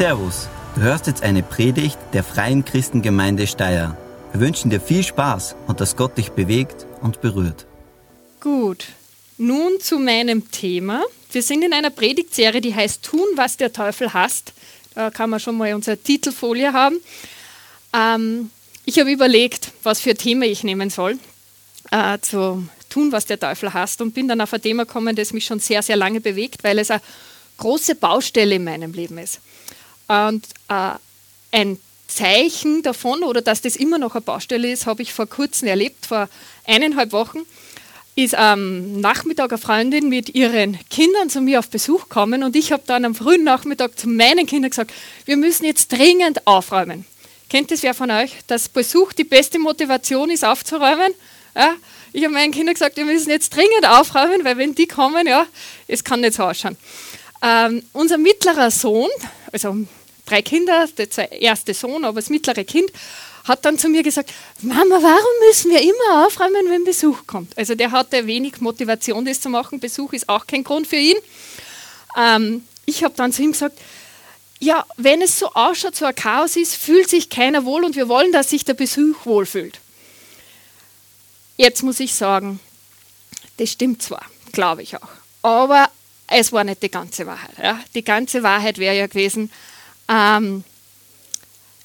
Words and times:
Servus, 0.00 0.48
du 0.76 0.80
hörst 0.80 1.08
jetzt 1.08 1.22
eine 1.22 1.42
Predigt 1.42 1.98
der 2.14 2.24
Freien 2.24 2.64
Christengemeinde 2.64 3.46
Steyr. 3.46 3.98
Wir 4.32 4.40
wünschen 4.40 4.70
dir 4.70 4.80
viel 4.80 5.02
Spaß 5.02 5.56
und 5.66 5.82
dass 5.82 5.94
Gott 5.94 6.16
dich 6.16 6.30
bewegt 6.30 6.86
und 7.02 7.20
berührt. 7.20 7.66
Gut, 8.40 8.86
nun 9.36 9.78
zu 9.78 9.98
meinem 9.98 10.50
Thema. 10.50 11.02
Wir 11.30 11.42
sind 11.42 11.62
in 11.62 11.74
einer 11.74 11.90
Predigtserie, 11.90 12.62
die 12.62 12.74
heißt 12.74 13.02
Tun, 13.02 13.26
was 13.34 13.58
der 13.58 13.74
Teufel 13.74 14.14
hasst. 14.14 14.54
Da 14.94 15.10
kann 15.10 15.28
man 15.28 15.38
schon 15.38 15.58
mal 15.58 15.74
unsere 15.74 15.98
Titelfolie 15.98 16.72
haben. 16.72 16.96
Ähm, 17.92 18.50
ich 18.86 18.98
habe 19.00 19.12
überlegt, 19.12 19.70
was 19.82 20.00
für 20.00 20.12
ein 20.12 20.16
Thema 20.16 20.46
ich 20.46 20.64
nehmen 20.64 20.88
soll, 20.88 21.18
äh, 21.90 22.18
zu 22.22 22.66
tun, 22.88 23.12
was 23.12 23.26
der 23.26 23.38
Teufel 23.38 23.74
hasst 23.74 24.00
und 24.00 24.14
bin 24.14 24.28
dann 24.28 24.40
auf 24.40 24.54
ein 24.54 24.62
Thema 24.62 24.86
gekommen, 24.86 25.14
das 25.14 25.34
mich 25.34 25.44
schon 25.44 25.60
sehr, 25.60 25.82
sehr 25.82 25.96
lange 25.96 26.22
bewegt, 26.22 26.64
weil 26.64 26.78
es 26.78 26.90
eine 26.90 27.02
große 27.58 27.96
Baustelle 27.96 28.54
in 28.54 28.64
meinem 28.64 28.94
Leben 28.94 29.18
ist. 29.18 29.40
Und 30.10 30.44
äh, 30.68 30.94
ein 31.52 31.78
Zeichen 32.08 32.82
davon 32.82 33.22
oder 33.22 33.42
dass 33.42 33.60
das 33.60 33.76
immer 33.76 33.96
noch 33.96 34.16
eine 34.16 34.22
Baustelle 34.22 34.72
ist, 34.72 34.86
habe 34.86 35.02
ich 35.02 35.12
vor 35.12 35.28
kurzem 35.28 35.68
erlebt, 35.68 36.06
vor 36.06 36.28
eineinhalb 36.66 37.12
Wochen 37.12 37.42
ist 38.16 38.34
am 38.34 39.00
Nachmittag 39.00 39.52
eine 39.52 39.58
Freundin 39.58 40.08
mit 40.08 40.34
ihren 40.34 40.76
Kindern 40.90 41.30
zu 41.30 41.40
mir 41.40 41.60
auf 41.60 41.68
Besuch 41.68 42.02
gekommen 42.02 42.42
und 42.42 42.56
ich 42.56 42.72
habe 42.72 42.82
dann 42.86 43.04
am 43.04 43.14
frühen 43.14 43.44
Nachmittag 43.44 43.96
zu 43.96 44.08
meinen 44.08 44.46
Kindern 44.46 44.70
gesagt, 44.70 44.92
wir 45.26 45.36
müssen 45.36 45.64
jetzt 45.64 45.92
dringend 45.92 46.44
aufräumen. 46.44 47.06
Kennt 47.48 47.70
das 47.70 47.84
wer 47.84 47.94
von 47.94 48.10
euch, 48.10 48.32
dass 48.48 48.68
Besuch 48.68 49.12
die 49.12 49.22
beste 49.22 49.60
Motivation 49.60 50.28
ist, 50.30 50.44
aufzuräumen? 50.44 51.14
Ja? 51.54 51.74
Ich 52.12 52.24
habe 52.24 52.34
meinen 52.34 52.52
Kindern 52.52 52.74
gesagt, 52.74 52.96
wir 52.96 53.04
müssen 53.04 53.30
jetzt 53.30 53.54
dringend 53.54 53.86
aufräumen, 53.88 54.44
weil 54.44 54.56
wenn 54.56 54.74
die 54.74 54.88
kommen, 54.88 55.28
ja, 55.28 55.46
es 55.86 56.02
kann 56.02 56.20
nicht 56.20 56.34
so 56.34 56.42
ausschauen. 56.42 56.76
Ähm, 57.42 57.82
unser 57.92 58.18
mittlerer 58.18 58.70
Sohn, 58.70 59.08
also 59.52 59.76
drei 60.30 60.42
Kinder, 60.42 60.86
der 60.96 61.32
erste 61.40 61.74
Sohn, 61.74 62.04
aber 62.04 62.20
das 62.20 62.30
mittlere 62.30 62.64
Kind, 62.64 62.90
hat 63.44 63.64
dann 63.64 63.78
zu 63.78 63.88
mir 63.88 64.02
gesagt, 64.02 64.32
Mama, 64.60 64.96
warum 65.02 65.48
müssen 65.48 65.70
wir 65.70 65.80
immer 65.80 66.26
aufräumen, 66.26 66.68
wenn 66.68 66.84
Besuch 66.84 67.26
kommt? 67.26 67.56
Also 67.56 67.74
der 67.74 67.90
hatte 67.90 68.26
wenig 68.26 68.60
Motivation, 68.60 69.24
das 69.24 69.40
zu 69.40 69.48
machen. 69.48 69.80
Besuch 69.80 70.12
ist 70.12 70.28
auch 70.28 70.46
kein 70.46 70.62
Grund 70.62 70.86
für 70.86 70.96
ihn. 70.96 71.16
Ähm, 72.16 72.64
ich 72.86 73.02
habe 73.02 73.14
dann 73.16 73.32
zu 73.32 73.42
ihm 73.42 73.52
gesagt, 73.52 73.78
ja, 74.58 74.84
wenn 74.96 75.22
es 75.22 75.38
so 75.38 75.50
ausschaut, 75.54 75.96
so 75.96 76.04
ein 76.04 76.14
Chaos 76.14 76.56
ist, 76.56 76.76
fühlt 76.76 77.08
sich 77.08 77.30
keiner 77.30 77.64
wohl 77.64 77.84
und 77.84 77.96
wir 77.96 78.08
wollen, 78.08 78.30
dass 78.30 78.50
sich 78.50 78.64
der 78.64 78.74
Besuch 78.74 79.24
wohlfühlt. 79.24 79.80
Jetzt 81.56 81.82
muss 81.82 81.98
ich 81.98 82.14
sagen, 82.14 82.60
das 83.56 83.70
stimmt 83.70 84.02
zwar, 84.02 84.24
glaube 84.52 84.82
ich 84.82 84.96
auch, 84.96 85.08
aber 85.42 85.88
es 86.26 86.52
war 86.52 86.64
nicht 86.64 86.82
die 86.82 86.90
ganze 86.90 87.26
Wahrheit. 87.26 87.56
Ja. 87.62 87.80
Die 87.94 88.04
ganze 88.04 88.42
Wahrheit 88.42 88.78
wäre 88.78 88.96
ja 88.96 89.06
gewesen, 89.06 89.50
ähm, 90.10 90.64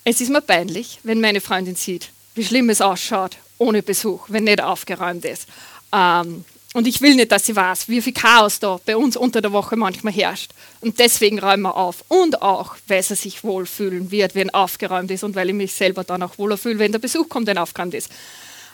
es 0.04 0.20
ist 0.20 0.30
mir 0.30 0.42
peinlich, 0.42 1.00
wenn 1.04 1.22
meine 1.22 1.42
Freundin 1.42 1.76
sieht, 1.76 2.10
wie 2.34 2.44
schlimm 2.44 2.70
es 2.70 2.82
ausschaut 2.82 3.38
ohne 3.58 3.82
Besuch, 3.82 4.26
wenn 4.28 4.44
nicht 4.44 4.62
aufgeräumt 4.62 5.26
ist. 5.26 5.48
Ähm, 5.94 6.44
und 6.74 6.88
ich 6.88 7.00
will 7.00 7.16
nicht, 7.16 7.32
dass 7.32 7.46
sie 7.46 7.56
weiß, 7.56 7.88
wie 7.88 8.02
viel 8.02 8.12
Chaos 8.12 8.60
da 8.60 8.78
bei 8.86 8.98
uns 8.98 9.16
unter 9.16 9.42
der 9.42 9.54
Woche 9.54 9.78
manchmal 9.78 10.12
herrscht. 10.12 10.52
Und 10.82 11.00
deswegen 11.00 11.40
räumen 11.40 11.64
wir 11.64 11.78
auf. 11.78 12.04
Und 12.10 12.42
auch, 12.42 12.76
weil 12.88 13.02
sie 13.02 13.16
sich 13.16 13.46
wohlfühlen 13.46 14.12
wird, 14.12 14.36
wenn 14.36 14.50
aufgeräumt 14.50 15.10
ist 15.10 15.24
und 15.24 15.36
weil 15.36 15.50
ich 15.50 15.56
mich 15.56 15.74
selber 15.74 16.04
dann 16.04 16.22
auch 16.22 16.38
wohler 16.38 16.58
fühle, 16.58 16.80
wenn 16.80 16.92
der 16.92 17.00
Besuch 17.00 17.30
kommt, 17.30 17.48
wenn 17.48 17.58
aufgeräumt 17.58 17.94
ist. 17.94 18.10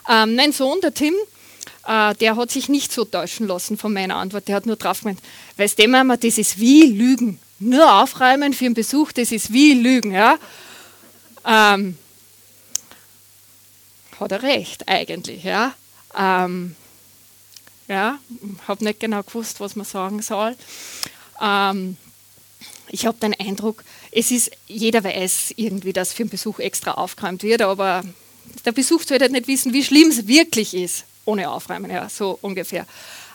Ähm, 0.09 0.35
mein 0.35 0.51
Sohn, 0.51 0.81
der 0.81 0.95
Tim, 0.95 1.13
äh, 1.87 2.15
der 2.15 2.35
hat 2.37 2.49
sich 2.49 2.69
nicht 2.69 2.91
so 2.91 3.05
täuschen 3.05 3.47
lassen 3.47 3.77
von 3.77 3.93
meiner 3.93 4.15
Antwort. 4.15 4.47
Der 4.47 4.55
hat 4.55 4.65
nur 4.65 4.77
drauf 4.77 5.01
gemeint, 5.01 5.19
weißt 5.57 5.77
du, 5.77 5.87
Mama, 5.87 6.17
das 6.17 6.39
ist 6.39 6.59
wie 6.59 6.87
Lügen. 6.87 7.39
Nur 7.63 8.01
aufräumen 8.01 8.53
für 8.53 8.65
einen 8.65 8.73
Besuch, 8.73 9.11
das 9.11 9.31
ist 9.31 9.53
wie 9.53 9.75
Lügen. 9.75 10.11
Ja? 10.11 10.39
Ähm, 11.45 11.95
hat 14.19 14.31
er 14.31 14.41
recht, 14.41 14.89
eigentlich. 14.89 15.43
Ja, 15.43 15.75
ähm, 16.17 16.75
ja 17.87 18.17
habe 18.67 18.83
nicht 18.83 18.99
genau 18.99 19.21
gewusst, 19.21 19.59
was 19.59 19.75
man 19.75 19.85
sagen 19.85 20.23
soll. 20.23 20.55
Ähm, 21.39 21.97
ich 22.89 23.05
habe 23.05 23.19
den 23.19 23.39
Eindruck, 23.39 23.83
es 24.11 24.31
ist, 24.31 24.51
jeder 24.67 25.03
weiß 25.03 25.53
irgendwie, 25.55 25.93
dass 25.93 26.13
für 26.13 26.23
einen 26.23 26.31
Besuch 26.31 26.57
extra 26.57 26.93
aufgeräumt 26.93 27.43
wird, 27.43 27.61
aber 27.61 28.03
der 28.65 28.71
Besuch 28.71 29.03
sollte 29.03 29.29
nicht 29.29 29.47
wissen, 29.47 29.71
wie 29.71 29.83
schlimm 29.83 30.09
es 30.09 30.25
wirklich 30.25 30.73
ist, 30.73 31.05
ohne 31.25 31.51
Aufräumen, 31.51 31.91
ja, 31.91 32.09
so 32.09 32.39
ungefähr. 32.41 32.87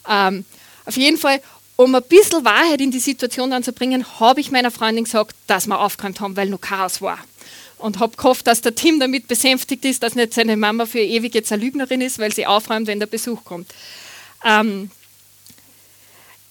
Ähm, 0.08 0.44
auf 0.84 0.96
jeden 0.96 1.16
Fall, 1.16 1.40
um 1.76 1.94
ein 1.94 2.02
bisschen 2.02 2.44
Wahrheit 2.44 2.80
in 2.80 2.90
die 2.90 2.98
Situation 2.98 3.50
dann 3.50 3.62
zu 3.62 3.72
bringen, 3.72 4.04
habe 4.18 4.40
ich 4.40 4.50
meiner 4.50 4.70
Freundin 4.70 5.04
gesagt, 5.04 5.36
dass 5.46 5.66
wir 5.66 5.78
aufgeräumt 5.78 6.20
haben, 6.20 6.36
weil 6.36 6.48
noch 6.48 6.60
Chaos 6.60 7.02
war 7.02 7.18
und 7.78 7.98
habe 7.98 8.16
gehofft, 8.16 8.46
dass 8.46 8.62
der 8.62 8.74
Tim 8.74 8.98
damit 8.98 9.28
besänftigt 9.28 9.84
ist, 9.84 10.02
dass 10.02 10.14
nicht 10.14 10.34
seine 10.34 10.56
Mama 10.56 10.86
für 10.86 11.00
ewig 11.00 11.34
jetzt 11.34 11.52
eine 11.52 11.62
Lügnerin 11.62 12.00
ist, 12.00 12.18
weil 12.18 12.32
sie 12.32 12.46
aufräumt, 12.46 12.86
wenn 12.86 12.98
der 12.98 13.06
Besuch 13.06 13.44
kommt. 13.44 13.72
Ähm, 14.44 14.90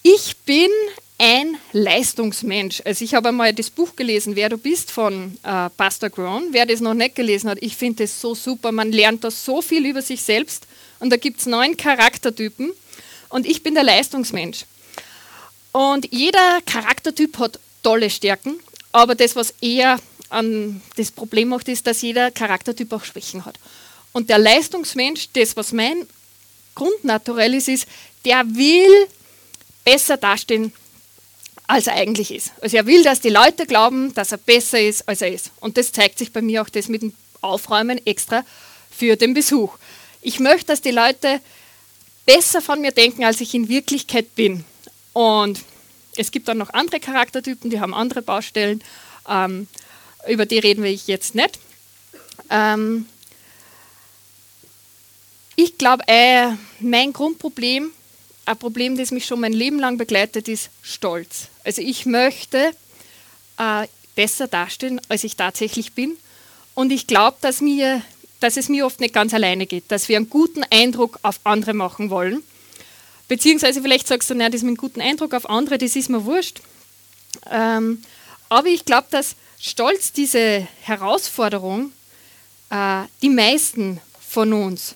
ich 0.02 0.36
bin 0.44 0.70
ein 1.18 1.56
Leistungsmensch. 1.72 2.82
Also 2.84 3.04
ich 3.04 3.14
habe 3.14 3.30
einmal 3.30 3.52
das 3.52 3.70
Buch 3.70 3.96
gelesen, 3.96 4.36
Wer 4.36 4.50
du 4.50 4.58
bist, 4.58 4.90
von 4.90 5.36
äh, 5.42 5.70
Pastor 5.70 6.10
Grown. 6.10 6.48
Wer 6.52 6.66
das 6.66 6.80
noch 6.80 6.94
nicht 6.94 7.14
gelesen 7.14 7.50
hat, 7.50 7.58
ich 7.60 7.76
finde 7.76 8.04
das 8.04 8.20
so 8.20 8.34
super. 8.34 8.70
Man 8.70 8.92
lernt 8.92 9.24
da 9.24 9.30
so 9.30 9.62
viel 9.62 9.86
über 9.86 10.02
sich 10.02 10.22
selbst 10.22 10.66
und 11.00 11.10
da 11.10 11.16
gibt 11.16 11.40
es 11.40 11.46
neun 11.46 11.76
Charaktertypen 11.76 12.72
und 13.30 13.46
ich 13.46 13.62
bin 13.62 13.74
der 13.74 13.82
Leistungsmensch. 13.82 14.64
Und 15.76 16.10
jeder 16.10 16.62
Charaktertyp 16.64 17.38
hat 17.38 17.60
tolle 17.82 18.08
Stärken, 18.08 18.60
aber 18.92 19.14
das, 19.14 19.36
was 19.36 19.52
eher 19.60 19.98
an 20.30 20.80
das 20.96 21.10
Problem 21.10 21.48
macht, 21.48 21.68
ist, 21.68 21.86
dass 21.86 22.00
jeder 22.00 22.30
Charaktertyp 22.30 22.90
auch 22.94 23.04
Schwächen 23.04 23.44
hat. 23.44 23.58
Und 24.12 24.30
der 24.30 24.38
Leistungsmensch, 24.38 25.28
das, 25.34 25.54
was 25.54 25.72
mein 25.72 26.06
Grundnaturell 26.74 27.52
ist, 27.52 27.68
ist, 27.68 27.86
der 28.24 28.46
will 28.54 29.06
besser 29.84 30.16
dastehen, 30.16 30.72
als 31.66 31.88
er 31.88 31.96
eigentlich 31.96 32.30
ist. 32.30 32.52
Also 32.62 32.78
er 32.78 32.86
will, 32.86 33.02
dass 33.02 33.20
die 33.20 33.28
Leute 33.28 33.66
glauben, 33.66 34.14
dass 34.14 34.32
er 34.32 34.38
besser 34.38 34.80
ist, 34.80 35.06
als 35.06 35.20
er 35.20 35.30
ist. 35.30 35.50
Und 35.60 35.76
das 35.76 35.92
zeigt 35.92 36.18
sich 36.18 36.32
bei 36.32 36.40
mir 36.40 36.62
auch 36.62 36.70
das 36.70 36.88
mit 36.88 37.02
dem 37.02 37.12
Aufräumen 37.42 38.00
extra 38.06 38.46
für 38.90 39.16
den 39.16 39.34
Besuch. 39.34 39.76
Ich 40.22 40.40
möchte, 40.40 40.68
dass 40.68 40.80
die 40.80 40.90
Leute 40.90 41.38
besser 42.24 42.62
von 42.62 42.80
mir 42.80 42.92
denken, 42.92 43.26
als 43.26 43.42
ich 43.42 43.52
in 43.52 43.68
Wirklichkeit 43.68 44.34
bin. 44.36 44.64
Und 45.16 45.62
es 46.18 46.30
gibt 46.30 46.46
dann 46.46 46.58
noch 46.58 46.74
andere 46.74 47.00
Charaktertypen, 47.00 47.70
die 47.70 47.80
haben 47.80 47.94
andere 47.94 48.20
Baustellen. 48.20 48.84
Ähm, 49.26 49.66
über 50.28 50.44
die 50.44 50.58
reden 50.58 50.84
wir 50.84 50.92
jetzt 50.92 51.34
nicht. 51.34 51.58
Ähm, 52.50 53.06
ich 55.54 55.78
glaube, 55.78 56.06
äh, 56.06 56.48
mein 56.80 57.14
Grundproblem, 57.14 57.92
ein 58.44 58.58
Problem, 58.58 58.98
das 58.98 59.10
mich 59.10 59.24
schon 59.24 59.40
mein 59.40 59.54
Leben 59.54 59.78
lang 59.78 59.96
begleitet, 59.96 60.48
ist 60.48 60.68
Stolz. 60.82 61.48
Also 61.64 61.80
ich 61.80 62.04
möchte 62.04 62.72
äh, 63.56 63.86
besser 64.16 64.48
dastehen, 64.48 65.00
als 65.08 65.24
ich 65.24 65.34
tatsächlich 65.34 65.94
bin. 65.94 66.18
Und 66.74 66.92
ich 66.92 67.06
glaube, 67.06 67.38
dass, 67.40 67.62
dass 68.40 68.58
es 68.58 68.68
mir 68.68 68.84
oft 68.84 69.00
nicht 69.00 69.14
ganz 69.14 69.32
alleine 69.32 69.64
geht, 69.64 69.84
dass 69.88 70.10
wir 70.10 70.18
einen 70.18 70.28
guten 70.28 70.62
Eindruck 70.70 71.18
auf 71.22 71.40
andere 71.44 71.72
machen 71.72 72.10
wollen. 72.10 72.42
Beziehungsweise 73.28 73.82
vielleicht 73.82 74.06
sagst 74.06 74.30
du, 74.30 74.34
nein, 74.34 74.52
das 74.52 74.62
mit 74.62 74.68
einem 74.68 74.76
guten 74.76 75.00
Eindruck 75.00 75.34
auf 75.34 75.48
andere, 75.48 75.78
das 75.78 75.96
ist 75.96 76.10
mir 76.10 76.24
wurscht. 76.24 76.60
Ähm, 77.50 78.02
aber 78.48 78.68
ich 78.68 78.84
glaube, 78.84 79.08
dass 79.10 79.34
Stolz 79.58 80.12
diese 80.12 80.66
Herausforderung 80.82 81.92
äh, 82.70 83.02
die 83.22 83.30
meisten 83.30 84.00
von 84.20 84.52
uns 84.52 84.94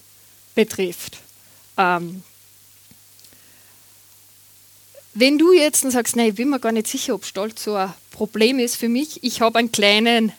betrifft. 0.54 1.18
Ähm, 1.76 2.22
wenn 5.14 5.38
du 5.38 5.52
jetzt 5.52 5.82
sagst, 5.90 6.14
nein, 6.14 6.28
ich 6.28 6.34
bin 6.36 6.50
mir 6.50 6.60
gar 6.60 6.72
nicht 6.72 6.86
sicher, 6.86 7.14
ob 7.14 7.24
Stolz 7.24 7.64
so 7.64 7.74
ein 7.74 7.92
Problem 8.12 8.58
ist 8.58 8.76
für 8.76 8.88
mich, 8.88 9.24
ich 9.24 9.40
habe 9.40 9.58
einen 9.58 9.72
kleinen 9.72 10.32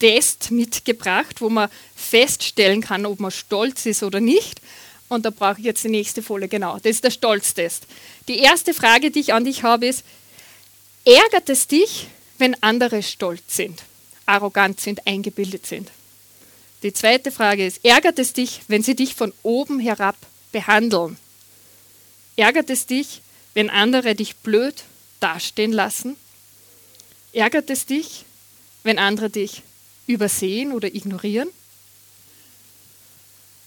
Test 0.00 0.50
mitgebracht, 0.50 1.40
wo 1.40 1.50
man 1.50 1.70
feststellen 1.94 2.80
kann, 2.80 3.06
ob 3.06 3.20
man 3.20 3.30
stolz 3.30 3.86
ist 3.86 4.02
oder 4.02 4.20
nicht. 4.20 4.60
Und 5.08 5.24
da 5.24 5.30
brauche 5.30 5.58
ich 5.58 5.64
jetzt 5.64 5.84
die 5.84 5.88
nächste 5.88 6.22
Folie, 6.22 6.48
genau. 6.48 6.76
Das 6.76 6.90
ist 6.90 7.04
der 7.04 7.10
Stolztest. 7.10 7.86
Die 8.28 8.38
erste 8.38 8.74
Frage, 8.74 9.10
die 9.10 9.20
ich 9.20 9.32
an 9.32 9.44
dich 9.44 9.62
habe, 9.62 9.86
ist, 9.86 10.04
ärgert 11.04 11.48
es 11.48 11.66
dich, 11.66 12.08
wenn 12.36 12.62
andere 12.62 13.02
stolz 13.02 13.56
sind, 13.56 13.82
arrogant 14.26 14.80
sind, 14.80 15.06
eingebildet 15.06 15.66
sind? 15.66 15.90
Die 16.82 16.92
zweite 16.92 17.32
Frage 17.32 17.66
ist, 17.66 17.84
ärgert 17.84 18.18
es 18.18 18.32
dich, 18.32 18.60
wenn 18.68 18.82
sie 18.82 18.94
dich 18.94 19.14
von 19.14 19.32
oben 19.42 19.80
herab 19.80 20.16
behandeln? 20.52 21.16
Ärgert 22.36 22.70
es 22.70 22.86
dich, 22.86 23.22
wenn 23.54 23.70
andere 23.70 24.14
dich 24.14 24.36
blöd 24.36 24.84
dastehen 25.18 25.72
lassen? 25.72 26.16
Ärgert 27.32 27.70
es 27.70 27.86
dich, 27.86 28.24
wenn 28.84 28.98
andere 28.98 29.30
dich 29.30 29.62
übersehen 30.06 30.72
oder 30.72 30.94
ignorieren? 30.94 31.48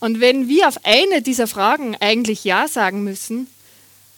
Und 0.01 0.19
wenn 0.19 0.49
wir 0.49 0.67
auf 0.67 0.83
eine 0.83 1.21
dieser 1.21 1.47
Fragen 1.47 1.95
eigentlich 1.95 2.43
Ja 2.43 2.67
sagen 2.67 3.03
müssen, 3.03 3.47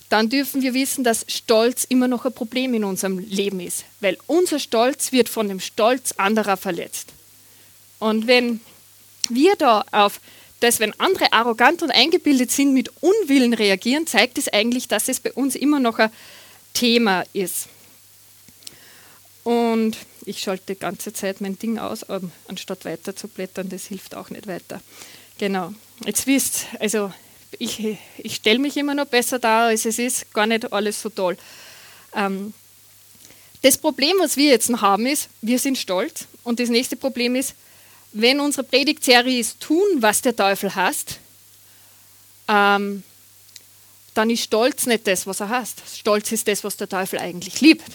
dann 0.08 0.30
dürfen 0.30 0.62
wir 0.62 0.74
wissen, 0.74 1.04
dass 1.04 1.26
Stolz 1.28 1.84
immer 1.84 2.08
noch 2.08 2.26
ein 2.26 2.34
Problem 2.34 2.74
in 2.74 2.86
unserem 2.86 3.20
Leben 3.20 3.60
ist, 3.60 3.84
weil 4.00 4.18
unser 4.26 4.60
Stolz 4.60 5.12
wird 5.12 5.28
von 5.28 5.48
dem 5.48 5.60
Stolz 5.60 6.14
anderer 6.14 6.56
verletzt. 6.56 7.10
Und 8.00 8.28
wenn 8.28 8.62
wir 9.30 9.56
da 9.58 9.84
auf 9.92 10.22
das, 10.62 10.80
wenn 10.80 10.98
andere 11.00 11.34
arrogant 11.34 11.84
und 11.84 11.92
eingebildet 11.92 12.50
sind, 12.50 12.74
mit 12.74 12.90
Unwillen 13.02 13.54
reagieren, 13.54 14.08
zeigt 14.08 14.38
es 14.38 14.48
eigentlich, 14.48 14.88
dass 14.88 15.10
es 15.10 15.20
bei 15.20 15.34
uns 15.34 15.56
immer 15.56 15.82
noch 15.82 16.00
ein 16.00 16.12
Thema 16.74 17.26
ist. 17.34 17.68
Und 19.44 19.98
ich 20.26 20.40
schalte 20.40 20.76
die 20.76 20.80
ganze 20.80 21.12
Zeit 21.12 21.42
mein 21.42 21.60
Ding 21.60 21.78
aus, 21.78 22.06
anstatt 22.48 22.86
weiter 22.86 23.18
zu 23.18 23.28
blättern, 23.28 23.68
das 23.68 23.88
hilft 23.88 24.16
auch 24.16 24.30
nicht 24.30 24.48
weiter. 24.48 24.80
Genau. 25.38 25.74
Jetzt 26.06 26.28
wisst, 26.28 26.66
also 26.80 27.12
ich, 27.60 27.98
ich 28.18 28.36
stelle 28.36 28.60
mich 28.60 28.78
immer 28.78 28.94
noch 28.94 29.06
besser 29.06 29.40
dar, 29.40 29.68
als 29.68 29.86
es 29.86 30.00
ist, 30.00 30.34
gar 30.34 30.48
nicht 30.48 30.72
alles 30.72 31.02
so 31.02 31.10
toll. 31.10 31.38
Ähm, 32.16 32.54
das 33.62 33.78
Problem, 33.78 34.16
was 34.20 34.36
wir 34.36 34.50
jetzt 34.50 34.70
noch 34.70 34.82
haben, 34.82 35.06
ist, 35.06 35.30
wir 35.42 35.58
sind 35.58 35.78
stolz. 35.78 36.26
Und 36.44 36.60
das 36.60 36.70
nächste 36.70 36.96
Problem 36.96 37.36
ist, 37.36 37.56
wenn 38.12 38.40
unsere 38.40 38.64
Predigtserie 38.64 39.40
ist, 39.40 39.60
tun, 39.60 39.88
was 40.00 40.22
der 40.22 40.36
Teufel 40.36 40.76
hasst, 40.76 41.20
ähm, 42.48 43.04
dann 44.14 44.30
ist 44.30 44.44
Stolz 44.44 44.86
nicht 44.86 45.08
das, 45.08 45.26
was 45.26 45.40
er 45.40 45.50
hasst. 45.50 45.82
Stolz 45.96 46.32
ist 46.32 46.48
das, 46.48 46.64
was 46.64 46.78
der 46.78 46.90
Teufel 46.90 47.20
eigentlich 47.20 47.62
liebt. 47.62 47.90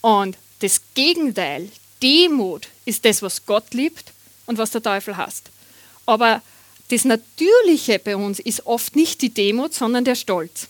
Und 0.00 0.36
das 0.60 0.80
Gegenteil, 0.94 1.68
Demut, 2.02 2.68
ist 2.84 3.04
das, 3.04 3.22
was 3.22 3.44
Gott 3.46 3.74
liebt 3.74 4.12
und 4.46 4.58
was 4.58 4.70
der 4.70 4.82
Teufel 4.82 5.16
hasst. 5.16 5.50
Aber 6.08 6.40
das 6.88 7.04
Natürliche 7.04 7.98
bei 7.98 8.16
uns 8.16 8.40
ist 8.40 8.64
oft 8.64 8.96
nicht 8.96 9.20
die 9.20 9.28
Demut, 9.28 9.74
sondern 9.74 10.06
der 10.06 10.14
Stolz. 10.14 10.66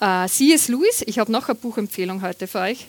Äh, 0.00 0.26
C.S. 0.28 0.68
Lewis, 0.68 1.02
ich 1.04 1.18
habe 1.18 1.30
noch 1.30 1.46
eine 1.46 1.56
Buchempfehlung 1.56 2.22
heute 2.22 2.46
für 2.46 2.60
euch. 2.60 2.86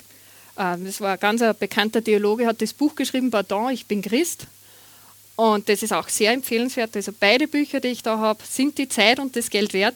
Äh, 0.55 0.77
das 0.77 1.01
war 1.01 1.11
ein 1.11 1.19
ganz 1.19 1.43
bekannter 1.59 2.01
Theologe, 2.01 2.47
hat 2.47 2.61
das 2.61 2.71
Buch 2.71 2.95
geschrieben, 2.95 3.29
Pardon, 3.31 3.73
ich 3.73 3.85
bin 3.85 4.01
Christ. 4.01 4.47
Und 5.35 5.67
das 5.67 5.83
ist 5.83 5.91
auch 5.91 6.07
sehr 6.07 6.31
empfehlenswert. 6.31 6.95
Also 6.95 7.11
beide 7.19 7.49
Bücher, 7.49 7.81
die 7.81 7.89
ich 7.89 8.01
da 8.01 8.17
habe, 8.17 8.41
sind 8.49 8.77
die 8.77 8.87
Zeit 8.87 9.19
und 9.19 9.35
das 9.35 9.49
Geld 9.49 9.73
wert. 9.73 9.95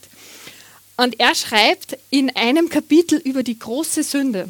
Und 0.97 1.17
er 1.21 1.35
schreibt 1.35 1.97
in 2.09 2.35
einem 2.35 2.67
Kapitel 2.67 3.19
über 3.19 3.43
die 3.43 3.57
große 3.57 4.03
Sünde. 4.03 4.49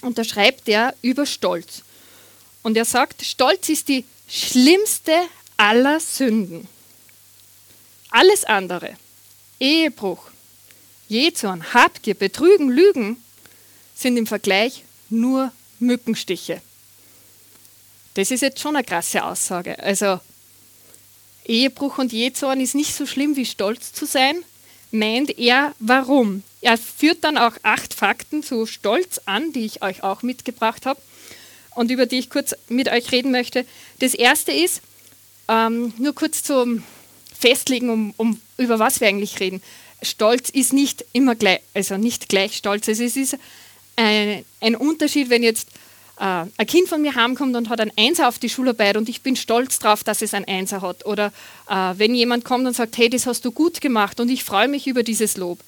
Und 0.00 0.16
da 0.16 0.24
schreibt 0.24 0.70
er 0.70 0.94
über 1.02 1.26
Stolz. 1.26 1.82
Und 2.62 2.78
er 2.78 2.86
sagt, 2.86 3.22
Stolz 3.22 3.68
ist 3.68 3.88
die 3.88 4.06
schlimmste 4.26 5.12
aller 5.60 6.00
Sünden. 6.00 6.66
Alles 8.08 8.44
andere, 8.44 8.96
Ehebruch, 9.60 10.30
Jezorn, 11.06 11.74
Habgier, 11.74 12.14
Betrügen, 12.14 12.70
Lügen, 12.70 13.22
sind 13.94 14.16
im 14.16 14.26
Vergleich 14.26 14.84
nur 15.10 15.52
Mückenstiche. 15.78 16.62
Das 18.14 18.30
ist 18.30 18.40
jetzt 18.40 18.60
schon 18.60 18.74
eine 18.74 18.84
krasse 18.84 19.22
Aussage. 19.22 19.78
Also 19.78 20.18
Ehebruch 21.44 21.98
und 21.98 22.10
Jezorn 22.10 22.60
ist 22.62 22.74
nicht 22.74 22.94
so 22.94 23.04
schlimm 23.04 23.36
wie 23.36 23.44
stolz 23.44 23.92
zu 23.92 24.06
sein, 24.06 24.42
meint 24.90 25.38
er, 25.38 25.74
warum? 25.78 26.42
Er 26.62 26.78
führt 26.78 27.22
dann 27.22 27.36
auch 27.36 27.56
acht 27.62 27.92
Fakten 27.92 28.42
zu 28.42 28.64
Stolz 28.64 29.20
an, 29.26 29.52
die 29.52 29.66
ich 29.66 29.82
euch 29.82 30.02
auch 30.02 30.22
mitgebracht 30.22 30.86
habe 30.86 31.00
und 31.74 31.90
über 31.90 32.06
die 32.06 32.18
ich 32.18 32.30
kurz 32.30 32.54
mit 32.68 32.88
euch 32.88 33.12
reden 33.12 33.30
möchte. 33.30 33.66
Das 33.98 34.14
erste 34.14 34.52
ist, 34.52 34.80
ähm, 35.50 35.92
nur 35.98 36.14
kurz 36.14 36.42
zum 36.42 36.82
Festlegen, 37.38 37.90
um, 37.90 38.14
um, 38.16 38.40
über 38.56 38.78
was 38.78 39.00
wir 39.00 39.08
eigentlich 39.08 39.40
reden. 39.40 39.60
Stolz 40.02 40.48
ist 40.48 40.72
nicht 40.72 41.04
immer 41.12 41.34
gleich, 41.34 41.60
also 41.74 41.96
nicht 41.96 42.28
gleich 42.28 42.56
Stolz. 42.56 42.88
Also 42.88 43.02
es 43.02 43.16
ist 43.16 43.36
ein, 43.96 44.44
ein 44.60 44.76
Unterschied, 44.76 45.28
wenn 45.28 45.42
jetzt 45.42 45.68
äh, 46.18 46.44
ein 46.56 46.66
Kind 46.66 46.88
von 46.88 47.02
mir 47.02 47.14
heimkommt 47.14 47.56
und 47.56 47.68
hat 47.68 47.80
ein 47.80 47.92
Einser 47.96 48.28
auf 48.28 48.38
die 48.38 48.48
Schularbeit 48.48 48.96
und 48.96 49.08
ich 49.08 49.22
bin 49.22 49.36
stolz 49.36 49.78
darauf, 49.78 50.04
dass 50.04 50.22
es 50.22 50.34
ein 50.34 50.46
Einser 50.46 50.82
hat. 50.82 51.04
Oder 51.04 51.32
äh, 51.68 51.94
wenn 51.96 52.14
jemand 52.14 52.44
kommt 52.44 52.66
und 52.66 52.76
sagt, 52.76 52.96
hey, 52.96 53.10
das 53.10 53.26
hast 53.26 53.44
du 53.44 53.50
gut 53.50 53.80
gemacht 53.80 54.20
und 54.20 54.30
ich 54.30 54.44
freue 54.44 54.68
mich 54.68 54.86
über 54.86 55.02
dieses 55.02 55.36
Lob, 55.36 55.58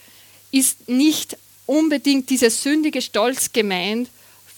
ist 0.51 0.89
nicht 0.89 1.37
unbedingt 1.67 2.31
dieser 2.31 2.51
sündige 2.51 3.03
Stolz 3.03 3.53
gemeint, 3.53 4.09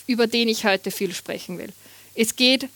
über 0.06 0.26
den 0.26 0.48
ich 0.48 0.66
heute 0.66 0.90
viel 0.90 1.14
sprechen 1.14 1.58
will. 1.58 1.72
Es 2.14 2.36
geht 2.36 2.68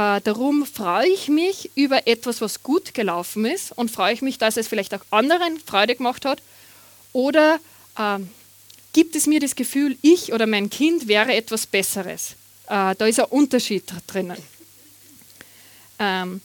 äh, 0.00 0.20
darum 0.22 0.64
freue 0.64 1.08
ich 1.08 1.28
mich 1.28 1.70
über 1.74 2.06
etwas, 2.06 2.40
was 2.40 2.62
gut 2.62 2.94
gelaufen 2.94 3.44
ist 3.44 3.72
und 3.72 3.90
freue 3.90 4.14
ich 4.14 4.22
mich, 4.22 4.38
dass 4.38 4.56
es 4.56 4.66
vielleicht 4.66 4.94
auch 4.94 5.02
anderen 5.10 5.60
Freude 5.60 5.94
gemacht 5.94 6.24
hat. 6.24 6.40
Oder 7.12 7.60
äh, 7.98 8.18
gibt 8.94 9.14
es 9.14 9.26
mir 9.26 9.40
das 9.40 9.54
Gefühl, 9.54 9.98
ich 10.00 10.32
oder 10.32 10.46
mein 10.46 10.70
Kind 10.70 11.06
wäre 11.06 11.34
etwas 11.34 11.66
Besseres? 11.66 12.30
Äh, 12.66 12.94
da 12.96 13.06
ist 13.06 13.20
ein 13.20 13.26
Unterschied 13.26 13.92
drinnen. 14.06 14.38
Ähm, 15.98 16.40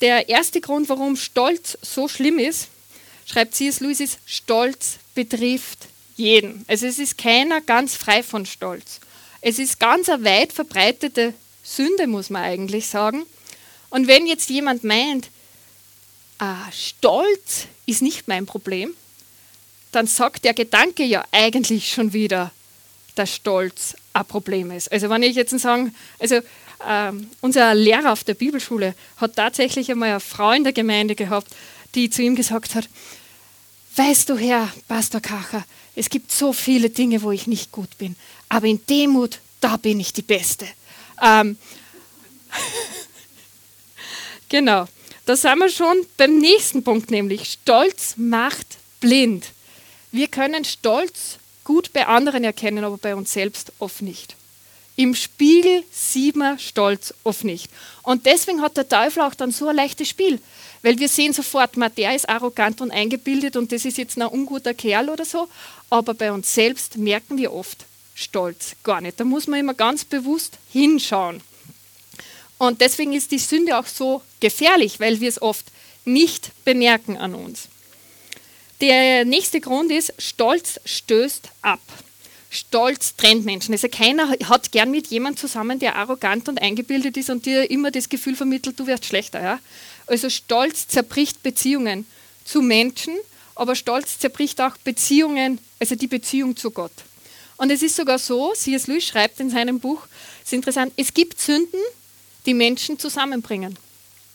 der 0.00 0.28
erste 0.28 0.60
Grund, 0.60 0.88
warum 0.88 1.16
Stolz 1.16 1.76
so 1.82 2.06
schlimm 2.06 2.38
ist, 2.38 2.68
schreibt 3.26 3.56
C.S. 3.56 3.80
Lewis, 3.80 3.98
ist, 3.98 4.18
Stolz 4.24 4.98
betrifft 5.16 5.88
jeden. 6.14 6.64
Also 6.68 6.86
es 6.86 7.00
ist 7.00 7.18
keiner 7.18 7.60
ganz 7.60 7.96
frei 7.96 8.22
von 8.22 8.46
Stolz. 8.46 9.00
Es 9.40 9.58
ist 9.58 9.80
ganz 9.80 10.08
eine 10.08 10.24
weit 10.24 10.52
verbreitete 10.52 11.34
Sünde, 11.64 12.06
muss 12.06 12.30
man 12.30 12.44
eigentlich 12.44 12.86
sagen. 12.86 13.24
Und 13.90 14.06
wenn 14.06 14.26
jetzt 14.26 14.50
jemand 14.50 14.84
meint, 14.84 15.30
ah, 16.38 16.70
Stolz 16.70 17.66
ist 17.86 18.02
nicht 18.02 18.28
mein 18.28 18.46
Problem, 18.46 18.94
dann 19.92 20.06
sagt 20.06 20.44
der 20.44 20.54
Gedanke 20.54 21.04
ja 21.04 21.24
eigentlich 21.32 21.92
schon 21.92 22.12
wieder, 22.12 22.52
dass 23.14 23.34
Stolz 23.34 23.96
ein 24.12 24.24
Problem 24.26 24.70
ist. 24.70 24.90
Also 24.92 25.08
wenn 25.08 25.22
ich 25.22 25.36
jetzt 25.36 25.58
sagen, 25.58 25.94
also 26.18 26.40
ähm, 26.86 27.28
unser 27.40 27.74
Lehrer 27.74 28.12
auf 28.12 28.24
der 28.24 28.34
Bibelschule 28.34 28.94
hat 29.16 29.36
tatsächlich 29.36 29.90
einmal 29.90 30.10
eine 30.10 30.20
Frau 30.20 30.52
in 30.52 30.64
der 30.64 30.72
Gemeinde 30.72 31.14
gehabt, 31.14 31.48
die 31.94 32.10
zu 32.10 32.22
ihm 32.22 32.34
gesagt 32.34 32.74
hat, 32.74 32.88
weißt 33.96 34.28
du 34.28 34.36
Herr 34.36 34.72
Pastor 34.88 35.20
Kacher, 35.20 35.64
es 35.94 36.10
gibt 36.10 36.32
so 36.32 36.52
viele 36.52 36.90
Dinge, 36.90 37.22
wo 37.22 37.30
ich 37.30 37.46
nicht 37.46 37.70
gut 37.70 37.96
bin, 37.98 38.16
aber 38.48 38.66
in 38.66 38.84
Demut, 38.86 39.38
da 39.60 39.76
bin 39.76 40.00
ich 40.00 40.12
die 40.12 40.22
Beste. 40.22 40.66
Ähm, 41.22 41.56
genau, 44.48 44.86
da 45.26 45.36
sind 45.36 45.58
wir 45.58 45.68
schon 45.68 45.96
beim 46.16 46.38
nächsten 46.38 46.82
Punkt, 46.82 47.10
nämlich 47.10 47.52
Stolz 47.52 48.14
macht 48.16 48.66
blind. 49.00 49.46
Wir 50.12 50.28
können 50.28 50.64
Stolz 50.64 51.38
gut 51.64 51.92
bei 51.92 52.06
anderen 52.06 52.44
erkennen, 52.44 52.84
aber 52.84 52.98
bei 52.98 53.14
uns 53.14 53.32
selbst 53.32 53.72
oft 53.78 54.02
nicht. 54.02 54.36
Im 54.96 55.14
Spiegel 55.14 55.82
sieht 55.90 56.36
man 56.36 56.58
Stolz 56.58 57.12
oft 57.24 57.42
nicht. 57.42 57.68
Und 58.02 58.26
deswegen 58.26 58.62
hat 58.62 58.76
der 58.76 58.88
Teufel 58.88 59.22
auch 59.22 59.34
dann 59.34 59.50
so 59.50 59.68
ein 59.68 59.74
leichtes 59.74 60.08
Spiel. 60.08 60.38
Weil 60.82 60.98
wir 60.98 61.08
sehen 61.08 61.32
sofort, 61.32 61.70
der 61.96 62.14
ist 62.14 62.28
arrogant 62.28 62.80
und 62.80 62.90
eingebildet 62.90 63.56
und 63.56 63.72
das 63.72 63.84
ist 63.84 63.98
jetzt 63.98 64.18
ein 64.18 64.26
unguter 64.26 64.74
Kerl 64.74 65.08
oder 65.08 65.24
so. 65.24 65.48
Aber 65.90 66.14
bei 66.14 66.30
uns 66.30 66.52
selbst 66.54 66.96
merken 66.98 67.38
wir 67.38 67.52
oft, 67.52 67.86
Stolz 68.14 68.76
gar 68.82 69.00
nicht. 69.00 69.18
Da 69.18 69.24
muss 69.24 69.46
man 69.46 69.60
immer 69.60 69.74
ganz 69.74 70.04
bewusst 70.04 70.58
hinschauen. 70.72 71.40
Und 72.58 72.80
deswegen 72.80 73.12
ist 73.12 73.30
die 73.30 73.38
Sünde 73.38 73.78
auch 73.78 73.86
so 73.86 74.22
gefährlich, 74.40 75.00
weil 75.00 75.20
wir 75.20 75.28
es 75.28 75.42
oft 75.42 75.66
nicht 76.04 76.52
bemerken 76.64 77.16
an 77.16 77.34
uns. 77.34 77.68
Der 78.80 79.24
nächste 79.24 79.60
Grund 79.60 79.90
ist, 79.90 80.12
Stolz 80.18 80.80
stößt 80.84 81.48
ab. 81.62 81.80
Stolz 82.50 83.16
trennt 83.16 83.44
Menschen. 83.44 83.72
Also 83.72 83.88
keiner 83.88 84.30
hat 84.30 84.70
gern 84.70 84.90
mit 84.90 85.08
jemandem 85.08 85.38
zusammen, 85.38 85.78
der 85.80 85.96
arrogant 85.96 86.48
und 86.48 86.62
eingebildet 86.62 87.16
ist 87.16 87.30
und 87.30 87.46
dir 87.46 87.68
immer 87.70 87.90
das 87.90 88.08
Gefühl 88.08 88.36
vermittelt, 88.36 88.78
du 88.78 88.86
wirst 88.86 89.06
schlechter. 89.06 89.42
Ja? 89.42 89.58
Also 90.06 90.30
Stolz 90.30 90.86
zerbricht 90.86 91.42
Beziehungen 91.42 92.06
zu 92.44 92.62
Menschen, 92.62 93.14
aber 93.56 93.74
Stolz 93.74 94.18
zerbricht 94.18 94.60
auch 94.60 94.76
Beziehungen, 94.78 95.58
also 95.80 95.96
die 95.96 96.06
Beziehung 96.06 96.56
zu 96.56 96.70
Gott. 96.70 96.92
Und 97.56 97.70
es 97.70 97.82
ist 97.82 97.96
sogar 97.96 98.18
so, 98.18 98.52
C.S. 98.52 98.86
Lewis 98.86 99.04
schreibt 99.04 99.40
in 99.40 99.50
seinem 99.50 99.80
Buch, 99.80 100.06
es 100.42 100.48
ist 100.48 100.52
interessant, 100.54 100.92
es 100.96 101.14
gibt 101.14 101.40
Sünden, 101.40 101.80
die 102.46 102.54
Menschen 102.54 102.98
zusammenbringen. 102.98 103.78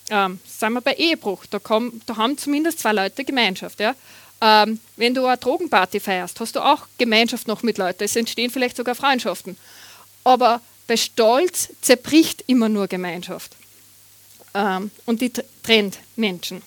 Ähm, 0.09 0.39
sagen 0.47 0.73
wir 0.73 0.81
bei 0.81 0.93
Ehebruch, 0.95 1.45
da, 1.45 1.59
komm, 1.59 2.01
da 2.05 2.17
haben 2.17 2.38
zumindest 2.38 2.79
zwei 2.79 2.93
Leute 2.93 3.23
Gemeinschaft. 3.23 3.79
Ja? 3.79 3.95
Ähm, 4.41 4.79
wenn 4.95 5.13
du 5.13 5.25
eine 5.25 5.38
Drogenparty 5.38 5.99
feierst, 5.99 6.39
hast 6.39 6.55
du 6.55 6.61
auch 6.61 6.88
Gemeinschaft 6.97 7.47
noch 7.47 7.61
mit 7.61 7.77
Leuten. 7.77 8.03
Es 8.03 8.15
entstehen 8.15 8.49
vielleicht 8.49 8.77
sogar 8.77 8.95
Freundschaften. 8.95 9.57
Aber 10.23 10.61
bei 10.88 10.97
Stolz 10.97 11.69
zerbricht 11.81 12.43
immer 12.47 12.69
nur 12.69 12.88
Gemeinschaft. 12.88 13.55
Ähm, 14.53 14.89
und 15.05 15.21
die 15.21 15.31
trennt 15.61 15.99
Menschen. 16.15 16.63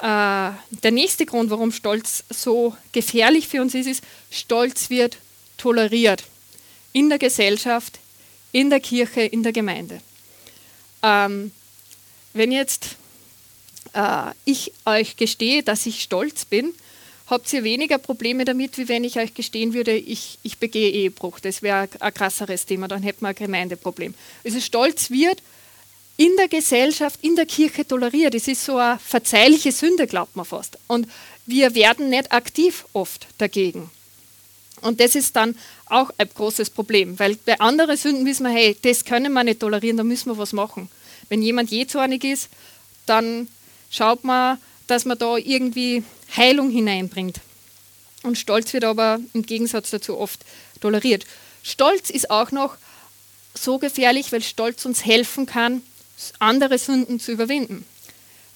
Äh, 0.00 0.02
der 0.02 0.90
nächste 0.90 1.26
Grund, 1.26 1.50
warum 1.50 1.70
Stolz 1.70 2.24
so 2.30 2.74
gefährlich 2.92 3.46
für 3.46 3.60
uns 3.60 3.74
ist, 3.74 3.86
ist, 3.86 4.04
Stolz 4.30 4.90
wird 4.90 5.18
toleriert 5.60 6.24
in 6.92 7.08
der 7.08 7.18
Gesellschaft, 7.18 7.98
in 8.52 8.70
der 8.70 8.80
Kirche, 8.80 9.20
in 9.20 9.42
der 9.42 9.52
Gemeinde. 9.52 10.00
Ähm, 11.02 11.52
wenn 12.32 12.50
jetzt 12.50 12.96
äh, 13.92 14.32
ich 14.44 14.72
euch 14.86 15.16
gestehe, 15.16 15.62
dass 15.62 15.86
ich 15.86 16.02
stolz 16.02 16.44
bin, 16.44 16.72
habt 17.26 17.52
ihr 17.52 17.62
weniger 17.62 17.98
Probleme 17.98 18.44
damit, 18.44 18.78
wie 18.78 18.88
wenn 18.88 19.04
ich 19.04 19.18
euch 19.18 19.34
gestehen 19.34 19.72
würde, 19.72 19.96
ich, 19.96 20.38
ich 20.42 20.58
begehe 20.58 20.90
Ehebruch. 20.90 21.38
Das 21.40 21.62
wäre 21.62 21.88
ein 22.00 22.14
krasseres 22.14 22.66
Thema, 22.66 22.88
dann 22.88 23.02
hätten 23.02 23.22
wir 23.22 23.28
ein 23.28 23.34
Gemeindeproblem. 23.34 24.14
Also 24.44 24.60
Stolz 24.60 25.10
wird 25.10 25.42
in 26.16 26.36
der 26.36 26.48
Gesellschaft, 26.48 27.18
in 27.22 27.36
der 27.36 27.46
Kirche 27.46 27.86
toleriert. 27.86 28.34
Es 28.34 28.48
ist 28.48 28.64
so 28.64 28.76
eine 28.76 28.98
verzeihliche 28.98 29.72
Sünde, 29.72 30.06
glaubt 30.06 30.36
man 30.36 30.44
fast. 30.44 30.78
Und 30.86 31.06
wir 31.46 31.74
werden 31.74 32.10
nicht 32.10 32.32
aktiv 32.32 32.84
oft 32.92 33.26
dagegen. 33.38 33.90
Und 34.80 35.00
das 35.00 35.14
ist 35.14 35.36
dann 35.36 35.56
auch 35.86 36.10
ein 36.18 36.28
großes 36.32 36.70
Problem, 36.70 37.18
weil 37.18 37.36
bei 37.36 37.58
anderen 37.60 37.96
Sünden 37.96 38.26
wissen 38.26 38.44
wir, 38.44 38.52
hey, 38.52 38.76
das 38.82 39.04
können 39.04 39.32
wir 39.32 39.44
nicht 39.44 39.60
tolerieren, 39.60 39.96
da 39.96 40.04
müssen 40.04 40.30
wir 40.30 40.38
was 40.38 40.52
machen. 40.52 40.88
Wenn 41.28 41.42
jemand 41.42 41.70
jähzornig 41.70 42.24
ist, 42.24 42.48
dann 43.06 43.48
schaut 43.90 44.24
man, 44.24 44.58
dass 44.86 45.04
man 45.04 45.18
da 45.18 45.36
irgendwie 45.36 46.02
Heilung 46.36 46.70
hineinbringt. 46.70 47.40
Und 48.22 48.38
Stolz 48.38 48.72
wird 48.72 48.84
aber 48.84 49.20
im 49.32 49.42
Gegensatz 49.46 49.90
dazu 49.90 50.18
oft 50.18 50.40
toleriert. 50.80 51.24
Stolz 51.62 52.10
ist 52.10 52.30
auch 52.30 52.50
noch 52.50 52.76
so 53.54 53.78
gefährlich, 53.78 54.32
weil 54.32 54.42
Stolz 54.42 54.84
uns 54.84 55.04
helfen 55.04 55.46
kann, 55.46 55.82
andere 56.38 56.78
Sünden 56.78 57.18
zu 57.18 57.32
überwinden. 57.32 57.84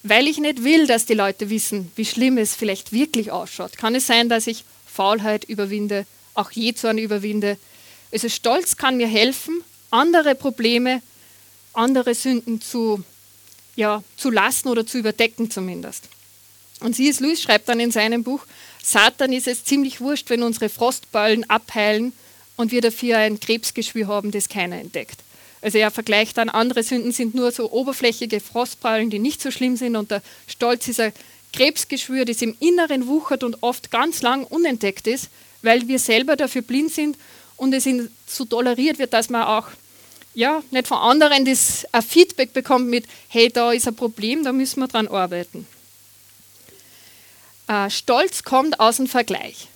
Weil 0.03 0.27
ich 0.27 0.37
nicht 0.37 0.63
will, 0.63 0.85
dass 0.85 1.05
die 1.05 1.15
Leute 1.15 1.49
wissen, 1.49 1.91
wie 1.95 2.05
schlimm 2.05 2.37
es 2.37 2.55
vielleicht 2.55 2.91
wirklich 2.91 3.31
ausschaut, 3.31 3.77
kann 3.77 3.95
es 3.95 4.05
sein, 4.05 4.29
dass 4.29 4.47
ich 4.47 4.63
Faulheit 4.85 5.43
überwinde, 5.45 6.05
auch 6.35 6.51
Jezorn 6.51 6.97
überwinde. 6.97 7.57
Also 8.11 8.29
Stolz 8.29 8.77
kann 8.77 8.97
mir 8.97 9.07
helfen, 9.07 9.63
andere 9.89 10.35
Probleme, 10.35 11.01
andere 11.73 12.13
Sünden 12.13 12.61
zu, 12.61 13.03
ja, 13.75 14.03
zu 14.17 14.29
lassen 14.29 14.67
oder 14.67 14.85
zu 14.85 14.97
überdecken 14.97 15.49
zumindest. 15.49 16.03
Und 16.81 16.95
C.S. 16.95 17.19
Lewis 17.19 17.41
schreibt 17.41 17.69
dann 17.69 17.79
in 17.79 17.91
seinem 17.91 18.23
Buch, 18.23 18.45
Satan 18.83 19.33
ist 19.33 19.47
es 19.47 19.63
ziemlich 19.63 20.01
wurscht, 20.01 20.29
wenn 20.29 20.43
unsere 20.43 20.69
Frostballen 20.69 21.49
abheilen 21.49 22.13
und 22.57 22.71
wir 22.71 22.81
dafür 22.81 23.17
ein 23.17 23.39
Krebsgeschwür 23.39 24.07
haben, 24.07 24.31
das 24.31 24.49
keiner 24.49 24.79
entdeckt. 24.79 25.19
Also 25.61 25.79
er 25.79 25.89
vergleicht 25.89 26.37
dann, 26.37 26.49
andere 26.49 26.83
Sünden 26.83 27.11
sind 27.11 27.33
nur 27.33 27.51
so 27.51 27.71
oberflächige 27.71 28.39
Frostballen, 28.39 29.09
die 29.09 29.19
nicht 29.19 29.41
so 29.41 29.49
schlimm 29.49 29.77
sind 29.77 29.95
und 29.95 30.11
der 30.11 30.21
Stolz 30.47 30.87
ist 30.87 30.99
ein 30.99 31.13
Krebsgeschwür, 31.53 32.25
das 32.25 32.41
im 32.41 32.55
Inneren 32.59 33.07
wuchert 33.07 33.43
und 33.43 33.63
oft 33.63 33.89
ganz 33.89 34.21
lang 34.21 34.43
unentdeckt 34.43 35.07
ist, 35.07 35.29
weil 35.65 35.87
wir 35.87 35.99
selber 35.99 36.35
dafür 36.35 36.61
blind 36.61 36.91
sind 36.91 37.17
und 37.57 37.73
es 37.73 37.87
so 38.27 38.45
toleriert 38.45 38.99
wird, 38.99 39.13
dass 39.13 39.29
man 39.29 39.43
auch 39.43 39.67
ja, 40.33 40.61
nicht 40.69 40.87
von 40.87 40.97
anderen 40.97 41.45
das 41.45 41.85
ein 41.91 42.01
Feedback 42.01 42.53
bekommt 42.53 42.87
mit, 42.87 43.05
hey, 43.29 43.49
da 43.49 43.71
ist 43.71 43.87
ein 43.87 43.95
Problem, 43.95 44.43
da 44.43 44.51
müssen 44.51 44.81
wir 44.81 44.87
dran 44.87 45.07
arbeiten. 45.07 45.65
Äh, 47.67 47.89
Stolz 47.89 48.43
kommt 48.43 48.79
aus 48.79 48.97
dem 48.97 49.07
Vergleich. 49.07 49.69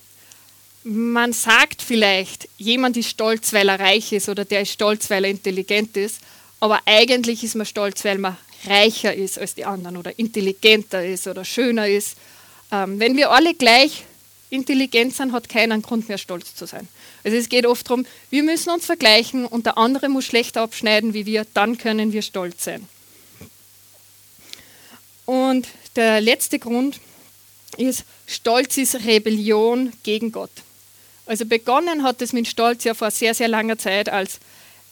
Man 0.83 1.33
sagt 1.33 1.81
vielleicht, 1.81 2.49
jemand 2.57 2.97
ist 2.97 3.09
stolz, 3.09 3.53
weil 3.53 3.69
er 3.69 3.79
reich 3.79 4.11
ist 4.11 4.29
oder 4.29 4.45
der 4.45 4.61
ist 4.61 4.71
stolz, 4.71 5.09
weil 5.09 5.25
er 5.25 5.31
intelligent 5.31 5.97
ist, 5.97 6.19
aber 6.59 6.81
eigentlich 6.85 7.43
ist 7.43 7.55
man 7.55 7.65
stolz, 7.65 8.03
weil 8.05 8.17
man 8.17 8.37
reicher 8.65 9.13
ist 9.13 9.39
als 9.39 9.55
die 9.55 9.65
anderen 9.65 9.97
oder 9.97 10.17
intelligenter 10.19 11.05
ist 11.05 11.27
oder 11.27 11.45
schöner 11.45 11.87
ist. 11.87 12.17
Ähm, 12.71 12.99
wenn 12.99 13.15
wir 13.17 13.31
alle 13.31 13.53
gleich 13.53 14.03
intelligent 14.49 15.15
sind, 15.15 15.31
hat 15.31 15.49
keiner 15.49 15.73
einen 15.73 15.83
Grund 15.83 16.09
mehr 16.09 16.17
stolz 16.17 16.55
zu 16.55 16.65
sein. 16.65 16.87
Also 17.23 17.37
es 17.37 17.49
geht 17.49 17.65
oft 17.65 17.87
darum, 17.89 18.05
wir 18.29 18.43
müssen 18.43 18.71
uns 18.71 18.85
vergleichen 18.85 19.45
und 19.45 19.65
der 19.65 19.77
andere 19.77 20.09
muss 20.09 20.25
schlechter 20.25 20.61
abschneiden 20.61 21.13
wie 21.13 21.25
wir, 21.25 21.45
dann 21.53 21.77
können 21.77 22.13
wir 22.13 22.21
stolz 22.21 22.63
sein. 22.63 22.87
Und 25.25 25.67
der 25.95 26.21
letzte 26.21 26.57
Grund 26.57 26.99
ist, 27.77 28.03
Stolz 28.25 28.77
ist 28.77 28.95
Rebellion 29.05 29.93
gegen 30.03 30.31
Gott. 30.31 30.51
Also 31.25 31.45
begonnen 31.45 32.03
hat 32.03 32.21
es 32.21 32.33
mit 32.33 32.47
Stolz 32.47 32.83
ja 32.83 32.95
vor 32.95 33.11
sehr, 33.11 33.35
sehr 33.35 33.47
langer 33.47 33.77
Zeit, 33.77 34.09
als 34.09 34.39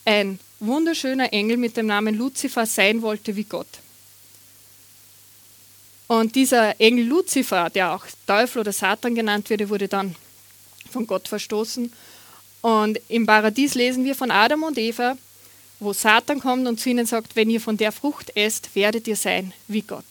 ein 0.06 0.40
wunderschöner 0.60 1.34
Engel 1.34 1.58
mit 1.58 1.78
dem 1.78 1.88
Namen 1.88 2.16
Luzifer 2.16 2.66
sein 2.66 3.02
wollte 3.02 3.36
wie 3.36 3.44
Gott. 3.44 3.68
Und 6.08 6.36
dieser 6.36 6.80
Engel 6.80 7.06
Luzifer, 7.06 7.70
der 7.70 7.94
auch 7.94 8.06
Teufel 8.26 8.60
oder 8.60 8.72
Satan 8.72 9.16
genannt 9.16 9.50
wird, 9.50 9.68
wurde 9.70 9.88
dann 9.88 10.16
von 10.90 11.06
Gott 11.06 11.28
verstoßen. 11.28 11.92
Und 12.62 13.00
im 13.10 13.26
Paradies 13.26 13.76
lesen 13.76 14.06
wir 14.06 14.16
von 14.16 14.32
Adam 14.32 14.64
und 14.64 14.78
Eva, 14.78 15.18
wo 15.80 15.94
Satan 15.94 16.40
kommt 16.40 16.68
und 16.68 16.80
zu 16.80 16.90
ihnen 16.90 17.06
sagt, 17.06 17.36
wenn 17.36 17.50
ihr 17.50 17.62
von 17.62 17.78
der 17.78 17.92
Frucht 17.92 18.36
esst, 18.36 18.74
werdet 18.74 19.08
ihr 19.08 19.16
sein 19.16 19.54
wie 19.68 19.82
Gott. 19.82 20.06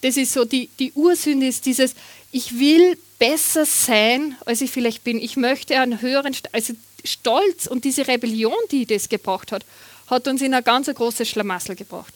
Das 0.00 0.16
ist 0.16 0.32
so, 0.32 0.44
die, 0.44 0.68
die 0.78 0.92
Ursünde 0.92 1.46
ist 1.46 1.64
dieses, 1.66 1.94
ich 2.32 2.58
will 2.58 2.98
besser 3.18 3.64
sein, 3.64 4.36
als 4.46 4.60
ich 4.60 4.70
vielleicht 4.70 5.04
bin. 5.04 5.20
Ich 5.20 5.36
möchte 5.36 5.78
einen 5.78 6.00
höheren, 6.00 6.34
also 6.50 6.72
Stolz 7.04 7.66
und 7.66 7.84
diese 7.84 8.08
Rebellion, 8.08 8.54
die 8.70 8.86
das 8.86 9.08
gebracht 9.08 9.52
hat, 9.52 9.64
hat 10.08 10.26
uns 10.26 10.42
in 10.42 10.54
ein 10.54 10.64
ganz 10.64 10.88
großes 10.92 11.28
Schlamassel 11.28 11.76
gebracht. 11.76 12.12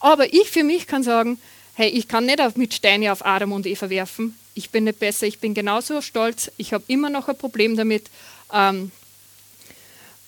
Aber 0.00 0.32
ich 0.32 0.50
für 0.50 0.64
mich 0.64 0.86
kann 0.86 1.02
sagen, 1.02 1.40
hey, 1.78 1.90
ich 1.90 2.08
kann 2.08 2.26
nicht 2.26 2.56
mit 2.56 2.74
Steine 2.74 3.12
auf 3.12 3.24
Adam 3.24 3.52
und 3.52 3.64
Eva 3.64 3.88
werfen. 3.88 4.36
Ich 4.54 4.70
bin 4.70 4.82
nicht 4.82 4.98
besser, 4.98 5.28
ich 5.28 5.38
bin 5.38 5.54
genauso 5.54 6.00
stolz. 6.00 6.50
Ich 6.56 6.72
habe 6.72 6.82
immer 6.88 7.08
noch 7.08 7.28
ein 7.28 7.38
Problem 7.38 7.76
damit. 7.76 8.06
Ähm, 8.52 8.90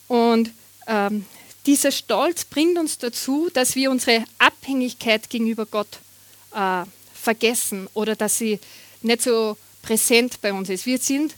und 0.07 0.53
ähm, 0.87 1.27
dieser 1.67 1.91
Stolz 1.91 2.45
bringt 2.45 2.79
uns 2.79 2.99
dazu, 2.99 3.51
dass 3.53 3.75
wir 3.75 3.91
unsere 3.91 4.25
Abhängigkeit 4.39 5.29
gegenüber 5.29 5.67
Gott 5.67 5.99
äh, 6.55 6.85
vergessen 7.15 7.89
oder 7.95 8.15
dass 8.15 8.39
sie 8.39 8.61
nicht 9.03 9.23
so 9.23 9.57
präsent 9.83 10.41
bei 10.41 10.53
uns 10.53 10.69
ist. 10.69 10.87
Wir 10.87 10.99
sind 10.99 11.35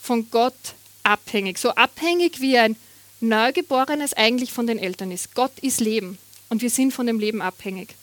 von 0.00 0.30
Gott 0.30 0.54
abhängig. 1.02 1.58
So 1.58 1.70
abhängig 1.70 2.40
wie 2.40 2.56
ein 2.56 2.76
Neugeborenes 3.18 4.12
eigentlich 4.12 4.52
von 4.52 4.68
den 4.68 4.78
Eltern 4.78 5.10
ist. 5.10 5.34
Gott 5.34 5.58
ist 5.60 5.80
Leben 5.80 6.18
und 6.50 6.62
wir 6.62 6.70
sind 6.70 6.92
von 6.92 7.08
dem 7.08 7.18
Leben 7.18 7.42
abhängig. 7.42 7.96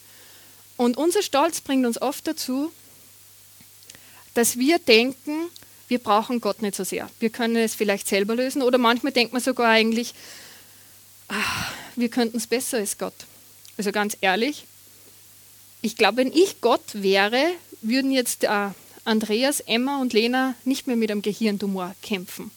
Und 0.77 0.97
unser 0.97 1.21
Stolz 1.21 1.61
bringt 1.61 1.85
uns 1.85 2.01
oft 2.01 2.27
dazu, 2.27 2.71
dass 4.33 4.57
wir 4.57 4.79
denken, 4.79 5.49
wir 5.87 5.99
brauchen 5.99 6.41
Gott 6.41 6.61
nicht 6.61 6.75
so 6.75 6.83
sehr. 6.83 7.09
Wir 7.19 7.29
können 7.29 7.55
es 7.55 7.75
vielleicht 7.75 8.07
selber 8.07 8.35
lösen 8.35 8.61
oder 8.61 8.77
manchmal 8.77 9.11
denkt 9.11 9.33
man 9.33 9.41
sogar 9.41 9.69
eigentlich, 9.69 10.13
ach, 11.27 11.71
wir 11.95 12.09
könnten 12.09 12.37
es 12.37 12.47
besser 12.47 12.77
als 12.77 12.97
Gott. 12.97 13.13
Also 13.77 13.91
ganz 13.91 14.17
ehrlich, 14.21 14.65
ich 15.81 15.95
glaube, 15.95 16.17
wenn 16.17 16.31
ich 16.31 16.61
Gott 16.61 16.81
wäre, 16.93 17.43
würden 17.81 18.11
jetzt 18.11 18.45
äh, 18.45 18.69
Andreas, 19.05 19.59
Emma 19.59 20.01
und 20.01 20.13
Lena 20.13 20.55
nicht 20.63 20.87
mehr 20.87 20.95
mit 20.95 21.11
einem 21.11 21.21
Gehirntumor 21.21 21.93
kämpfen. 22.01 22.51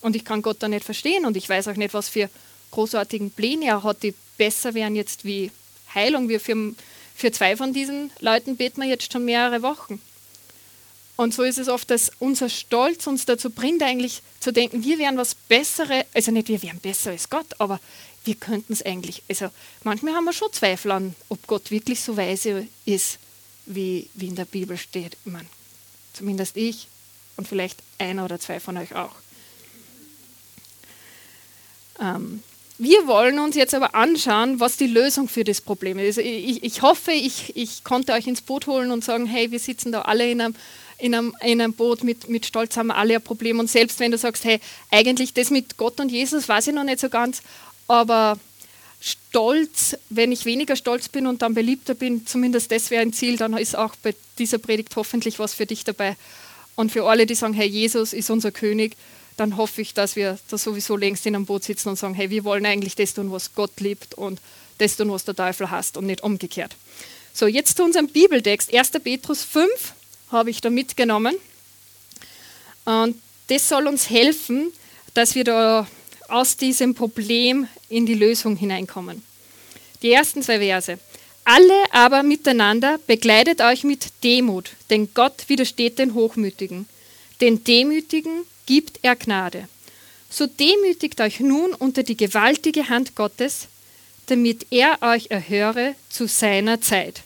Und 0.00 0.14
ich 0.14 0.24
kann 0.24 0.42
Gott 0.42 0.58
da 0.60 0.68
nicht 0.68 0.84
verstehen 0.84 1.26
und 1.26 1.36
ich 1.36 1.48
weiß 1.48 1.68
auch 1.68 1.76
nicht, 1.76 1.94
was 1.94 2.08
für 2.08 2.28
großartigen 2.70 3.30
Pläne 3.30 3.66
er 3.66 3.82
hat, 3.82 4.02
die 4.02 4.14
besser 4.36 4.74
wären 4.74 4.94
jetzt 4.94 5.24
wie 5.24 5.50
Heilung. 5.94 6.28
Wir 6.28 6.40
für, 6.40 6.74
für 7.18 7.32
zwei 7.32 7.56
von 7.56 7.72
diesen 7.72 8.12
Leuten 8.20 8.56
beten 8.56 8.80
wir 8.80 8.88
jetzt 8.88 9.12
schon 9.12 9.24
mehrere 9.24 9.60
Wochen. 9.62 10.00
Und 11.16 11.34
so 11.34 11.42
ist 11.42 11.58
es 11.58 11.66
oft, 11.66 11.90
dass 11.90 12.12
unser 12.20 12.48
Stolz 12.48 13.08
uns 13.08 13.24
dazu 13.24 13.50
bringt, 13.50 13.82
eigentlich 13.82 14.22
zu 14.38 14.52
denken, 14.52 14.84
wir 14.84 15.00
wären 15.00 15.16
was 15.16 15.34
Besseres, 15.34 16.04
also 16.14 16.30
nicht 16.30 16.46
wir 16.46 16.62
wären 16.62 16.78
besser 16.78 17.10
als 17.10 17.28
Gott, 17.28 17.56
aber 17.58 17.80
wir 18.22 18.36
könnten 18.36 18.72
es 18.72 18.86
eigentlich. 18.86 19.24
Also 19.28 19.48
manchmal 19.82 20.14
haben 20.14 20.26
wir 20.26 20.32
schon 20.32 20.52
Zweifel 20.52 20.92
an, 20.92 21.16
ob 21.28 21.44
Gott 21.48 21.72
wirklich 21.72 22.00
so 22.02 22.16
weise 22.16 22.68
ist, 22.84 23.18
wie, 23.66 24.08
wie 24.14 24.28
in 24.28 24.36
der 24.36 24.44
Bibel 24.44 24.76
steht. 24.76 25.16
Ich 25.24 25.32
meine, 25.32 25.48
zumindest 26.12 26.56
ich 26.56 26.86
und 27.36 27.48
vielleicht 27.48 27.80
einer 27.98 28.26
oder 28.26 28.38
zwei 28.38 28.60
von 28.60 28.76
euch 28.76 28.94
auch. 28.94 29.16
Ähm, 31.98 32.44
wir 32.78 33.06
wollen 33.08 33.40
uns 33.40 33.56
jetzt 33.56 33.74
aber 33.74 33.94
anschauen, 33.96 34.60
was 34.60 34.76
die 34.76 34.86
Lösung 34.86 35.28
für 35.28 35.42
das 35.42 35.60
Problem 35.60 35.98
ist. 35.98 36.18
Ich, 36.18 36.62
ich 36.62 36.82
hoffe, 36.82 37.10
ich, 37.10 37.56
ich, 37.56 37.82
konnte 37.82 38.12
euch 38.12 38.28
ins 38.28 38.40
Boot 38.40 38.68
holen 38.68 38.92
und 38.92 39.04
sagen, 39.04 39.26
hey, 39.26 39.50
wir 39.50 39.58
sitzen 39.58 39.90
da 39.90 40.02
alle 40.02 40.30
in 40.30 40.40
einem, 40.40 40.54
in 40.98 41.14
einem, 41.14 41.34
in 41.42 41.60
einem 41.60 41.72
Boot, 41.72 42.04
mit, 42.04 42.28
mit 42.28 42.46
Stolz 42.46 42.76
haben 42.76 42.88
wir 42.88 42.96
alle 42.96 43.16
ein 43.16 43.22
Problem. 43.22 43.58
Und 43.58 43.68
selbst 43.68 43.98
wenn 43.98 44.12
du 44.12 44.18
sagst, 44.18 44.44
hey, 44.44 44.60
eigentlich 44.92 45.34
das 45.34 45.50
mit 45.50 45.76
Gott 45.76 45.98
und 45.98 46.12
Jesus 46.12 46.48
weiß 46.48 46.68
ich 46.68 46.74
noch 46.74 46.84
nicht 46.84 47.00
so 47.00 47.08
ganz, 47.08 47.42
aber 47.88 48.38
Stolz, 49.00 49.96
wenn 50.10 50.32
ich 50.32 50.44
weniger 50.44 50.74
stolz 50.74 51.08
bin 51.08 51.26
und 51.26 51.42
dann 51.42 51.54
beliebter 51.54 51.94
bin, 51.94 52.26
zumindest 52.26 52.72
das 52.72 52.90
wäre 52.90 53.02
ein 53.02 53.12
Ziel, 53.12 53.36
dann 53.36 53.56
ist 53.56 53.76
auch 53.76 53.94
bei 54.02 54.14
dieser 54.38 54.58
Predigt 54.58 54.94
hoffentlich 54.96 55.38
was 55.38 55.54
für 55.54 55.66
dich 55.66 55.84
dabei. 55.84 56.16
Und 56.74 56.92
für 56.92 57.08
alle, 57.08 57.26
die 57.26 57.34
sagen, 57.34 57.54
hey, 57.54 57.66
Jesus 57.66 58.12
ist 58.12 58.30
unser 58.30 58.52
König, 58.52 58.96
dann 59.38 59.56
hoffe 59.56 59.80
ich, 59.80 59.94
dass 59.94 60.16
wir 60.16 60.38
da 60.48 60.58
sowieso 60.58 60.96
längst 60.96 61.24
in 61.24 61.34
einem 61.34 61.46
Boot 61.46 61.64
sitzen 61.64 61.90
und 61.90 61.96
sagen, 61.96 62.14
hey, 62.14 62.28
wir 62.28 62.44
wollen 62.44 62.66
eigentlich 62.66 62.96
das 62.96 63.14
tun, 63.14 63.30
was 63.30 63.54
Gott 63.54 63.80
liebt 63.80 64.14
und 64.14 64.40
das 64.78 64.96
tun, 64.96 65.10
was 65.10 65.24
der 65.24 65.36
Teufel 65.36 65.70
hasst 65.70 65.96
und 65.96 66.06
nicht 66.06 66.22
umgekehrt. 66.22 66.74
So, 67.32 67.46
jetzt 67.46 67.76
zu 67.76 67.84
unserem 67.84 68.08
Bibeltext. 68.08 68.74
1. 68.74 68.90
Petrus 69.02 69.44
5 69.44 69.68
habe 70.32 70.50
ich 70.50 70.60
da 70.60 70.70
mitgenommen. 70.70 71.36
Und 72.84 73.20
das 73.46 73.68
soll 73.68 73.86
uns 73.86 74.10
helfen, 74.10 74.72
dass 75.14 75.36
wir 75.36 75.44
da 75.44 75.86
aus 76.28 76.56
diesem 76.56 76.94
Problem 76.94 77.68
in 77.88 78.06
die 78.06 78.14
Lösung 78.14 78.56
hineinkommen. 78.56 79.22
Die 80.02 80.12
ersten 80.12 80.42
zwei 80.42 80.58
Verse. 80.58 80.98
Alle 81.44 81.84
aber 81.92 82.22
miteinander 82.22 82.98
begleitet 83.06 83.60
euch 83.60 83.84
mit 83.84 84.06
Demut, 84.22 84.72
denn 84.90 85.14
Gott 85.14 85.44
widersteht 85.48 85.98
den 85.98 86.14
Hochmütigen. 86.14 86.86
Den 87.40 87.64
Demütigen 87.64 88.44
gibt 88.68 88.98
er 89.02 89.16
Gnade. 89.16 89.66
So 90.28 90.46
demütigt 90.46 91.22
euch 91.22 91.40
nun 91.40 91.72
unter 91.72 92.02
die 92.02 92.18
gewaltige 92.18 92.90
Hand 92.90 93.16
Gottes, 93.16 93.68
damit 94.26 94.66
er 94.70 94.98
euch 95.00 95.30
erhöre 95.30 95.94
zu 96.10 96.28
seiner 96.28 96.78
Zeit. 96.82 97.22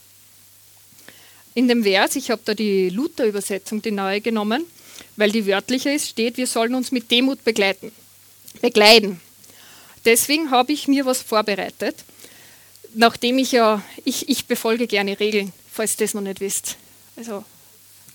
In 1.55 1.67
dem 1.67 1.83
Vers, 1.83 2.15
ich 2.15 2.31
habe 2.31 2.43
da 2.45 2.55
die 2.55 2.91
Luther-Übersetzung, 2.91 3.83
die 3.83 3.91
neue 3.91 4.21
genommen, 4.21 4.65
weil 5.17 5.33
die 5.33 5.45
wörtlicher 5.45 5.93
ist, 5.93 6.09
steht, 6.09 6.37
wir 6.37 6.47
sollen 6.47 6.77
uns 6.77 6.93
mit 6.93 7.11
Demut 7.11 7.43
begleiten, 7.43 7.91
begleiten. 8.61 9.21
Deswegen 10.05 10.53
habe 10.53 10.73
ich 10.73 10.87
mir 10.87 11.05
was 11.07 11.23
vorbereitet, 11.23 11.97
nachdem 12.95 13.39
ich 13.39 13.51
ja, 13.51 13.83
ich, 14.05 14.29
ich 14.29 14.47
befolge 14.47 14.87
gerne 14.87 15.19
Regeln, 15.19 15.53
falls 15.73 15.95
ihr 15.95 16.07
das 16.07 16.15
noch 16.15 16.23
nicht 16.23 16.39
wisst. 16.39 16.77
Also 17.17 17.45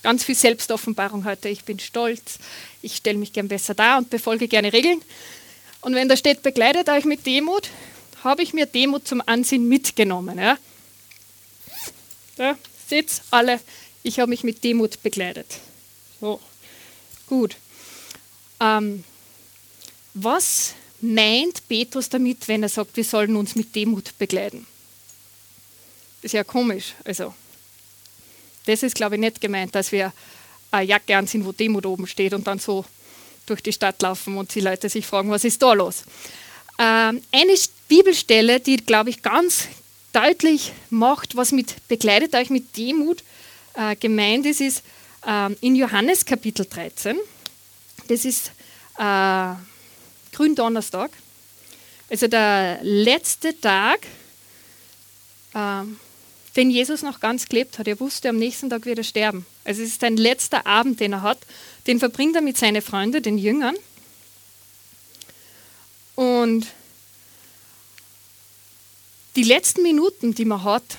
ganz 0.02 0.24
viel 0.24 0.34
Selbstoffenbarung 0.34 1.24
heute. 1.24 1.48
Ich 1.48 1.64
bin 1.64 1.78
stolz, 1.78 2.38
ich 2.82 2.96
stelle 2.96 3.18
mich 3.18 3.32
gern 3.32 3.48
besser 3.48 3.74
dar 3.74 3.98
und 3.98 4.10
befolge 4.10 4.48
gerne 4.48 4.72
Regeln. 4.72 5.02
Und 5.80 5.94
wenn 5.94 6.08
da 6.08 6.16
steht, 6.16 6.42
begleitet 6.42 6.88
euch 6.88 7.04
mit 7.04 7.26
Demut, 7.26 7.70
habe 8.24 8.42
ich 8.42 8.52
mir 8.52 8.66
Demut 8.66 9.06
zum 9.06 9.22
Ansehen 9.26 9.68
mitgenommen. 9.68 10.38
Ja? 10.38 10.58
Da 12.36 12.56
seht 12.88 13.22
alle, 13.30 13.60
ich 14.02 14.20
habe 14.20 14.30
mich 14.30 14.44
mit 14.44 14.64
Demut 14.64 15.02
begleitet. 15.02 15.58
So, 16.20 16.40
gut. 17.26 17.56
Ähm, 18.60 19.04
was 20.14 20.74
meint 21.00 21.66
Petrus 21.68 22.08
damit, 22.08 22.48
wenn 22.48 22.62
er 22.62 22.68
sagt, 22.68 22.96
wir 22.96 23.04
sollen 23.04 23.36
uns 23.36 23.54
mit 23.54 23.74
Demut 23.74 24.16
begleiten? 24.18 24.66
Ist 26.22 26.34
ja 26.34 26.42
komisch. 26.42 26.94
Also, 27.04 27.34
das 28.68 28.82
ist, 28.82 28.94
glaube 28.94 29.14
ich, 29.14 29.20
nicht 29.20 29.40
gemeint, 29.40 29.74
dass 29.74 29.92
wir 29.92 30.12
eine 30.70 30.86
Jacke 30.86 31.16
anziehen, 31.16 31.44
wo 31.44 31.52
Demut 31.52 31.86
oben 31.86 32.06
steht 32.06 32.34
und 32.34 32.46
dann 32.46 32.58
so 32.58 32.84
durch 33.46 33.62
die 33.62 33.72
Stadt 33.72 34.02
laufen 34.02 34.36
und 34.36 34.54
die 34.54 34.60
Leute 34.60 34.90
sich 34.90 35.06
fragen, 35.06 35.30
was 35.30 35.44
ist 35.44 35.62
da 35.62 35.72
los? 35.72 36.04
Ähm, 36.78 37.22
eine 37.32 37.54
Bibelstelle, 37.88 38.60
die, 38.60 38.76
glaube 38.76 39.08
ich, 39.08 39.22
ganz 39.22 39.68
deutlich 40.12 40.72
macht, 40.90 41.34
was 41.34 41.52
mit 41.52 41.88
begleitet 41.88 42.34
euch 42.34 42.50
mit 42.50 42.76
Demut 42.76 43.24
äh, 43.74 43.96
gemeint 43.96 44.44
ist, 44.44 44.60
ist 44.60 44.82
äh, 45.26 45.52
in 45.60 45.74
Johannes 45.74 46.26
Kapitel 46.26 46.66
13. 46.66 47.16
Das 48.08 48.26
ist 48.26 48.52
äh, 48.98 49.54
Gründonnerstag, 50.32 51.10
also 52.10 52.28
der 52.28 52.80
letzte 52.82 53.58
Tag, 53.58 54.00
äh, 55.54 55.82
den 56.58 56.70
Jesus 56.70 57.02
noch 57.02 57.20
ganz 57.20 57.46
gelebt 57.46 57.78
hat. 57.78 57.86
Er 57.86 58.00
wusste, 58.00 58.28
am 58.28 58.36
nächsten 58.36 58.68
Tag 58.68 58.84
wird 58.84 58.98
er 58.98 59.04
sterben. 59.04 59.46
Also 59.64 59.80
es 59.80 59.90
ist 59.90 60.00
sein 60.00 60.16
letzter 60.16 60.66
Abend, 60.66 60.98
den 60.98 61.12
er 61.12 61.22
hat. 61.22 61.38
Den 61.86 62.00
verbringt 62.00 62.34
er 62.34 62.42
mit 62.42 62.58
seinen 62.58 62.82
Freunden, 62.82 63.22
den 63.22 63.38
Jüngern. 63.38 63.76
Und 66.16 66.66
die 69.36 69.44
letzten 69.44 69.84
Minuten, 69.84 70.34
die 70.34 70.44
man 70.44 70.64
hat, 70.64 70.98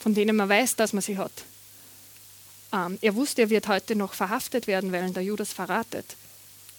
von 0.00 0.14
denen 0.14 0.34
man 0.34 0.48
weiß, 0.48 0.74
dass 0.74 0.92
man 0.92 1.00
sie 1.00 1.16
hat, 1.16 1.30
ähm, 2.72 2.98
er 3.02 3.14
wusste, 3.14 3.42
er 3.42 3.50
wird 3.50 3.68
heute 3.68 3.94
noch 3.94 4.14
verhaftet 4.14 4.66
werden, 4.66 4.90
weil 4.90 5.06
ihn 5.06 5.14
der 5.14 5.22
Judas 5.22 5.52
verratet, 5.52 6.16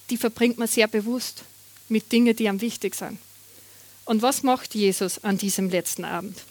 die 0.10 0.18
verbringt 0.18 0.58
man 0.58 0.68
sehr 0.68 0.88
bewusst 0.88 1.44
mit 1.88 2.12
Dingen, 2.12 2.36
die 2.36 2.50
am 2.50 2.60
wichtig 2.60 2.96
sind. 2.96 3.18
Und 4.04 4.22
was 4.22 4.44
macht 4.44 4.76
Jesus 4.76 5.24
an 5.24 5.38
diesem 5.38 5.70
letzten 5.70 6.04
Abend? 6.04 6.44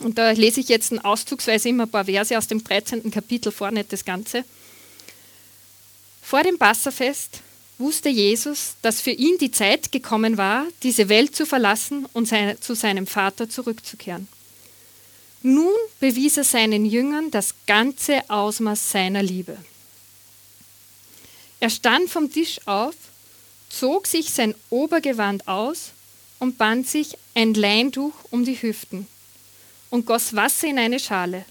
Und 0.00 0.18
da 0.18 0.30
lese 0.32 0.60
ich 0.60 0.68
jetzt 0.68 0.92
auszugsweise 1.04 1.68
immer 1.68 1.84
ein 1.84 1.90
paar 1.90 2.04
Verse 2.04 2.36
aus 2.36 2.46
dem 2.46 2.62
13. 2.62 3.10
Kapitel 3.10 3.50
vor, 3.50 3.70
nicht 3.70 3.92
das 3.92 4.04
Ganze. 4.04 4.44
Vor 6.22 6.42
dem 6.42 6.58
Passafest 6.58 7.40
wusste 7.78 8.08
Jesus, 8.08 8.74
dass 8.82 9.00
für 9.00 9.10
ihn 9.10 9.38
die 9.38 9.50
Zeit 9.50 9.92
gekommen 9.92 10.36
war, 10.36 10.66
diese 10.82 11.08
Welt 11.08 11.34
zu 11.34 11.46
verlassen 11.46 12.06
und 12.12 12.28
zu 12.60 12.74
seinem 12.74 13.06
Vater 13.06 13.48
zurückzukehren. 13.48 14.28
Nun 15.42 15.72
bewies 16.00 16.36
er 16.36 16.44
seinen 16.44 16.84
Jüngern 16.84 17.30
das 17.30 17.54
ganze 17.66 18.28
Ausmaß 18.28 18.90
seiner 18.90 19.22
Liebe. 19.22 19.56
Er 21.60 21.70
stand 21.70 22.10
vom 22.10 22.30
Tisch 22.32 22.60
auf, 22.66 22.94
zog 23.68 24.06
sich 24.06 24.30
sein 24.30 24.54
Obergewand 24.68 25.46
aus 25.48 25.92
und 26.38 26.58
band 26.58 26.86
sich 26.86 27.16
ein 27.34 27.54
Leintuch 27.54 28.12
um 28.30 28.44
die 28.44 28.60
Hüften 28.60 29.06
und 29.90 30.06
goss 30.06 30.34
Wasser 30.34 30.68
in 30.68 30.78
eine 30.78 30.98
Schale. 30.98 31.44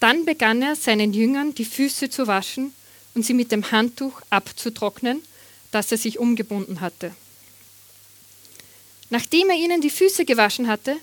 Dann 0.00 0.24
begann 0.24 0.62
er 0.62 0.76
seinen 0.76 1.12
Jüngern 1.12 1.54
die 1.54 1.64
Füße 1.64 2.10
zu 2.10 2.26
waschen 2.26 2.72
und 3.14 3.24
sie 3.24 3.34
mit 3.34 3.50
dem 3.52 3.70
Handtuch 3.70 4.20
abzutrocknen, 4.30 5.22
das 5.70 5.90
er 5.92 5.98
sich 5.98 6.18
umgebunden 6.18 6.80
hatte. 6.80 7.14
Nachdem 9.10 9.50
er 9.50 9.56
ihnen 9.56 9.80
die 9.80 9.90
Füße 9.90 10.24
gewaschen 10.24 10.68
hatte, 10.68 10.96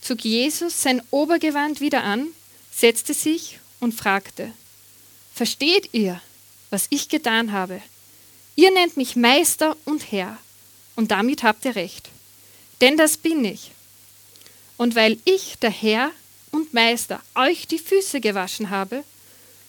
zog 0.00 0.24
Jesus 0.24 0.82
sein 0.82 1.02
Obergewand 1.10 1.80
wieder 1.80 2.04
an, 2.04 2.28
setzte 2.74 3.14
sich 3.14 3.58
und 3.80 3.94
fragte, 3.94 4.52
Versteht 5.34 5.90
ihr, 5.92 6.20
was 6.70 6.86
ich 6.90 7.08
getan 7.08 7.52
habe? 7.52 7.80
Ihr 8.54 8.70
nennt 8.70 8.96
mich 8.96 9.16
Meister 9.16 9.76
und 9.84 10.12
Herr, 10.12 10.36
und 10.94 11.10
damit 11.10 11.42
habt 11.42 11.64
ihr 11.64 11.74
recht. 11.74 12.10
Denn 12.80 12.96
das 12.96 13.16
bin 13.16 13.44
ich. 13.44 13.70
Und 14.76 14.94
weil 14.94 15.18
ich, 15.24 15.58
der 15.58 15.70
Herr 15.70 16.10
und 16.50 16.74
Meister, 16.74 17.20
euch 17.34 17.66
die 17.66 17.78
Füße 17.78 18.20
gewaschen 18.20 18.70
habe, 18.70 19.04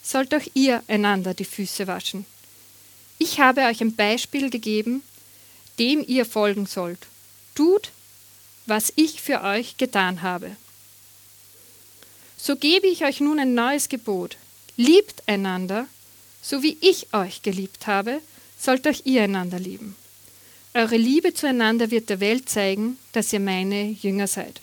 sollt 0.04 0.34
auch 0.34 0.46
ihr 0.54 0.84
einander 0.88 1.34
die 1.34 1.46
Füße 1.46 1.88
waschen. 1.88 2.26
Ich 3.18 3.39
habe 3.39 3.62
euch 3.62 3.82
ein 3.82 3.96
Beispiel 3.96 4.50
gegeben, 4.50 5.04
dem 5.80 6.04
ihr 6.06 6.26
folgen 6.26 6.66
sollt. 6.66 7.08
Tut, 7.56 7.92
was 8.66 8.92
ich 8.96 9.22
für 9.22 9.42
euch 9.44 9.78
getan 9.78 10.22
habe. 10.22 10.56
So 12.38 12.56
gebe 12.56 12.88
ich 12.88 13.06
euch 13.06 13.22
nun 13.22 13.39
ein 13.39 13.54
neues 13.54 13.88
Gebot. 13.88 14.38
Liebt 14.76 15.24
einander, 15.28 15.88
so 16.42 16.63
wie 16.63 16.78
ich 16.82 17.13
euch 17.13 17.42
geliebt 17.42 17.88
habe, 17.88 18.22
sollt 18.60 18.86
euch 18.88 19.04
ihr 19.06 19.24
einander 19.24 19.60
lieben. 19.60 19.96
Eure 20.74 20.98
Liebe 20.98 21.34
zueinander 21.34 21.92
wird 21.92 22.10
der 22.10 22.20
Welt 22.20 22.50
zeigen, 22.50 22.98
dass 23.12 23.32
ihr 23.32 23.39
meine 23.39 23.92
Jünger 23.92 24.28
seid. 24.28 24.60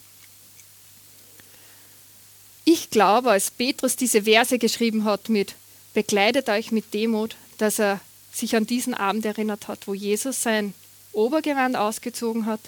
Ich 2.64 2.90
glaube, 2.90 3.30
als 3.30 3.50
Petrus 3.50 3.96
diese 3.96 4.22
Verse 4.22 4.58
geschrieben 4.58 5.04
hat 5.04 5.28
mit 5.28 5.54
Bekleidet 5.92 6.48
euch 6.48 6.70
mit 6.70 6.94
Demut, 6.94 7.34
dass 7.58 7.80
er 7.80 8.00
sich 8.32 8.54
an 8.54 8.64
diesen 8.64 8.94
Abend 8.94 9.24
erinnert 9.24 9.66
hat, 9.66 9.88
wo 9.88 9.94
Jesus 9.94 10.42
sein 10.42 10.72
Obergewand 11.12 11.76
ausgezogen 11.76 12.46
hat 12.46 12.60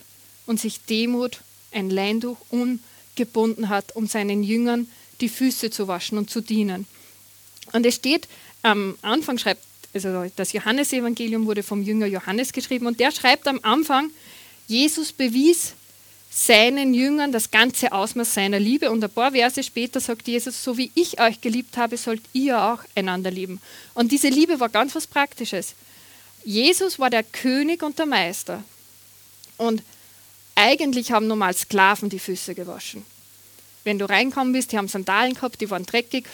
und 0.47 0.59
sich 0.59 0.81
Demut, 0.87 1.41
ein 1.71 1.89
Leintuch 1.89 2.37
umgebunden 2.51 3.69
hat, 3.69 3.95
um 3.95 4.09
seinen 4.09 4.43
Jüngern 4.43 4.89
die 5.21 5.29
Füße 5.29 5.71
zu 5.71 5.87
waschen 5.87 6.19
und 6.19 6.31
zu 6.31 6.41
dienen. 6.41 6.87
Und 7.73 7.87
es 7.87 7.95
steht, 7.95 8.27
am 8.63 8.99
Anfang 9.03 9.39
schreibt, 9.39 9.63
also 9.95 10.27
das 10.35 10.53
Johannesevangelium 10.53 11.47
wurde 11.47 11.63
vom 11.63 11.83
Jünger 11.83 12.07
Johannes 12.07 12.53
geschrieben 12.53 12.87
und 12.87 12.99
der 12.99 13.13
schreibt 13.13 13.47
am 13.47 13.61
Anfang, 13.63 14.11
Jesus 14.67 15.13
bewies 15.13 15.75
seinen 16.35 16.95
Jüngern 16.95 17.31
das 17.31 17.51
ganze 17.51 17.93
Ausmaß 17.93 18.35
seiner 18.35 18.59
Liebe. 18.59 18.91
Und 18.91 19.05
ein 19.05 19.11
paar 19.11 19.33
Verse 19.33 19.63
später 19.63 20.01
sagt 20.01 20.27
Jesus, 20.27 20.65
so 20.65 20.79
wie 20.79 20.91
ich 20.95 21.21
euch 21.21 21.41
geliebt 21.41 21.77
habe, 21.77 21.97
sollt 21.99 22.23
ihr 22.33 22.61
auch 22.61 22.81
einander 22.95 23.31
lieben. 23.31 23.61
Und 23.95 24.13
diese 24.13 24.29
Liebe 24.29 24.59
war 24.59 24.71
ganz 24.71 24.95
was 24.95 25.07
Praktisches. 25.07 25.75
Jesus 26.45 26.99
war 26.99 27.11
der 27.11 27.23
König 27.23 27.83
und 27.83 27.99
der 27.99 28.07
Meister. 28.07 28.65
Und 29.59 29.83
eigentlich 30.55 31.13
haben 31.13 31.27
normal 31.27 31.55
Sklaven 31.55 32.09
die 32.09 32.19
Füße 32.19 32.55
gewaschen. 32.55 33.05
Wenn 33.85 33.99
du 33.99 34.09
reinkommen 34.09 34.53
bist, 34.53 34.73
die 34.73 34.79
haben 34.79 34.89
Sandalen 34.89 35.35
gehabt, 35.35 35.61
die 35.61 35.71
waren 35.71 35.85
dreckig. 35.85 36.27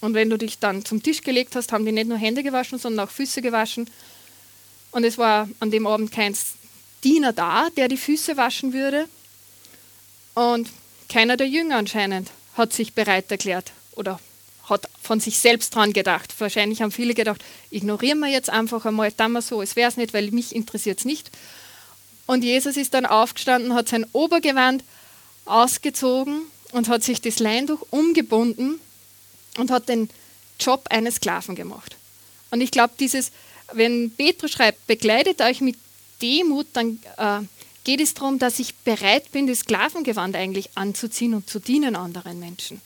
Und 0.00 0.14
wenn 0.14 0.30
du 0.30 0.38
dich 0.38 0.58
dann 0.60 0.84
zum 0.84 1.02
Tisch 1.02 1.22
gelegt 1.22 1.56
hast, 1.56 1.72
haben 1.72 1.84
die 1.84 1.92
nicht 1.92 2.08
nur 2.08 2.18
Hände 2.18 2.44
gewaschen, 2.44 2.78
sondern 2.78 3.08
auch 3.08 3.10
Füße 3.10 3.42
gewaschen. 3.42 3.90
Und 4.92 5.04
es 5.04 5.18
war 5.18 5.48
an 5.58 5.70
dem 5.72 5.86
Abend 5.86 6.12
kein 6.12 6.36
Diener 7.04 7.32
da, 7.32 7.68
der 7.76 7.88
die 7.88 7.96
Füße 7.96 8.36
waschen 8.36 8.72
würde. 8.72 9.08
Und 10.34 10.68
keiner 11.08 11.36
der 11.36 11.48
Jünger 11.48 11.76
anscheinend 11.76 12.30
hat 12.54 12.72
sich 12.72 12.94
bereit 12.94 13.30
erklärt 13.30 13.72
oder 13.92 14.20
hat 14.68 14.88
von 15.02 15.20
sich 15.20 15.38
selbst 15.38 15.74
dran 15.74 15.92
gedacht. 15.92 16.34
Wahrscheinlich 16.38 16.82
haben 16.82 16.92
viele 16.92 17.14
gedacht, 17.14 17.42
ignorieren 17.70 18.20
wir 18.20 18.28
jetzt 18.28 18.50
einfach 18.50 18.86
einmal, 18.86 19.12
dann 19.12 19.32
mal 19.32 19.42
so, 19.42 19.60
es 19.60 19.76
wäre 19.76 19.90
es 19.90 19.96
nicht, 19.96 20.14
weil 20.14 20.30
mich 20.30 20.54
interessiert 20.54 21.00
es 21.00 21.04
nicht. 21.04 21.30
Und 22.26 22.44
Jesus 22.44 22.76
ist 22.76 22.94
dann 22.94 23.04
aufgestanden, 23.04 23.74
hat 23.74 23.88
sein 23.88 24.06
Obergewand 24.12 24.84
ausgezogen 25.44 26.42
und 26.72 26.88
hat 26.88 27.02
sich 27.02 27.20
das 27.20 27.40
Leintuch 27.40 27.84
umgebunden 27.90 28.80
und 29.58 29.70
hat 29.70 29.88
den 29.88 30.08
Job 30.60 30.86
eines 30.90 31.16
Sklaven 31.16 31.56
gemacht. 31.56 31.96
Und 32.50 32.60
ich 32.60 32.70
glaube, 32.70 32.94
dieses, 32.98 33.32
wenn 33.72 34.10
Petrus 34.12 34.52
schreibt, 34.52 34.86
begleitet 34.86 35.40
euch 35.40 35.60
mit 35.60 35.76
Demut, 36.22 36.68
dann 36.72 37.00
äh, 37.16 37.40
geht 37.84 38.00
es 38.00 38.14
darum, 38.14 38.38
dass 38.38 38.58
ich 38.58 38.74
bereit 38.76 39.32
bin, 39.32 39.46
das 39.46 39.60
Sklavengewand 39.60 40.36
eigentlich 40.36 40.70
anzuziehen 40.76 41.34
und 41.34 41.50
zu 41.50 41.58
dienen 41.58 41.96
anderen 41.96 42.38
Menschen. 42.38 42.80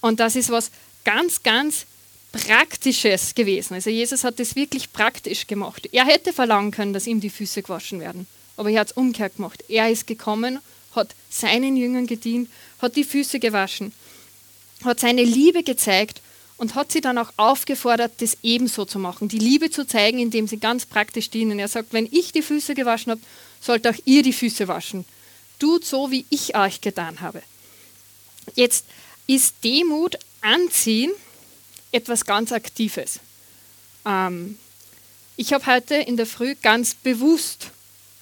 Und 0.00 0.20
das 0.20 0.36
ist 0.36 0.50
was 0.50 0.70
ganz, 1.04 1.42
ganz 1.42 1.86
Praktisches 2.32 3.34
gewesen. 3.36 3.74
Also 3.74 3.90
Jesus 3.90 4.24
hat 4.24 4.40
das 4.40 4.56
wirklich 4.56 4.92
praktisch 4.92 5.46
gemacht. 5.46 5.88
Er 5.92 6.04
hätte 6.04 6.32
verlangen 6.32 6.72
können, 6.72 6.92
dass 6.92 7.06
ihm 7.06 7.20
die 7.20 7.30
Füße 7.30 7.62
gewaschen 7.62 8.00
werden. 8.00 8.26
Aber 8.56 8.70
er 8.70 8.80
hat 8.80 8.88
es 8.88 8.96
umgekehrt 8.96 9.36
gemacht. 9.36 9.62
Er 9.68 9.88
ist 9.88 10.08
gekommen, 10.08 10.58
hat 10.96 11.14
seinen 11.30 11.76
Jüngern 11.76 12.08
gedient, 12.08 12.50
hat 12.80 12.96
die 12.96 13.04
Füße 13.04 13.38
gewaschen, 13.38 13.92
hat 14.84 14.98
seine 14.98 15.22
Liebe 15.22 15.62
gezeigt 15.62 16.20
und 16.56 16.74
hat 16.74 16.92
sie 16.92 17.00
dann 17.00 17.18
auch 17.18 17.32
aufgefordert, 17.36 18.12
das 18.18 18.38
ebenso 18.42 18.84
zu 18.84 18.98
machen. 18.98 19.28
Die 19.28 19.38
Liebe 19.38 19.70
zu 19.70 19.86
zeigen, 19.86 20.18
indem 20.18 20.46
sie 20.46 20.58
ganz 20.58 20.86
praktisch 20.86 21.30
dienen. 21.30 21.58
Er 21.58 21.68
sagt, 21.68 21.92
wenn 21.92 22.08
ich 22.10 22.32
die 22.32 22.42
Füße 22.42 22.74
gewaschen 22.74 23.12
habe, 23.12 23.20
sollt 23.60 23.86
auch 23.86 23.96
ihr 24.04 24.22
die 24.22 24.32
Füße 24.32 24.68
waschen. 24.68 25.04
Tut 25.58 25.84
so, 25.84 26.10
wie 26.10 26.26
ich 26.30 26.56
euch 26.56 26.80
getan 26.80 27.20
habe. 27.20 27.42
Jetzt 28.54 28.86
ist 29.26 29.56
Demut 29.64 30.16
anziehen 30.42 31.10
etwas 31.92 32.24
ganz 32.24 32.52
Aktives. 32.52 33.20
Ähm, 34.04 34.58
ich 35.36 35.52
habe 35.52 35.66
heute 35.66 35.94
in 35.94 36.16
der 36.16 36.26
Früh 36.26 36.54
ganz 36.60 36.94
bewusst 36.94 37.70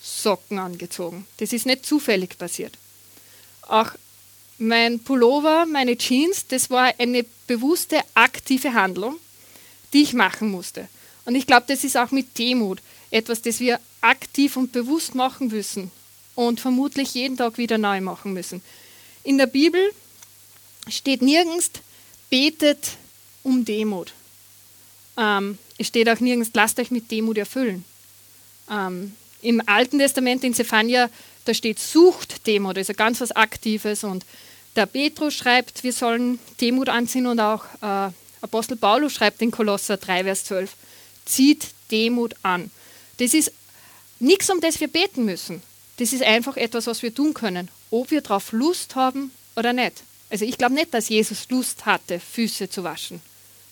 Socken 0.03 0.59
angezogen. 0.59 1.27
Das 1.39 1.53
ist 1.53 1.67
nicht 1.67 1.87
zufällig 1.87 2.39
passiert. 2.39 2.77
Auch 3.63 3.93
mein 4.63 5.01
Pullover, 5.01 5.67
meine 5.67 5.97
Jeans, 5.97 6.47
das 6.47 6.71
war 6.71 6.95
eine 6.99 7.25
bewusste, 7.47 8.01
aktive 8.15 8.75
Handlung, 8.75 9.17
die 9.93 10.03
ich 10.03 10.15
machen 10.15 10.51
musste. 10.51 10.89
Und 11.25 11.35
ich 11.35 11.47
glaube, 11.47 11.65
das 11.69 11.85
ist 11.85 11.97
auch 11.97 12.11
mit 12.11 12.39
Demut 12.39 12.81
etwas, 13.11 13.43
das 13.43 13.61
wir 13.61 13.81
aktiv 14.01 14.57
und 14.57 14.73
bewusst 14.73 15.15
machen 15.15 15.49
müssen 15.49 15.91
und 16.35 16.61
vermutlich 16.61 17.15
jeden 17.15 17.37
Tag 17.37 17.59
wieder 17.59 17.77
neu 17.77 18.01
machen 18.01 18.33
müssen. 18.33 18.63
In 19.25 19.37
der 19.37 19.47
Bibel 19.47 19.81
steht 20.89 21.23
nirgends, 21.23 21.71
betet 22.31 22.97
um 23.43 23.65
Demut. 23.65 24.13
Ähm, 25.17 25.59
es 25.79 25.89
steht 25.89 26.09
auch 26.09 26.21
nirgends, 26.21 26.51
lasst 26.55 26.79
euch 26.79 26.91
mit 26.91 27.11
Demut 27.11 27.37
erfüllen. 27.37 27.85
Ähm, 28.71 29.15
Im 29.43 29.61
Alten 29.67 29.99
Testament 29.99 30.45
in 30.45 30.55
Zephania, 30.55 31.11
da 31.45 31.53
steht, 31.53 31.79
sucht 31.79 32.47
Demut, 32.47 32.79
also 32.79 32.95
ganz 32.95 33.21
was 33.21 33.33
Aktives. 33.33 34.05
Und 34.05 34.25
der 34.77 34.87
Petrus 34.87 35.35
schreibt, 35.35 35.83
wir 35.85 35.93
sollen 35.93 36.39
Demut 36.61 36.89
anziehen 36.89 37.27
und 37.27 37.41
auch 37.41 37.65
äh, 37.83 38.11
Apostel 38.41 38.77
Paulus 38.77 39.13
schreibt 39.13 39.43
in 39.43 39.51
Kolosser 39.51 39.97
3, 39.97 40.25
Vers 40.25 40.45
12, 40.45 40.75
zieht 41.25 41.69
Demut 41.91 42.35
an. 42.43 42.71
Das 43.19 43.35
ist 43.35 43.53
nichts, 44.19 44.51
um 44.51 44.61
das 44.61 44.81
wir 44.81 44.89
beten 44.89 45.25
müssen. 45.25 45.63
Das 45.99 46.13
ist 46.13 46.23
einfach 46.23 46.57
etwas, 46.57 46.87
was 46.87 47.03
wir 47.03 47.15
tun 47.15 47.35
können, 47.35 47.69
ob 47.91 48.11
wir 48.11 48.23
darauf 48.23 48.53
Lust 48.53 48.97
haben 48.97 49.31
oder 49.57 49.73
nicht. 49.73 50.03
Also 50.31 50.45
ich 50.45 50.57
glaube 50.57 50.75
nicht, 50.75 50.95
dass 50.95 51.11
Jesus 51.11 51.51
Lust 51.51 51.85
hatte, 51.85 52.19
Füße 52.19 52.71
zu 52.71 52.83
waschen. 52.83 53.21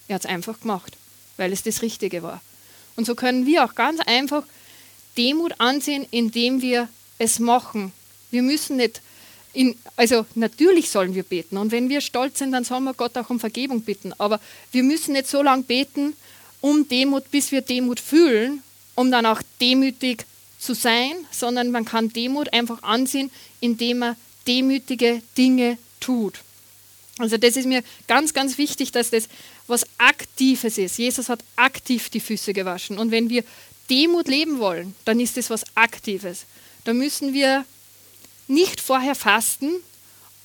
Er 0.09 0.17
hat 0.17 0.25
es 0.25 0.31
einfach 0.31 0.61
gemacht, 0.61 0.97
weil 1.39 1.53
es 1.53 1.63
das 1.63 1.83
Richtige 1.83 2.23
war. 2.23 2.43
Und 2.97 3.07
so 3.07 3.15
können 3.15 3.47
wir 3.47 3.65
auch 3.65 3.75
ganz 3.75 4.01
einfach 4.01 4.45
Demut 5.17 5.55
ansehen, 5.59 6.07
indem 6.11 6.61
wir 6.61 6.89
es 7.19 7.39
machen. 7.39 7.93
Wir 8.31 8.43
müssen 8.43 8.77
nicht, 8.77 9.01
in, 9.53 9.77
also 9.97 10.27
natürlich 10.35 10.91
sollen 10.91 11.15
wir 11.15 11.23
beten. 11.23 11.57
Und 11.57 11.73
wenn 11.73 11.89
wir 11.89 12.01
stolz 12.01 12.39
sind, 12.39 12.53
dann 12.53 12.65
sollen 12.65 12.85
wir 12.85 12.95
Gott 12.95 13.17
auch 13.17 13.31
um 13.31 13.41
Vergebung 13.41 13.83
bitten. 13.83 14.13
Aber 14.19 14.41
wir 14.73 14.83
müssen 14.83 15.13
nicht 15.13 15.29
so 15.29 15.43
lange 15.43 15.65
beten, 15.65 16.15
um 16.61 16.87
Demut, 16.89 17.31
bis 17.31 17.51
wir 17.51 17.63
Demut 17.63 18.01
fühlen, 18.01 18.63
um 18.95 19.11
dann 19.11 19.27
auch 19.27 19.43
demütig 19.61 20.25
zu 20.59 20.75
sein, 20.75 21.13
sondern 21.31 21.71
man 21.71 21.85
kann 21.85 22.13
Demut 22.13 22.53
einfach 22.53 22.83
ansehen, 22.83 23.31
indem 23.61 23.99
man 23.99 24.17
demütige 24.47 25.23
Dinge 25.37 25.79
tut. 26.01 26.41
Also 27.19 27.37
das 27.37 27.57
ist 27.57 27.67
mir 27.67 27.83
ganz, 28.07 28.33
ganz 28.33 28.57
wichtig, 28.57 28.93
dass 28.93 29.11
das 29.11 29.29
was 29.67 29.87
Aktives 29.99 30.79
ist. 30.79 30.99
Jesus 30.99 31.29
hat 31.29 31.41
aktiv 31.57 32.09
die 32.11 32.21
Füße 32.21 32.53
gewaschen. 32.53 32.99
Und 32.99 33.11
wenn 33.11 33.29
wir 33.31 33.45
Demut 33.89 34.29
leben 34.29 34.59
wollen, 34.59 34.95
dann 35.05 35.21
ist 35.21 35.37
das 35.37 35.51
was 35.51 35.65
Aktives. 35.75 36.47
Da 36.85 36.95
müssen 36.95 37.35
wir 37.35 37.65
nicht 38.51 38.81
vorher 38.81 39.15
fasten, 39.15 39.71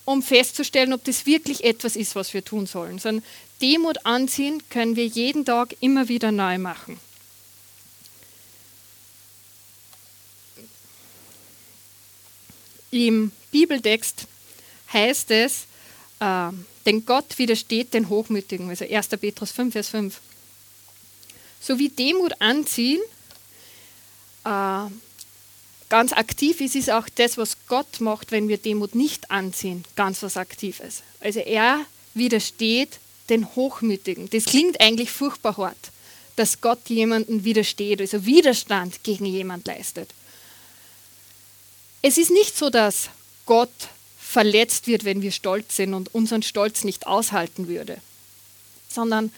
um 0.06 0.22
festzustellen, 0.22 0.94
ob 0.94 1.04
das 1.04 1.26
wirklich 1.26 1.64
etwas 1.64 1.96
ist, 1.96 2.16
was 2.16 2.34
wir 2.34 2.46
tun 2.46 2.68
sollen, 2.68 3.00
sondern 3.00 3.26
Demut 3.62 4.06
anziehen 4.06 4.62
können 4.70 4.96
wir 4.96 5.08
jeden 5.08 5.46
Tag 5.46 5.76
immer 5.80 6.08
wieder 6.08 6.32
neu 6.32 6.58
machen. 6.60 7.00
Im 12.92 13.32
Bibeltext 13.52 14.28
heißt 14.94 15.32
es, 15.32 15.66
äh, 16.20 16.50
denn 16.86 17.06
Gott 17.06 17.38
widersteht 17.38 17.94
den 17.94 18.10
Hochmütigen, 18.10 18.70
also 18.70 18.86
1. 18.86 19.08
Petrus 19.20 19.52
5, 19.52 19.74
Vers 19.74 19.90
5. 19.90 20.22
So 21.60 21.80
wie 21.80 21.90
Demut 21.90 22.40
anziehen 22.40 23.02
äh, 24.46 24.86
ganz 25.90 26.14
aktiv 26.14 26.62
ist, 26.62 26.76
ist 26.76 26.90
auch 26.90 27.08
das, 27.16 27.38
was 27.38 27.58
Gott 27.68 28.00
macht, 28.00 28.32
wenn 28.32 28.48
wir 28.48 28.58
Demut 28.58 28.96
nicht 28.96 29.32
anziehen, 29.32 29.84
ganz 29.96 30.24
was 30.24 30.38
Aktives. 30.38 31.04
Also 31.20 31.40
er 31.40 31.86
widersteht 32.14 33.00
den 33.30 33.56
Hochmütigen. 33.56 34.30
Das 34.30 34.46
klingt 34.46 34.80
eigentlich 34.82 35.12
furchtbar 35.12 35.58
hart, 35.58 35.92
dass 36.36 36.62
Gott 36.62 36.90
jemanden 36.90 37.44
widersteht, 37.44 38.02
also 38.02 38.26
Widerstand 38.26 39.04
gegen 39.04 39.26
jemand 39.26 39.68
leistet. 39.68 40.10
Es 42.02 42.18
ist 42.18 42.30
nicht 42.30 42.58
so, 42.58 42.70
dass 42.70 43.10
Gott 43.46 43.72
verletzt 44.18 44.88
wird, 44.88 45.06
wenn 45.06 45.22
wir 45.22 45.32
stolz 45.32 45.76
sind 45.76 45.94
und 45.94 46.14
unseren 46.14 46.44
Stolz 46.44 46.84
nicht 46.84 47.08
aushalten 47.08 47.68
würde, 47.68 47.98
sondern 48.90 49.32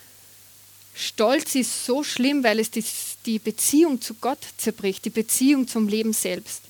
Stolz 0.96 1.54
ist 1.54 1.86
so 1.86 2.04
schlimm, 2.04 2.44
weil 2.44 2.60
es 2.60 2.72
die, 2.72 2.84
die 3.28 3.40
Beziehung 3.40 4.02
zu 4.02 4.16
Gott 4.16 4.40
zerbricht, 4.58 5.06
die 5.06 5.12
Beziehung 5.12 5.68
zum 5.68 5.88
Leben 5.88 6.14
selbst. 6.14 6.62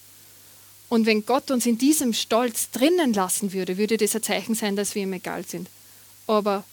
Und 0.89 1.05
wenn 1.05 1.25
Gott 1.25 1.51
uns 1.51 1.65
in 1.65 1.77
diesem 1.77 2.13
Stolz 2.13 2.71
drinnen 2.71 3.13
lassen 3.13 3.53
würde, 3.53 3.77
würde 3.77 3.97
das 3.97 4.15
ein 4.15 4.23
Zeichen 4.23 4.55
sein, 4.55 4.75
dass 4.75 4.95
wir 4.95 5.03
ihm 5.03 5.13
egal 5.13 5.45
sind. 5.45 5.69
Aber 6.25 6.63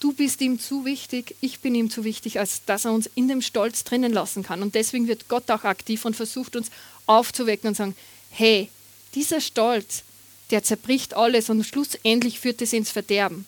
du 0.00 0.12
bist 0.12 0.40
ihm 0.40 0.58
zu 0.58 0.84
wichtig, 0.84 1.36
ich 1.40 1.60
bin 1.60 1.74
ihm 1.74 1.90
zu 1.90 2.04
wichtig, 2.04 2.38
als 2.38 2.64
dass 2.64 2.84
er 2.84 2.92
uns 2.92 3.10
in 3.14 3.28
dem 3.28 3.42
Stolz 3.42 3.84
drinnen 3.84 4.12
lassen 4.12 4.42
kann. 4.42 4.62
Und 4.62 4.74
deswegen 4.74 5.08
wird 5.08 5.28
Gott 5.28 5.50
auch 5.50 5.64
aktiv 5.64 6.04
und 6.04 6.16
versucht 6.16 6.56
uns 6.56 6.70
aufzuwecken 7.06 7.68
und 7.68 7.76
sagen, 7.76 7.96
hey, 8.30 8.70
dieser 9.14 9.40
Stolz, 9.40 10.02
der 10.50 10.62
zerbricht 10.62 11.14
alles 11.14 11.50
und 11.50 11.64
schlussendlich 11.64 12.40
führt 12.40 12.62
es 12.62 12.72
ins 12.72 12.90
Verderben. 12.90 13.46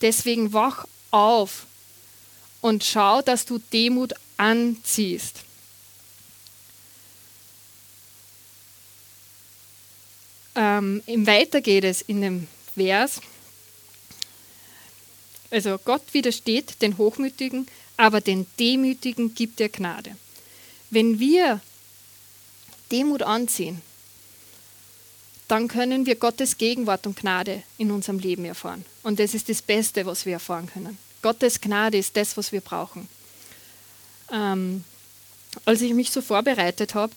Deswegen 0.00 0.52
wach 0.52 0.86
auf 1.10 1.66
und 2.60 2.82
schau, 2.82 3.22
dass 3.22 3.44
du 3.44 3.58
Demut 3.72 4.14
anziehst. 4.36 5.40
Ähm, 10.54 11.02
Im 11.06 11.26
Weiter 11.26 11.60
geht 11.60 11.84
es 11.84 12.02
in 12.02 12.22
dem 12.22 12.48
Vers. 12.74 13.20
Also 15.50 15.78
Gott 15.78 16.02
widersteht 16.12 16.82
den 16.82 16.98
Hochmütigen, 16.98 17.66
aber 17.96 18.20
den 18.20 18.46
Demütigen 18.58 19.34
gibt 19.34 19.60
er 19.60 19.68
Gnade. 19.68 20.16
Wenn 20.90 21.18
wir 21.18 21.60
Demut 22.90 23.22
anziehen, 23.22 23.82
dann 25.48 25.68
können 25.68 26.06
wir 26.06 26.16
Gottes 26.16 26.58
Gegenwart 26.58 27.06
und 27.06 27.16
Gnade 27.16 27.62
in 27.78 27.90
unserem 27.90 28.18
Leben 28.18 28.44
erfahren. 28.44 28.84
Und 29.02 29.20
das 29.20 29.34
ist 29.34 29.48
das 29.48 29.62
Beste, 29.62 30.06
was 30.06 30.26
wir 30.26 30.34
erfahren 30.34 30.66
können. 30.66 30.98
Gottes 31.22 31.60
Gnade 31.60 31.98
ist 31.98 32.16
das, 32.16 32.36
was 32.36 32.50
wir 32.50 32.60
brauchen. 32.60 33.08
Ähm, 34.32 34.84
als 35.64 35.80
ich 35.80 35.94
mich 35.94 36.10
so 36.10 36.20
vorbereitet 36.20 36.94
habe, 36.94 37.12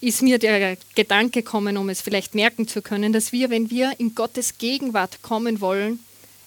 ist 0.00 0.22
mir 0.22 0.38
der 0.38 0.76
Gedanke 0.94 1.42
gekommen, 1.42 1.76
um 1.76 1.88
es 1.88 2.00
vielleicht 2.00 2.34
merken 2.34 2.68
zu 2.68 2.82
können, 2.82 3.12
dass 3.12 3.32
wir, 3.32 3.50
wenn 3.50 3.70
wir 3.70 3.94
in 3.98 4.14
Gottes 4.14 4.58
Gegenwart 4.58 5.22
kommen 5.22 5.60
wollen, 5.60 6.00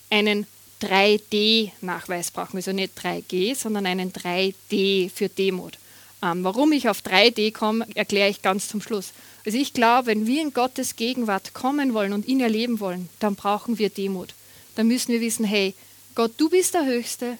einen 0.09 0.45
3D-Nachweis 0.81 2.31
brauchen. 2.31 2.57
Also 2.57 2.71
nicht 2.71 2.97
3G, 2.99 3.55
sondern 3.55 3.85
einen 3.85 4.13
3D 4.13 5.09
für 5.09 5.29
Demut. 5.29 5.77
Ähm, 6.21 6.43
warum 6.43 6.71
ich 6.71 6.89
auf 6.89 7.01
3D 7.01 7.51
komme, 7.51 7.87
erkläre 7.95 8.29
ich 8.29 8.41
ganz 8.41 8.67
zum 8.67 8.81
Schluss. 8.81 9.11
Also 9.45 9.57
ich 9.57 9.73
glaube, 9.73 10.07
wenn 10.07 10.27
wir 10.27 10.41
in 10.41 10.53
Gottes 10.53 10.95
Gegenwart 10.95 11.53
kommen 11.53 11.93
wollen 11.93 12.13
und 12.13 12.27
ihn 12.27 12.41
erleben 12.41 12.79
wollen, 12.79 13.09
dann 13.19 13.35
brauchen 13.35 13.77
wir 13.79 13.89
Demut. 13.89 14.33
Dann 14.75 14.87
müssen 14.87 15.11
wir 15.11 15.21
wissen, 15.21 15.45
hey, 15.45 15.73
Gott, 16.15 16.33
du 16.37 16.49
bist 16.49 16.73
der 16.73 16.85
Höchste 16.85 17.37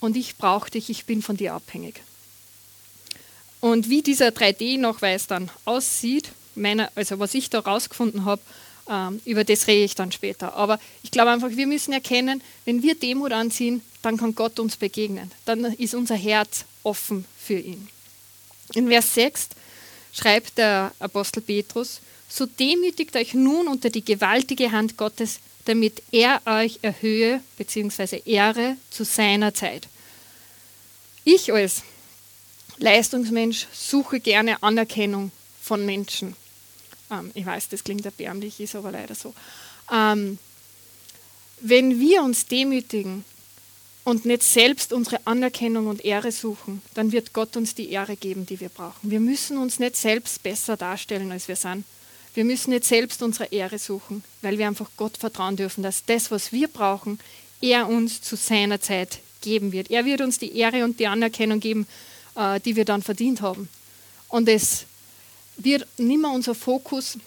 und 0.00 0.16
ich 0.16 0.36
brauche 0.36 0.70
dich, 0.70 0.90
ich 0.90 1.04
bin 1.04 1.22
von 1.22 1.36
dir 1.36 1.54
abhängig. 1.54 2.02
Und 3.60 3.90
wie 3.90 4.02
dieser 4.02 4.28
3D-Nachweis 4.28 5.26
dann 5.26 5.50
aussieht, 5.64 6.30
meine, 6.54 6.90
also 6.96 7.18
was 7.18 7.34
ich 7.34 7.50
da 7.50 7.60
rausgefunden 7.60 8.24
habe, 8.24 8.40
ähm, 8.88 9.20
über 9.24 9.44
das 9.44 9.66
rede 9.66 9.84
ich 9.84 9.94
dann 9.94 10.12
später. 10.12 10.54
Aber 10.54 10.80
ich 11.02 11.10
glaube 11.10 11.30
einfach, 11.30 11.50
wir 11.50 11.66
müssen 11.66 11.92
erkennen, 11.92 12.42
wenn 12.64 12.82
wir 12.82 12.94
Demut 12.94 13.32
anziehen, 13.32 13.82
dann 14.02 14.16
kann 14.16 14.34
Gott 14.34 14.58
uns 14.58 14.76
begegnen. 14.76 15.30
Dann 15.44 15.64
ist 15.64 15.94
unser 15.94 16.16
Herz 16.16 16.64
offen 16.82 17.26
für 17.38 17.58
ihn. 17.58 17.88
In 18.74 18.88
Vers 18.88 19.14
6 19.14 19.48
schreibt 20.12 20.58
der 20.58 20.92
Apostel 20.98 21.42
Petrus, 21.42 22.00
so 22.28 22.46
demütigt 22.46 23.16
euch 23.16 23.34
nun 23.34 23.68
unter 23.68 23.90
die 23.90 24.04
gewaltige 24.04 24.72
Hand 24.72 24.96
Gottes, 24.96 25.40
damit 25.64 26.02
er 26.10 26.40
euch 26.46 26.78
erhöhe 26.82 27.42
bzw. 27.58 28.22
ehre 28.24 28.76
zu 28.90 29.04
seiner 29.04 29.54
Zeit. 29.54 29.88
Ich 31.24 31.52
als 31.52 31.82
Leistungsmensch 32.78 33.66
suche 33.72 34.20
gerne 34.20 34.62
Anerkennung 34.62 35.30
von 35.60 35.84
Menschen. 35.84 36.34
Ähm, 37.10 37.30
ich 37.34 37.44
weiß, 37.44 37.68
das 37.68 37.84
klingt 37.84 38.04
erbärmlich, 38.04 38.58
ist 38.60 38.74
aber 38.74 38.90
leider 38.90 39.14
so. 39.14 39.34
Ähm, 39.92 40.38
wenn 41.60 42.00
wir 42.00 42.22
uns 42.22 42.46
demütigen 42.46 43.24
und 44.04 44.24
nicht 44.24 44.42
selbst 44.42 44.92
unsere 44.94 45.20
Anerkennung 45.26 45.88
und 45.88 46.04
Ehre 46.04 46.32
suchen, 46.32 46.80
dann 46.94 47.12
wird 47.12 47.34
Gott 47.34 47.56
uns 47.56 47.74
die 47.74 47.90
Ehre 47.90 48.16
geben, 48.16 48.46
die 48.46 48.60
wir 48.60 48.70
brauchen. 48.70 49.10
Wir 49.10 49.20
müssen 49.20 49.58
uns 49.58 49.78
nicht 49.78 49.96
selbst 49.96 50.42
besser 50.42 50.76
darstellen, 50.76 51.30
als 51.30 51.48
wir 51.48 51.56
sind. 51.56 51.84
Wir 52.34 52.44
müssen 52.44 52.70
nicht 52.70 52.84
selbst 52.84 53.22
unsere 53.22 53.46
Ehre 53.46 53.78
suchen, 53.78 54.22
weil 54.42 54.58
wir 54.58 54.66
einfach 54.66 54.90
Gott 54.96 55.16
vertrauen 55.16 55.56
dürfen, 55.56 55.82
dass 55.82 56.04
das, 56.04 56.30
was 56.30 56.52
wir 56.52 56.68
brauchen, 56.68 57.18
er 57.60 57.88
uns 57.88 58.22
zu 58.22 58.36
seiner 58.36 58.80
Zeit 58.80 59.18
geben 59.40 59.72
wird. 59.72 59.90
Er 59.90 60.04
wird 60.04 60.20
uns 60.20 60.38
die 60.38 60.56
Ehre 60.56 60.84
und 60.84 61.00
die 61.00 61.06
Anerkennung 61.06 61.60
geben, 61.60 61.86
äh, 62.36 62.60
die 62.60 62.76
wir 62.76 62.84
dann 62.84 63.02
verdient 63.02 63.40
haben. 63.40 63.68
Und 64.28 64.48
es 64.48 64.84
wird 65.56 65.86
nicht 65.98 66.20
mehr 66.20 66.30
unser 66.30 66.54
Fokus 66.54 67.18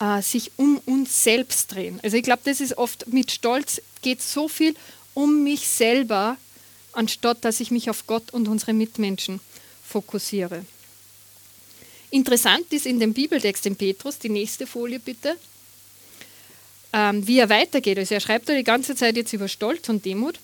äh, 0.00 0.22
sich 0.22 0.52
um 0.56 0.78
uns 0.84 1.24
selbst 1.24 1.72
drehen. 1.74 1.98
Also 2.02 2.16
ich 2.16 2.22
glaube, 2.22 2.42
das 2.44 2.60
ist 2.60 2.76
oft 2.78 3.06
mit 3.08 3.30
Stolz 3.30 3.80
geht 4.02 4.22
so 4.22 4.48
viel 4.48 4.74
um 5.14 5.42
mich 5.42 5.66
selber, 5.66 6.36
anstatt 6.92 7.44
dass 7.44 7.60
ich 7.60 7.70
mich 7.70 7.90
auf 7.90 8.06
Gott 8.06 8.32
und 8.32 8.46
unsere 8.48 8.72
Mitmenschen 8.72 9.40
fokussiere. 9.84 10.64
Interessant 12.10 12.72
ist 12.72 12.86
in 12.86 13.00
dem 13.00 13.12
Bibeltext 13.12 13.66
in 13.66 13.76
Petrus, 13.76 14.18
die 14.18 14.30
nächste 14.30 14.66
Folie 14.66 14.98
bitte, 14.98 15.36
ähm, 16.92 17.26
wie 17.26 17.38
er 17.38 17.48
weitergeht. 17.50 17.98
Also 17.98 18.14
er 18.14 18.20
schreibt 18.20 18.48
da 18.48 18.54
die 18.54 18.64
ganze 18.64 18.94
Zeit 18.94 19.16
jetzt 19.16 19.32
über 19.32 19.48
Stolz 19.48 19.88
und 19.88 20.04
Demut. 20.04 20.38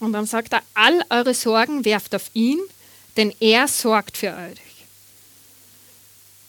Und 0.00 0.12
dann 0.12 0.26
sagt 0.26 0.52
er, 0.52 0.62
all 0.74 1.04
eure 1.10 1.34
Sorgen 1.34 1.84
werft 1.84 2.14
auf 2.14 2.30
ihn, 2.32 2.58
denn 3.16 3.34
er 3.40 3.68
sorgt 3.68 4.16
für 4.16 4.34
euch. 4.34 4.58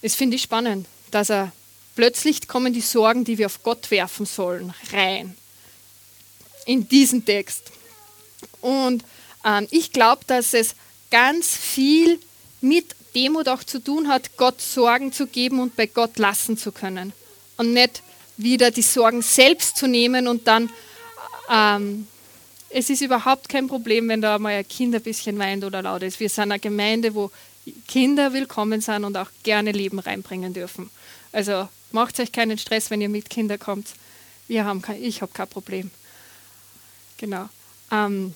Das 0.02 0.16
finde 0.16 0.36
ich 0.38 0.44
spannend, 0.44 0.88
dass 1.12 1.30
er 1.30 1.52
plötzlich 1.96 2.48
kommen 2.48 2.74
die 2.74 2.82
Sorgen, 2.82 3.26
die 3.26 3.38
wir 3.38 3.48
auf 3.48 3.64
Gott 3.64 3.92
werfen 3.92 4.26
sollen, 4.26 4.74
rein 4.94 5.36
in 6.66 6.88
diesen 6.88 7.26
Text. 7.26 7.72
Und 8.62 9.04
ähm, 9.44 9.68
ich 9.72 9.92
glaube, 9.92 10.22
dass 10.28 10.54
es 10.54 10.76
ganz 11.10 11.58
viel 11.58 12.20
mit 12.62 12.96
Demut 13.16 13.48
auch 13.48 13.64
zu 13.64 13.80
tun 13.80 14.08
hat, 14.08 14.38
Gott 14.38 14.62
Sorgen 14.62 15.12
zu 15.12 15.28
geben 15.28 15.60
und 15.60 15.76
bei 15.76 15.86
Gott 15.88 16.18
lassen 16.18 16.58
zu 16.58 16.72
können. 16.72 17.14
Und 17.58 17.74
nicht 17.74 18.02
wieder 18.38 18.72
die 18.72 18.82
Sorgen 18.82 19.22
selbst 19.22 19.78
zu 19.78 19.88
nehmen 19.88 20.28
und 20.28 20.48
dann, 20.48 20.70
ähm, 21.50 22.08
es 22.70 22.90
ist 22.90 23.02
überhaupt 23.02 23.50
kein 23.50 23.68
Problem, 23.68 24.08
wenn 24.10 24.22
da 24.22 24.38
mal 24.38 24.54
ein 24.54 24.68
Kind 24.68 24.96
ein 24.96 25.02
bisschen 25.02 25.38
weint 25.40 25.64
oder 25.64 25.82
laut 25.82 26.04
ist. 26.04 26.20
Wir 26.20 26.30
sind 26.30 26.52
eine 26.52 26.60
Gemeinde, 26.60 27.16
wo 27.16 27.32
Kinder 27.88 28.32
willkommen 28.34 28.82
sind 28.82 29.04
und 29.04 29.18
auch 29.18 29.30
gerne 29.44 29.72
Leben 29.72 30.00
reinbringen 30.00 30.54
dürfen. 30.54 30.90
Also 31.32 31.68
macht 31.92 32.20
euch 32.20 32.32
keinen 32.32 32.58
Stress, 32.58 32.90
wenn 32.90 33.02
ihr 33.02 33.10
mit 33.10 33.30
Kindern 33.30 33.60
kommt. 33.60 33.90
Wir 34.48 34.66
haben 34.66 34.82
kein, 34.82 35.04
ich 35.04 35.22
habe 35.22 35.32
kein 35.34 35.48
Problem. 35.48 35.92
Genau. 37.18 37.50
Ähm, 37.92 38.34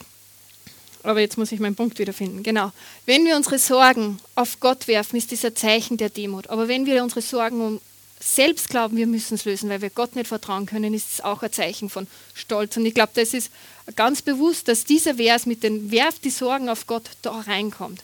aber 1.04 1.20
jetzt 1.20 1.38
muss 1.38 1.52
ich 1.52 1.60
meinen 1.60 1.76
Punkt 1.76 2.00
wiederfinden. 2.00 2.44
Genau. 2.44 2.72
Wenn 3.06 3.26
wir 3.26 3.36
unsere 3.36 3.60
Sorgen 3.60 4.20
auf 4.36 4.60
Gott 4.60 4.88
werfen, 4.88 5.18
ist 5.18 5.32
ein 5.46 5.56
Zeichen 5.56 5.98
der 5.98 6.10
Demut. 6.10 6.48
Aber 6.48 6.68
wenn 6.68 6.86
wir 6.86 7.04
unsere 7.04 7.22
Sorgen 7.22 7.62
um 7.62 7.82
selbst 8.22 8.70
glauben, 8.70 8.96
wir 8.96 9.06
müssen 9.06 9.36
es 9.36 9.44
lösen, 9.44 9.70
weil 9.70 9.82
wir 9.82 9.90
Gott 9.90 10.16
nicht 10.16 10.28
vertrauen 10.28 10.66
können, 10.66 10.94
ist 10.94 11.12
es 11.12 11.22
auch 11.22 11.44
ein 11.44 11.52
Zeichen 11.52 11.90
von 11.90 12.08
Stolz. 12.34 12.78
Und 12.78 12.86
ich 12.86 12.94
glaube, 12.94 13.12
das 13.16 13.34
ist 13.34 13.52
ganz 13.98 14.22
bewusst, 14.22 14.70
dass 14.70 14.86
dieser 14.86 15.16
Vers 15.16 15.46
mit 15.46 15.62
den 15.62 15.92
Werf 15.92 16.20
die 16.20 16.30
Sorgen 16.30 16.70
auf 16.70 16.88
Gott 16.88 17.04
da 17.22 17.32
reinkommt. 17.32 18.02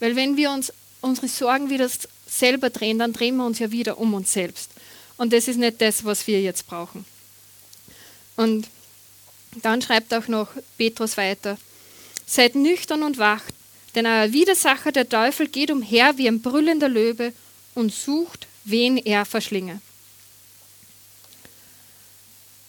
Weil 0.00 0.16
wenn 0.16 0.38
wir 0.38 0.50
uns 0.50 0.72
unsere 1.02 1.28
Sorgen 1.28 1.68
wieder 1.68 1.88
selber 2.26 2.70
drehen, 2.70 2.98
dann 2.98 3.12
drehen 3.12 3.36
wir 3.36 3.44
uns 3.44 3.58
ja 3.58 3.70
wieder 3.70 3.98
um 3.98 4.14
uns 4.14 4.32
selbst. 4.32 4.70
Und 5.18 5.34
das 5.34 5.48
ist 5.48 5.58
nicht 5.58 5.82
das, 5.82 6.04
was 6.04 6.26
wir 6.26 6.40
jetzt 6.40 6.66
brauchen. 6.66 7.04
Und 8.36 8.68
dann 9.62 9.82
schreibt 9.82 10.14
auch 10.14 10.28
noch 10.28 10.48
Petrus 10.78 11.16
weiter, 11.16 11.58
Seid 12.28 12.54
nüchtern 12.54 13.02
und 13.02 13.16
wacht, 13.16 13.54
denn 13.94 14.06
euer 14.06 14.32
Widersacher, 14.32 14.92
der 14.92 15.08
Teufel, 15.08 15.48
geht 15.48 15.70
umher 15.70 16.18
wie 16.18 16.28
ein 16.28 16.42
brüllender 16.42 16.88
Löwe 16.88 17.32
und 17.74 17.92
sucht, 17.92 18.46
wen 18.64 18.98
er 18.98 19.24
verschlinge. 19.24 19.80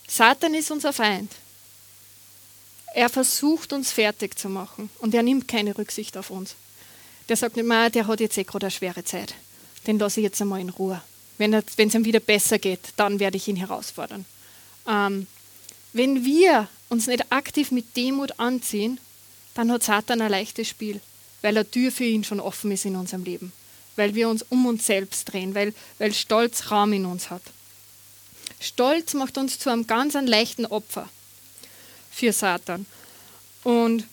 Satan 0.08 0.54
ist 0.54 0.72
unser 0.72 0.94
Feind. 0.94 1.32
Er 2.96 3.10
versucht 3.10 3.74
uns 3.74 3.92
fertig 3.92 4.40
zu 4.40 4.50
machen 4.50 4.90
und 5.00 5.14
er 5.14 5.24
nimmt 5.24 5.48
keine 5.48 5.78
Rücksicht 5.78 6.16
auf 6.16 6.30
uns. 6.30 6.56
Der 7.28 7.36
sagt 7.36 7.58
nicht 7.58 7.68
mehr, 7.68 7.90
der 7.90 8.08
hat 8.08 8.22
jetzt 8.22 8.38
eh 8.38 8.44
gerade 8.44 8.68
eine 8.68 8.72
schwere 8.72 9.04
Zeit. 9.04 9.36
Den 9.86 10.00
lasse 10.00 10.22
ich 10.22 10.24
jetzt 10.24 10.42
einmal 10.42 10.62
in 10.62 10.70
Ruhe. 10.70 11.02
Wenn 11.38 11.54
es 11.54 11.78
ihm 11.78 12.06
wieder 12.06 12.22
besser 12.22 12.60
geht, 12.60 12.80
dann 12.96 13.20
werde 13.20 13.38
ich 13.38 13.48
ihn 13.48 13.56
herausfordern. 13.58 14.26
Ähm, 14.88 15.28
wenn 15.94 16.26
wir 16.26 16.68
uns 16.90 17.08
nicht 17.08 17.32
aktiv 17.32 17.72
mit 17.72 17.96
Demut 17.96 18.40
anziehen, 18.40 19.00
dann 19.54 19.72
hat 19.72 19.84
Satan 19.84 20.22
ein 20.22 20.32
leichtes 20.32 20.68
Spiel, 20.68 21.02
weil 21.42 21.58
eine 21.58 21.70
Tür 21.70 21.92
für 21.92 22.06
ihn 22.06 22.24
schon 22.24 22.40
offen 22.40 22.72
ist 22.72 22.86
in 22.86 22.96
unserem 22.96 23.24
Leben, 23.24 23.52
weil 23.96 24.16
wir 24.16 24.30
uns 24.30 24.46
um 24.50 24.66
uns 24.66 24.86
selbst 24.86 25.32
drehen, 25.32 25.56
weil, 25.56 25.74
weil 25.98 26.14
Stolz 26.14 26.72
Raum 26.72 26.94
in 26.94 27.06
uns 27.06 27.30
hat. 27.30 27.42
Stolz 28.60 29.14
macht 29.14 29.38
uns 29.38 29.58
zu 29.60 29.70
einem 29.70 29.88
ganz 29.88 30.16
einen 30.16 30.28
leichten 30.28 30.66
Opfer 30.66 31.10
für 32.12 32.34
Satan. 32.34 32.86
Und 33.64 34.06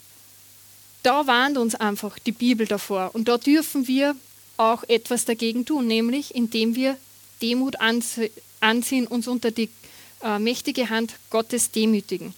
da 1.02 1.26
warnt 1.26 1.58
uns 1.58 1.74
einfach 1.74 2.18
die 2.18 2.32
Bibel 2.32 2.66
davor. 2.66 3.10
Und 3.14 3.28
da 3.28 3.38
dürfen 3.38 3.86
wir 3.86 4.14
auch 4.56 4.84
etwas 4.84 5.24
dagegen 5.24 5.64
tun, 5.64 5.86
nämlich 5.86 6.34
indem 6.34 6.74
wir 6.74 6.96
Demut 7.42 7.76
anziehen, 7.80 9.06
uns 9.06 9.28
unter 9.28 9.50
die 9.50 9.68
äh, 10.22 10.38
mächtige 10.38 10.88
Hand 10.88 11.14
Gottes 11.30 11.70
demütigen. 11.70 12.34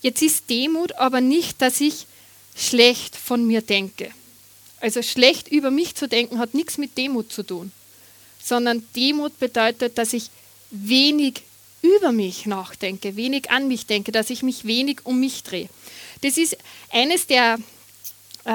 Jetzt 0.00 0.22
ist 0.22 0.50
Demut 0.50 0.92
aber 0.96 1.20
nicht, 1.20 1.62
dass 1.62 1.80
ich 1.80 2.06
schlecht 2.54 3.16
von 3.16 3.46
mir 3.46 3.62
denke. 3.62 4.10
Also 4.80 5.02
schlecht 5.02 5.48
über 5.48 5.70
mich 5.70 5.94
zu 5.94 6.08
denken 6.08 6.38
hat 6.38 6.54
nichts 6.54 6.78
mit 6.78 6.98
Demut 6.98 7.32
zu 7.32 7.42
tun, 7.42 7.72
sondern 8.42 8.84
Demut 8.96 9.38
bedeutet, 9.38 9.96
dass 9.98 10.12
ich 10.12 10.30
wenig 10.70 11.42
über 11.82 12.12
mich 12.12 12.46
nachdenke, 12.46 13.16
wenig 13.16 13.50
an 13.50 13.68
mich 13.68 13.86
denke, 13.86 14.12
dass 14.12 14.30
ich 14.30 14.42
mich 14.42 14.64
wenig 14.64 15.00
um 15.04 15.20
mich 15.20 15.42
drehe. 15.42 15.68
Das 16.22 16.36
ist 16.36 16.56
eines 16.90 17.26
der 17.26 17.58
äh, 18.44 18.50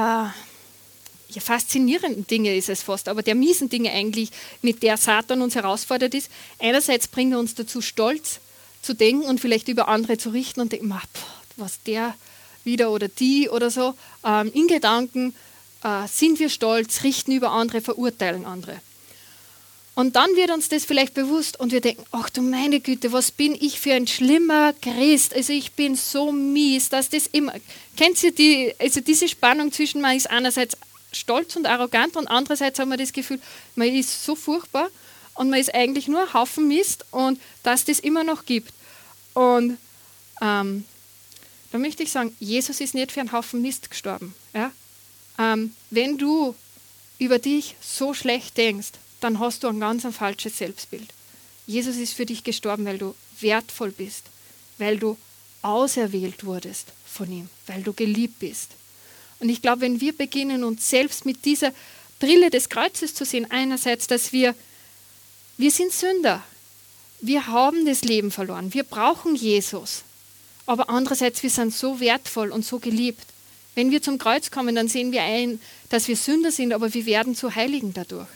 ja, 1.29 1.41
faszinierenden 1.41 2.25
Dinge 2.27 2.55
ist 2.55 2.69
es 2.69 2.83
fast, 2.83 3.09
aber 3.09 3.21
der 3.21 3.35
miesen 3.35 3.69
Dinge 3.69 3.91
eigentlich, 3.91 4.29
mit 4.61 4.81
der 4.83 4.97
Satan 4.97 5.41
uns 5.41 5.55
herausfordert 5.55 6.13
ist. 6.13 6.29
Einerseits 6.59 7.07
bringt 7.07 7.33
er 7.33 7.39
uns 7.39 7.55
dazu, 7.55 7.81
stolz 7.81 8.39
zu 8.81 8.93
denken 8.93 9.25
und 9.25 9.39
vielleicht 9.39 9.67
über 9.67 9.87
andere 9.89 10.17
zu 10.17 10.29
richten 10.29 10.61
und 10.61 10.71
denken, 10.71 10.93
was 11.57 11.81
der 11.83 12.15
wieder 12.67 12.91
oder 12.91 13.07
die 13.07 13.49
oder 13.49 13.71
so. 13.71 13.95
Ähm, 14.23 14.51
in 14.53 14.67
Gedanken 14.67 15.33
äh, 15.83 16.07
sind 16.07 16.39
wir 16.39 16.49
stolz, 16.49 17.03
richten 17.03 17.31
über 17.31 17.49
andere, 17.49 17.81
verurteilen 17.81 18.45
andere. 18.45 18.79
Und 19.95 20.15
dann 20.15 20.35
wird 20.35 20.51
uns 20.51 20.69
das 20.69 20.85
vielleicht 20.85 21.15
bewusst 21.15 21.59
und 21.59 21.71
wir 21.71 21.81
denken, 21.81 22.05
ach 22.11 22.29
du 22.29 22.43
meine 22.43 22.79
Güte, 22.81 23.11
was 23.13 23.31
bin 23.31 23.57
ich 23.59 23.79
für 23.79 23.93
ein 23.93 24.05
schlimmer 24.05 24.73
Christ? 24.73 25.33
Also 25.33 25.53
ich 25.53 25.71
bin 25.71 25.95
so 25.95 26.31
mies, 26.31 26.89
dass 26.89 27.09
das 27.09 27.25
immer. 27.25 27.53
Kennt 27.97 28.21
ihr 28.23 28.31
die, 28.31 28.75
also 28.77 29.01
diese 29.01 29.27
Spannung 29.27 29.71
zwischen 29.71 29.99
man 29.99 30.15
ist 30.15 30.29
einerseits 30.29 30.77
stolz 31.11 31.55
und 31.55 31.65
arrogant 31.65 32.15
und 32.15 32.27
andererseits 32.27 32.77
haben 32.77 32.89
wir 32.89 32.97
das 32.97 33.11
Gefühl, 33.11 33.39
man 33.73 33.87
ist 33.87 34.23
so 34.23 34.35
furchtbar 34.35 34.89
und 35.33 35.49
man 35.49 35.59
ist 35.59 35.73
eigentlich 35.73 36.07
nur 36.07 36.21
ein 36.21 36.33
Haufen 36.33 36.67
Mist 36.67 37.03
und 37.09 37.39
dass 37.63 37.83
das 37.85 37.99
immer 37.99 38.23
noch 38.23 38.45
gibt. 38.45 38.71
Und 39.33 39.79
ähm, 40.43 40.85
da 41.77 41.81
möchte 41.81 42.01
ich 42.01 42.11
sagen, 42.11 42.35
Jesus 42.39 42.81
ist 42.81 42.95
nicht 42.95 43.11
für 43.11 43.19
einen 43.19 43.31
Haufen 43.31 43.61
Mist 43.61 43.91
gestorben. 43.91 44.33
Ja? 44.51 44.71
Ähm, 45.37 45.75
wenn 45.91 46.17
du 46.17 46.55
über 47.19 47.37
dich 47.37 47.75
so 47.81 48.15
schlecht 48.15 48.57
denkst, 48.57 48.93
dann 49.19 49.37
hast 49.37 49.61
du 49.61 49.67
ein 49.67 49.79
ganz 49.79 50.03
ein 50.03 50.11
falsches 50.11 50.57
Selbstbild. 50.57 51.07
Jesus 51.67 51.97
ist 51.97 52.13
für 52.13 52.25
dich 52.25 52.43
gestorben, 52.43 52.83
weil 52.85 52.97
du 52.97 53.13
wertvoll 53.41 53.91
bist, 53.91 54.23
weil 54.79 54.97
du 54.97 55.17
auserwählt 55.61 56.45
wurdest 56.45 56.87
von 57.05 57.31
ihm, 57.31 57.47
weil 57.67 57.83
du 57.83 57.93
geliebt 57.93 58.39
bist. 58.39 58.71
Und 59.39 59.49
ich 59.49 59.61
glaube, 59.61 59.81
wenn 59.81 60.01
wir 60.01 60.17
beginnen, 60.17 60.63
uns 60.63 60.89
selbst 60.89 61.27
mit 61.27 61.45
dieser 61.45 61.73
Brille 62.19 62.49
des 62.49 62.69
Kreuzes 62.69 63.13
zu 63.13 63.23
sehen, 63.23 63.51
einerseits, 63.51 64.07
dass 64.07 64.33
wir, 64.33 64.55
wir 65.57 65.69
sind 65.69 65.93
Sünder, 65.93 66.43
wir 67.21 67.45
haben 67.45 67.85
das 67.85 68.01
Leben 68.01 68.31
verloren, 68.31 68.73
wir 68.73 68.83
brauchen 68.83 69.35
Jesus, 69.35 70.01
aber 70.67 70.89
andererseits, 70.89 71.41
wir 71.41 71.49
sind 71.49 71.73
so 71.73 71.99
wertvoll 71.99 72.51
und 72.51 72.63
so 72.63 72.77
geliebt. 72.77 73.25
Wenn 73.73 73.89
wir 73.89 74.01
zum 74.01 74.17
Kreuz 74.17 74.51
kommen, 74.51 74.75
dann 74.75 74.87
sehen 74.87 75.11
wir 75.11 75.23
ein, 75.23 75.59
dass 75.89 76.07
wir 76.07 76.17
Sünder 76.17 76.51
sind, 76.51 76.73
aber 76.73 76.93
wir 76.93 77.05
werden 77.05 77.35
zu 77.35 77.55
Heiligen 77.55 77.93
dadurch. 77.93 78.27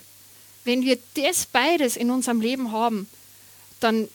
Wenn 0.63 0.83
wir 0.83 0.97
das 1.15 1.45
beides 1.45 1.97
in 1.97 2.09
unserem 2.09 2.41
Leben 2.41 2.71
haben, 2.71 3.07
dann 3.79 4.07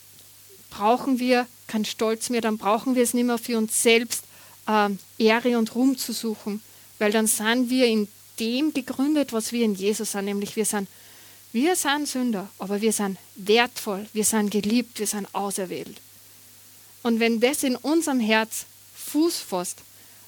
brauchen 0.71 1.19
wir 1.19 1.47
kein 1.67 1.85
Stolz 1.85 2.31
mehr, 2.31 2.41
dann 2.41 2.59
brauchen 2.59 2.95
wir 2.95 3.03
es 3.03 3.13
nicht 3.13 3.25
mehr 3.25 3.39
für 3.39 3.59
uns 3.59 3.83
selbst 3.83 4.25
äh, 4.67 4.91
Ehre 5.19 5.59
und 5.59 5.75
Ruhm 5.75 5.99
zu 5.99 6.13
suchen, 6.13 6.63
weil 6.99 7.13
dann 7.13 7.27
sind 7.27 7.71
wir 7.71 7.87
in 7.87 8.09
dem 8.39 8.73
gegründet, 8.73 9.33
was 9.33 9.53
wir 9.53 9.65
in 9.65 9.75
Jesus 9.75 10.13
sind, 10.13 10.27
nämlich 10.27 10.57
wir 10.57 10.65
sind, 10.65 10.89
wir 11.53 11.75
sind 11.77 12.07
Sünder, 12.07 12.49
aber 12.59 12.81
wir 12.81 12.93
sind 12.93 13.19
wertvoll, 13.35 14.07
wir 14.13 14.25
sind 14.25 14.51
geliebt, 14.51 14.99
wir 14.99 15.07
sind 15.07 15.35
auserwählt. 15.35 16.01
Und 17.07 17.21
wenn 17.21 17.39
das 17.39 17.63
in 17.63 17.77
unserem 17.77 18.19
Herz 18.19 18.67
Fuß 18.97 19.39
fasst, 19.39 19.79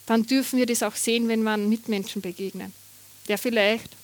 dann 0.06 0.22
dürfen 0.26 0.60
wir 0.60 0.66
das 0.66 0.84
auch 0.84 0.94
sehen, 0.94 1.26
wenn 1.26 1.42
wir 1.42 1.50
einem 1.50 1.68
Mitmenschen 1.68 2.22
begegnen, 2.22 2.72
der 3.26 3.36
vielleicht 3.36 3.96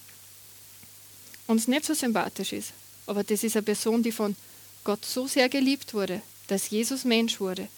uns 1.47 1.69
nicht 1.69 1.85
so 1.85 1.95
sympathisch 1.95 2.53
ist, 2.53 2.73
aber 3.07 3.23
das 3.23 3.45
ist 3.45 3.55
eine 3.55 3.63
Person, 3.63 4.03
die 4.03 4.11
von 4.11 4.35
Gott 4.83 5.05
so 5.05 5.29
sehr 5.29 5.49
geliebt 5.49 5.95
wurde, 5.95 6.21
dass 6.49 6.69
Jesus 6.69 7.05
Mensch 7.05 7.39
wurde, 7.39 7.69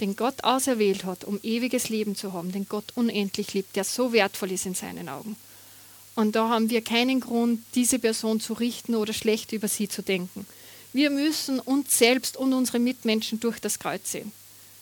den 0.00 0.16
Gott 0.16 0.44
auserwählt 0.44 1.04
hat, 1.04 1.24
um 1.24 1.40
ewiges 1.42 1.88
Leben 1.88 2.14
zu 2.14 2.34
haben, 2.34 2.52
den 2.52 2.68
Gott 2.68 2.92
unendlich 2.94 3.54
liebt, 3.54 3.74
der 3.74 3.84
so 3.84 4.12
wertvoll 4.12 4.52
ist 4.52 4.66
in 4.66 4.74
seinen 4.74 5.08
Augen. 5.08 5.34
Und 6.14 6.36
da 6.36 6.50
haben 6.50 6.68
wir 6.68 6.82
keinen 6.82 7.20
Grund, 7.20 7.62
diese 7.74 7.98
Person 7.98 8.38
zu 8.38 8.52
richten 8.52 8.96
oder 8.96 9.14
schlecht 9.14 9.52
über 9.52 9.68
sie 9.68 9.88
zu 9.88 10.02
denken. 10.02 10.46
Wir 10.96 11.10
müssen 11.10 11.60
uns 11.60 11.98
selbst 11.98 12.38
und 12.38 12.54
unsere 12.54 12.78
Mitmenschen 12.78 13.38
durch 13.38 13.58
das 13.58 13.78
Kreuz 13.78 14.12
sehen. 14.12 14.32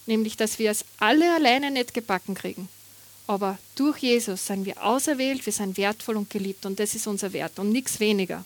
Nämlich, 0.07 0.37
dass 0.37 0.61
wir 0.61 0.71
es 0.71 0.85
alle 1.01 1.35
alleine 1.35 1.73
nicht 1.73 1.93
gebacken 1.93 2.37
kriegen. 2.37 2.69
Aber 3.27 3.59
durch 3.75 3.99
Jesus 3.99 4.47
sind 4.47 4.65
wir 4.65 4.81
auserwählt, 4.85 5.45
wir 5.45 5.53
sind 5.53 5.77
wertvoll 5.77 6.17
und 6.17 6.31
geliebt 6.31 6.67
und 6.67 6.79
das 6.79 6.95
ist 6.95 7.09
unser 7.09 7.33
Wert 7.33 7.59
und 7.59 7.73
nichts 7.73 7.99
weniger. 7.99 8.45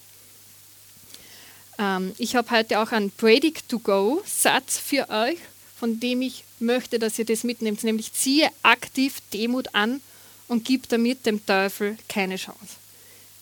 Ähm, 1.78 2.14
ich 2.16 2.36
habe 2.36 2.50
heute 2.52 2.80
auch 2.80 2.90
einen 2.90 3.10
Predigt 3.10 3.68
to 3.68 3.80
Go 3.80 4.22
Satz 4.24 4.78
für 4.78 5.10
euch, 5.10 5.36
von 5.78 6.00
dem 6.00 6.22
ich 6.22 6.44
möchte, 6.60 6.98
dass 6.98 7.18
ihr 7.18 7.26
das 7.26 7.44
mitnehmt, 7.44 7.84
nämlich 7.84 8.14
ziehe 8.14 8.48
aktiv 8.62 9.16
Demut 9.34 9.74
an 9.74 10.00
und 10.46 10.64
gib 10.64 10.88
damit 10.88 11.26
dem 11.26 11.44
Teufel 11.44 11.98
keine 12.08 12.36
Chance. 12.36 12.76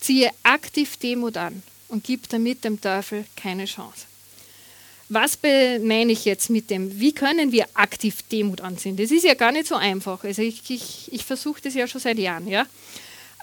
Ziehe 0.01 0.33
aktiv 0.43 0.97
Demut 0.97 1.37
an 1.37 1.63
und 1.87 2.03
gib 2.03 2.29
damit 2.29 2.65
dem 2.65 2.81
Teufel 2.81 3.25
keine 3.37 3.67
Chance. 3.67 4.07
Was 5.09 5.39
meine 5.43 6.11
ich 6.11 6.25
jetzt 6.25 6.51
mit 6.51 6.69
dem, 6.69 6.99
wie 6.99 7.13
können 7.13 7.53
wir 7.53 7.67
aktiv 7.75 8.23
Demut 8.31 8.61
anziehen? 8.61 8.97
Das 8.97 9.13
ist 9.13 9.25
ja 9.25 9.35
gar 9.35 9.53
nicht 9.53 9.69
so 9.69 9.77
einfach. 9.77 10.25
Also 10.25 10.43
ich, 10.43 10.63
ich, 10.69 11.13
ich 11.13 11.25
versuche 11.25 11.61
das 11.63 11.75
ja 11.75 11.87
schon 11.87 12.01
seit 12.01 12.19
Jahren. 12.19 12.49
Ja? 12.49 12.67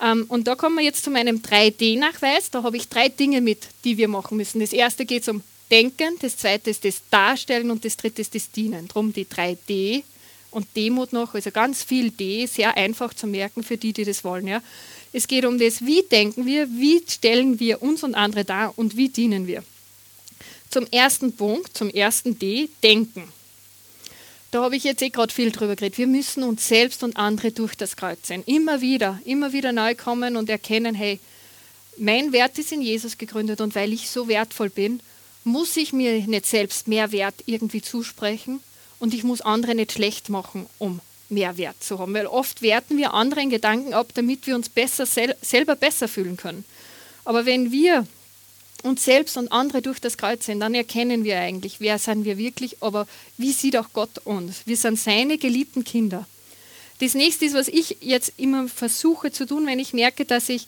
Ähm, 0.02 0.26
und 0.28 0.47
da 0.47 0.56
kommen 0.56 0.76
wir 0.76 0.84
jetzt 0.84 1.04
zu 1.06 1.10
meinem 1.10 1.38
3D-Nachweis. 1.41 2.52
Da 2.52 2.63
habe 2.63 2.76
ich 2.76 2.89
drei 2.89 3.08
Dinge 3.08 3.39
mit, 3.39 3.67
die 3.86 3.97
wir 3.97 4.10
machen 4.10 4.38
müssen. 4.38 4.60
Das 4.60 4.73
erste 4.73 5.06
geht 5.06 5.28
um 5.30 5.41
Denken, 5.71 6.17
das 6.19 6.38
zweite 6.38 6.69
ist 6.69 6.84
das 6.84 7.02
Darstellen 7.10 7.71
und 7.71 7.86
das 7.86 7.97
dritte 7.97 8.21
ist 8.21 8.36
das 8.36 8.52
Dienen. 8.52 8.88
Drum 8.89 9.13
die 9.13 9.26
3D 9.26 10.04
und 10.52 10.67
Demut 10.76 11.13
noch, 11.13 11.34
also 11.34 11.49
ganz 11.49 11.82
viel 11.82 12.12
D, 12.12 12.45
sehr 12.45 12.78
einfach 12.78 13.13
zu 13.13 13.26
merken 13.26 13.63
für 13.63 13.78
die, 13.78 13.93
die 13.93 14.04
das 14.04 14.23
wollen. 14.23 14.47
Ja. 14.47 14.62
Es 15.13 15.28
geht 15.28 15.45
um 15.45 15.58
das, 15.58 15.84
wie 15.86 16.04
denken 16.04 16.45
wir, 16.45 16.67
wie 16.67 17.02
stellen 17.08 17.60
wir 17.60 17.82
uns 17.82 18.04
und 18.04 18.15
andere 18.15 18.45
dar 18.45 18.78
und 18.78 18.97
wie 18.97 19.10
dienen 19.10 19.47
wir. 19.47 19.63
Zum 20.73 20.88
ersten 20.88 21.36
Punkt, 21.36 21.77
zum 21.77 21.88
ersten 21.91 22.39
D, 22.39 22.67
Denken. 22.81 23.31
Da 24.49 24.63
habe 24.63 24.75
ich 24.75 24.83
jetzt 24.83 25.03
eh 25.03 25.09
gerade 25.09 25.31
viel 25.31 25.51
drüber 25.51 25.75
geredet. 25.75 25.99
Wir 25.99 26.07
müssen 26.07 26.41
uns 26.41 26.67
selbst 26.67 27.03
und 27.03 27.15
andere 27.15 27.51
durch 27.51 27.75
das 27.75 27.95
Kreuz 27.95 28.25
sehen. 28.25 28.41
Immer 28.47 28.81
wieder, 28.81 29.19
immer 29.23 29.53
wieder 29.53 29.71
neu 29.71 29.93
kommen 29.93 30.36
und 30.36 30.49
erkennen, 30.49 30.95
hey, 30.95 31.19
mein 31.97 32.31
Wert 32.33 32.57
ist 32.57 32.71
in 32.71 32.81
Jesus 32.81 33.19
gegründet 33.19 33.62
und 33.62 33.75
weil 33.75 33.93
ich 33.93 34.09
so 34.09 34.27
wertvoll 34.27 34.71
bin, 34.71 34.99
muss 35.43 35.77
ich 35.77 35.93
mir 35.93 36.25
nicht 36.25 36.47
selbst 36.47 36.88
mehr 36.88 37.12
Wert 37.12 37.36
irgendwie 37.45 37.83
zusprechen 37.83 38.59
und 38.97 39.13
ich 39.13 39.23
muss 39.23 39.41
andere 39.41 39.75
nicht 39.75 39.91
schlecht 39.91 40.29
machen, 40.29 40.65
um 40.79 41.01
mehr 41.29 41.55
Wert 41.57 41.83
zu 41.83 41.99
haben. 41.99 42.15
Weil 42.15 42.25
oft 42.25 42.63
werten 42.63 42.97
wir 42.97 43.13
anderen 43.13 43.51
Gedanken 43.51 43.93
ab, 43.93 44.07
damit 44.15 44.47
wir 44.47 44.55
uns 44.55 44.69
besser 44.69 45.05
sel 45.05 45.36
selber 45.39 45.75
besser 45.75 46.07
fühlen 46.07 46.36
können. 46.36 46.65
Aber 47.25 47.45
wenn 47.45 47.71
wir 47.71 48.07
uns 48.84 49.06
selbst 49.06 49.38
und 49.38 49.52
andere 49.52 49.82
durch 49.82 50.00
das 50.00 50.17
Kreuz 50.17 50.46
sehen, 50.46 50.60
dann 50.60 50.76
erkennen 50.76 51.24
wir 51.24 51.39
eigentlich, 51.39 51.80
wer 51.80 51.98
sind 51.98 52.26
wir 52.26 52.38
wirklich, 52.38 52.82
aber 52.82 53.08
wie 53.38 53.52
sieht 53.52 53.78
auch 53.78 53.89
Gott 53.93 54.19
uns? 54.26 54.62
Wir 54.65 54.78
sind 54.78 55.00
seine 55.00 55.38
geliebten 55.38 55.84
Kinder. 55.84 56.28
Das 57.00 57.15
nächste 57.15 57.46
ist, 57.46 57.56
was 57.56 57.67
ich 57.67 57.98
jetzt 58.02 58.34
immer 58.38 58.67
versuche 58.67 59.32
zu 59.32 59.46
tun, 59.46 59.65
wenn 59.65 59.80
ich 59.80 59.93
merke, 59.93 60.26
dass 60.26 60.50
ich 60.50 60.67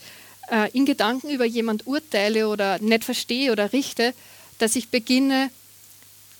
äh, 0.50 0.70
in 0.72 0.86
Gedanken 0.86 1.30
über 1.30 1.46
jemand 1.46 1.88
urteile 1.88 2.50
oder 2.50 2.80
nicht 2.80 3.04
verstehe 3.04 3.52
oder 3.52 3.74
richte, 3.74 4.14
dass 4.58 4.76
ich 4.76 4.90
beginne, 4.90 5.50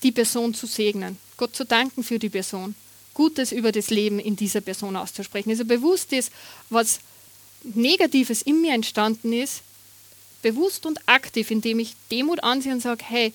die 0.02 0.12
Person 0.12 0.54
zu 0.54 0.66
segnen, 0.66 1.18
Gott 1.36 1.54
zu 1.54 1.64
danken 1.64 2.02
für 2.04 2.18
die 2.18 2.28
Person, 2.28 2.74
Gutes 3.14 3.52
über 3.52 3.72
das 3.72 3.90
Leben 3.90 4.18
in 4.18 4.36
dieser 4.36 4.60
Person 4.60 4.96
auszusprechen. 4.96 5.50
Also 5.50 5.64
bewusst 5.64 6.12
ist, 6.12 6.30
was 6.68 7.00
Negatives 7.62 8.42
in 8.42 8.60
mir 8.60 8.74
entstanden 8.74 9.32
ist, 9.32 9.62
bewusst 10.46 10.86
und 10.86 11.00
aktiv, 11.08 11.50
indem 11.50 11.80
ich 11.80 11.96
Demut 12.08 12.44
ansehe 12.44 12.72
und 12.72 12.80
sage, 12.80 13.04
hey, 13.04 13.32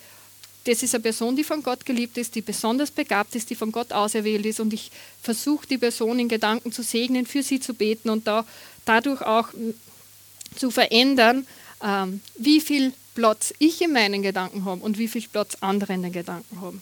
das 0.64 0.82
ist 0.82 0.96
eine 0.96 1.02
Person, 1.02 1.36
die 1.36 1.44
von 1.44 1.62
Gott 1.62 1.86
geliebt 1.86 2.18
ist, 2.18 2.36
die 2.36 2.42
besonders 2.42 2.90
begabt 2.90 3.36
ist, 3.36 3.50
die 3.50 3.56
von 3.56 3.74
Gott 3.74 3.92
auserwählt 3.92 4.46
ist 4.46 4.62
und 4.62 4.72
ich 4.72 4.92
versuche 5.22 5.68
die 5.68 5.78
Person 5.78 6.20
in 6.20 6.30
Gedanken 6.30 6.72
zu 6.72 6.84
segnen, 6.84 7.26
für 7.26 7.44
sie 7.44 7.60
zu 7.60 7.74
beten 7.74 8.10
und 8.10 8.28
da, 8.28 8.46
dadurch 8.86 9.22
auch 9.24 9.50
zu 10.56 10.72
verändern, 10.72 11.46
ähm, 11.84 12.22
wie 12.38 12.62
viel 12.62 12.94
Platz 13.14 13.54
ich 13.60 13.82
in 13.82 13.92
meinen 13.92 14.22
Gedanken 14.22 14.64
habe 14.64 14.82
und 14.82 14.98
wie 14.98 15.10
viel 15.10 15.28
Platz 15.28 15.58
andere 15.60 15.94
in 15.94 16.04
den 16.04 16.14
Gedanken 16.14 16.62
haben. 16.62 16.82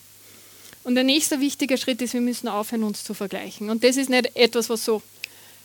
Und 0.84 0.94
der 0.94 1.04
nächste 1.04 1.40
wichtige 1.40 1.80
Schritt 1.80 2.04
ist, 2.04 2.14
wir 2.14 2.22
müssen 2.22 2.48
aufhören, 2.48 2.84
uns 2.84 3.04
zu 3.04 3.16
vergleichen. 3.16 3.72
Und 3.72 3.84
das 3.84 3.98
ist 3.98 4.12
nicht 4.12 4.36
etwas, 4.36 4.70
was 4.70 4.86
so, 4.86 5.02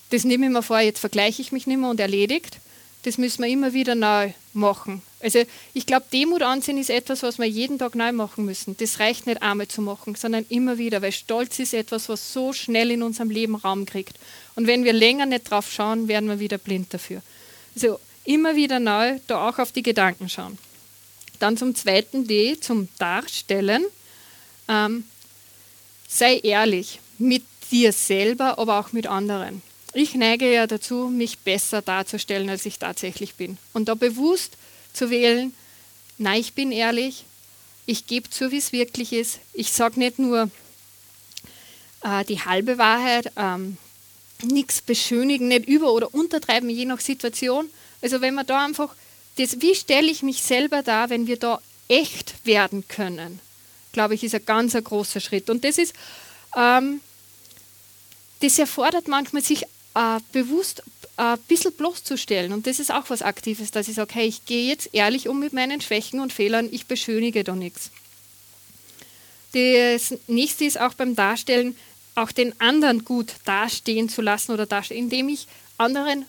das 0.09 0.23
nehme 0.23 0.47
ich 0.47 0.51
mir 0.51 0.63
vor, 0.63 0.79
jetzt 0.79 0.99
vergleiche 0.99 1.43
ich 1.43 1.51
mich 1.51 1.67
nicht 1.67 1.77
mehr 1.77 1.89
und 1.91 1.99
erledigt. 1.99 2.57
Das 3.03 3.19
müssen 3.19 3.43
wir 3.43 3.49
immer 3.51 3.73
wieder 3.73 3.93
neu 3.93 4.31
machen. 4.55 5.01
Also 5.19 5.43
ich 5.73 5.85
glaube, 5.85 6.05
Demut 6.11 6.41
ansehen 6.41 6.77
ist 6.77 6.89
etwas, 6.89 7.23
was 7.23 7.37
wir 7.37 7.45
jeden 7.45 7.77
Tag 7.79 7.95
neu 7.95 8.11
machen 8.11 8.45
müssen. 8.45 8.77
Das 8.77 8.99
reicht 8.99 9.27
nicht 9.27 9.41
einmal 9.41 9.67
zu 9.67 9.81
machen, 9.81 10.15
sondern 10.15 10.45
immer 10.49 10.77
wieder, 10.77 11.01
weil 11.01 11.11
Stolz 11.11 11.59
ist 11.59 11.73
etwas, 11.73 12.09
was 12.09 12.33
so 12.33 12.53
schnell 12.53 12.91
in 12.91 13.03
unserem 13.03 13.29
Leben 13.29 13.55
Raum 13.55 13.85
kriegt. 13.85 14.17
Und 14.55 14.67
wenn 14.67 14.83
wir 14.83 14.93
länger 14.93 15.25
nicht 15.25 15.49
drauf 15.49 15.71
schauen, 15.71 16.07
werden 16.07 16.29
wir 16.29 16.39
wieder 16.39 16.57
blind 16.57 16.93
dafür. 16.93 17.21
Also 17.75 17.99
immer 18.23 18.55
wieder 18.55 18.79
neu 18.79 19.19
da 19.27 19.47
auch 19.47 19.59
auf 19.59 19.71
die 19.71 19.83
Gedanken 19.83 20.29
schauen. 20.29 20.57
Dann 21.39 21.57
zum 21.57 21.75
zweiten 21.75 22.27
D, 22.27 22.59
zum 22.59 22.87
Darstellen. 22.97 23.85
Ähm, 24.67 25.05
sei 26.07 26.39
ehrlich 26.39 26.99
mit 27.17 27.43
dir 27.71 27.91
selber, 27.91 28.57
aber 28.57 28.79
auch 28.79 28.93
mit 28.93 29.07
anderen. 29.07 29.61
Ich 29.97 30.13
neige 30.13 30.51
ja 30.51 30.67
dazu, 30.67 31.07
mich 31.07 31.39
besser 31.39 31.81
darzustellen, 31.81 32.49
als 32.49 32.65
ich 32.65 32.79
tatsächlich 32.79 33.35
bin. 33.35 33.57
Und 33.71 33.87
da 33.87 33.95
bewusst 33.95 34.57
zu 34.91 35.09
wählen, 35.09 35.53
nein, 36.17 36.41
ich 36.41 36.53
bin 36.53 36.73
ehrlich, 36.73 37.23
ich 37.85 38.05
gebe 38.05 38.29
zu, 38.29 38.51
wie 38.51 38.57
es 38.57 38.73
wirklich 38.73 39.13
ist. 39.13 39.39
Ich 39.53 39.71
sage 39.71 39.97
nicht 39.97 40.19
nur 40.19 40.51
äh, 42.03 42.25
die 42.25 42.41
halbe 42.41 42.77
Wahrheit, 42.77 43.31
ähm, 43.37 43.77
nichts 44.43 44.81
beschönigen, 44.81 45.47
nicht 45.47 45.65
über- 45.65 45.93
oder 45.93 46.13
untertreiben, 46.13 46.69
je 46.69 46.83
nach 46.83 46.99
Situation, 46.99 47.69
also 48.01 48.19
wenn 48.19 48.33
man 48.33 48.45
da 48.45 48.65
einfach, 48.65 48.93
das, 49.37 49.61
wie 49.61 49.75
stelle 49.75 50.11
ich 50.11 50.23
mich 50.23 50.43
selber 50.43 50.83
dar, 50.83 51.09
wenn 51.09 51.25
wir 51.25 51.39
da 51.39 51.61
echt 51.87 52.33
werden 52.43 52.85
können, 52.89 53.39
glaube 53.93 54.15
ich, 54.15 54.25
ist 54.25 54.35
ein 54.35 54.45
ganz 54.45 54.73
großer 54.73 55.21
Schritt. 55.21 55.49
Und 55.49 55.63
das 55.63 55.77
ist, 55.77 55.93
ähm, 56.53 56.99
das 58.41 58.59
erfordert 58.59 59.07
manchmal, 59.07 59.41
sich 59.41 59.65
äh, 59.95 60.19
bewusst 60.31 60.83
äh, 61.17 61.21
ein 61.21 61.39
bisschen 61.47 61.73
bloßzustellen. 61.73 62.53
Und 62.53 62.67
das 62.67 62.79
ist 62.79 62.93
auch 62.93 63.09
was 63.09 63.21
Aktives, 63.21 63.71
dass 63.71 63.87
ich 63.87 63.95
sage, 63.95 64.13
hey, 64.13 64.27
ich 64.27 64.45
gehe 64.45 64.67
jetzt 64.67 64.89
ehrlich 64.93 65.27
um 65.27 65.39
mit 65.39 65.53
meinen 65.53 65.81
Schwächen 65.81 66.19
und 66.19 66.33
Fehlern, 66.33 66.69
ich 66.71 66.85
beschönige 66.85 67.43
da 67.43 67.55
nichts. 67.55 67.91
Das 69.53 70.13
nächste 70.27 70.65
ist 70.65 70.79
auch 70.79 70.93
beim 70.93 71.15
Darstellen, 71.15 71.77
auch 72.13 72.31
den 72.31 72.59
anderen 72.59 73.05
gut 73.05 73.33
dastehen 73.45 74.09
zu 74.09 74.21
lassen 74.21 74.51
oder 74.51 74.65
dastehen, 74.65 75.05
indem 75.05 75.29
ich 75.29 75.47
anderen 75.77 76.25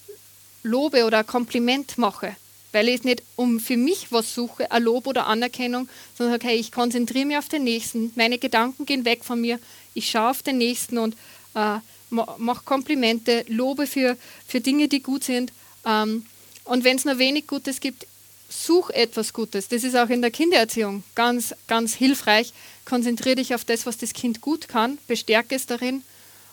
lobe 0.62 1.05
oder 1.05 1.19
ein 1.19 1.27
Kompliment 1.27 1.99
mache, 1.99 2.37
weil 2.73 2.89
ich 2.89 3.05
nicht 3.05 3.23
um 3.37 3.59
für 3.61 3.77
mich 3.77 4.12
was 4.12 4.35
suche, 4.35 4.71
ein 4.71 4.83
Lob 4.83 5.07
oder 5.07 5.27
Anerkennung, 5.27 5.89
sondern 6.17 6.41
sage, 6.41 6.55
ich 6.55 6.73
konzentriere 6.73 7.27
mich 7.27 7.39
auf 7.39 7.49
den 7.49 7.64
Nächsten, 7.64 8.12
meine 8.14 8.39
Gedanken 8.39 8.87
gehen 8.87 9.05
weg 9.05 9.25
von 9.25 9.41
mir, 9.41 9.59
ich 9.95 10.11
schaue 10.11 10.31
auf 10.31 10.43
den 10.43 10.59
Nächsten 10.59 10.99
und 10.99 11.17
äh, 11.55 11.79
mache 12.11 12.65
Komplimente, 12.65 13.45
lobe 13.49 13.87
für, 13.87 14.17
für 14.47 14.61
Dinge, 14.61 14.89
die 14.89 15.03
gut 15.03 15.25
sind. 15.25 15.53
Ähm, 15.85 16.27
und 16.65 16.85
wenn 16.85 16.97
es 16.97 17.05
nur 17.05 17.19
wenig 17.19 17.47
Gutes 17.47 17.81
gibt, 17.81 18.07
such 18.49 18.91
etwas 18.91 19.33
Gutes. 19.33 19.69
Das 19.69 19.85
ist 19.85 19.97
auch 19.97 20.09
in 20.09 20.23
der 20.23 20.31
Kindererziehung 20.31 21.03
ganz, 21.15 21.55
ganz 21.67 21.95
hilfreich. 21.95 22.53
Konzentriere 22.85 23.37
dich 23.37 23.55
auf 23.55 23.65
das, 23.65 23.87
was 23.87 23.99
das 23.99 24.13
Kind 24.13 24.41
gut 24.41 24.69
kann, 24.69 24.99
bestärke 25.07 25.55
es 25.55 25.67
darin 25.67 26.03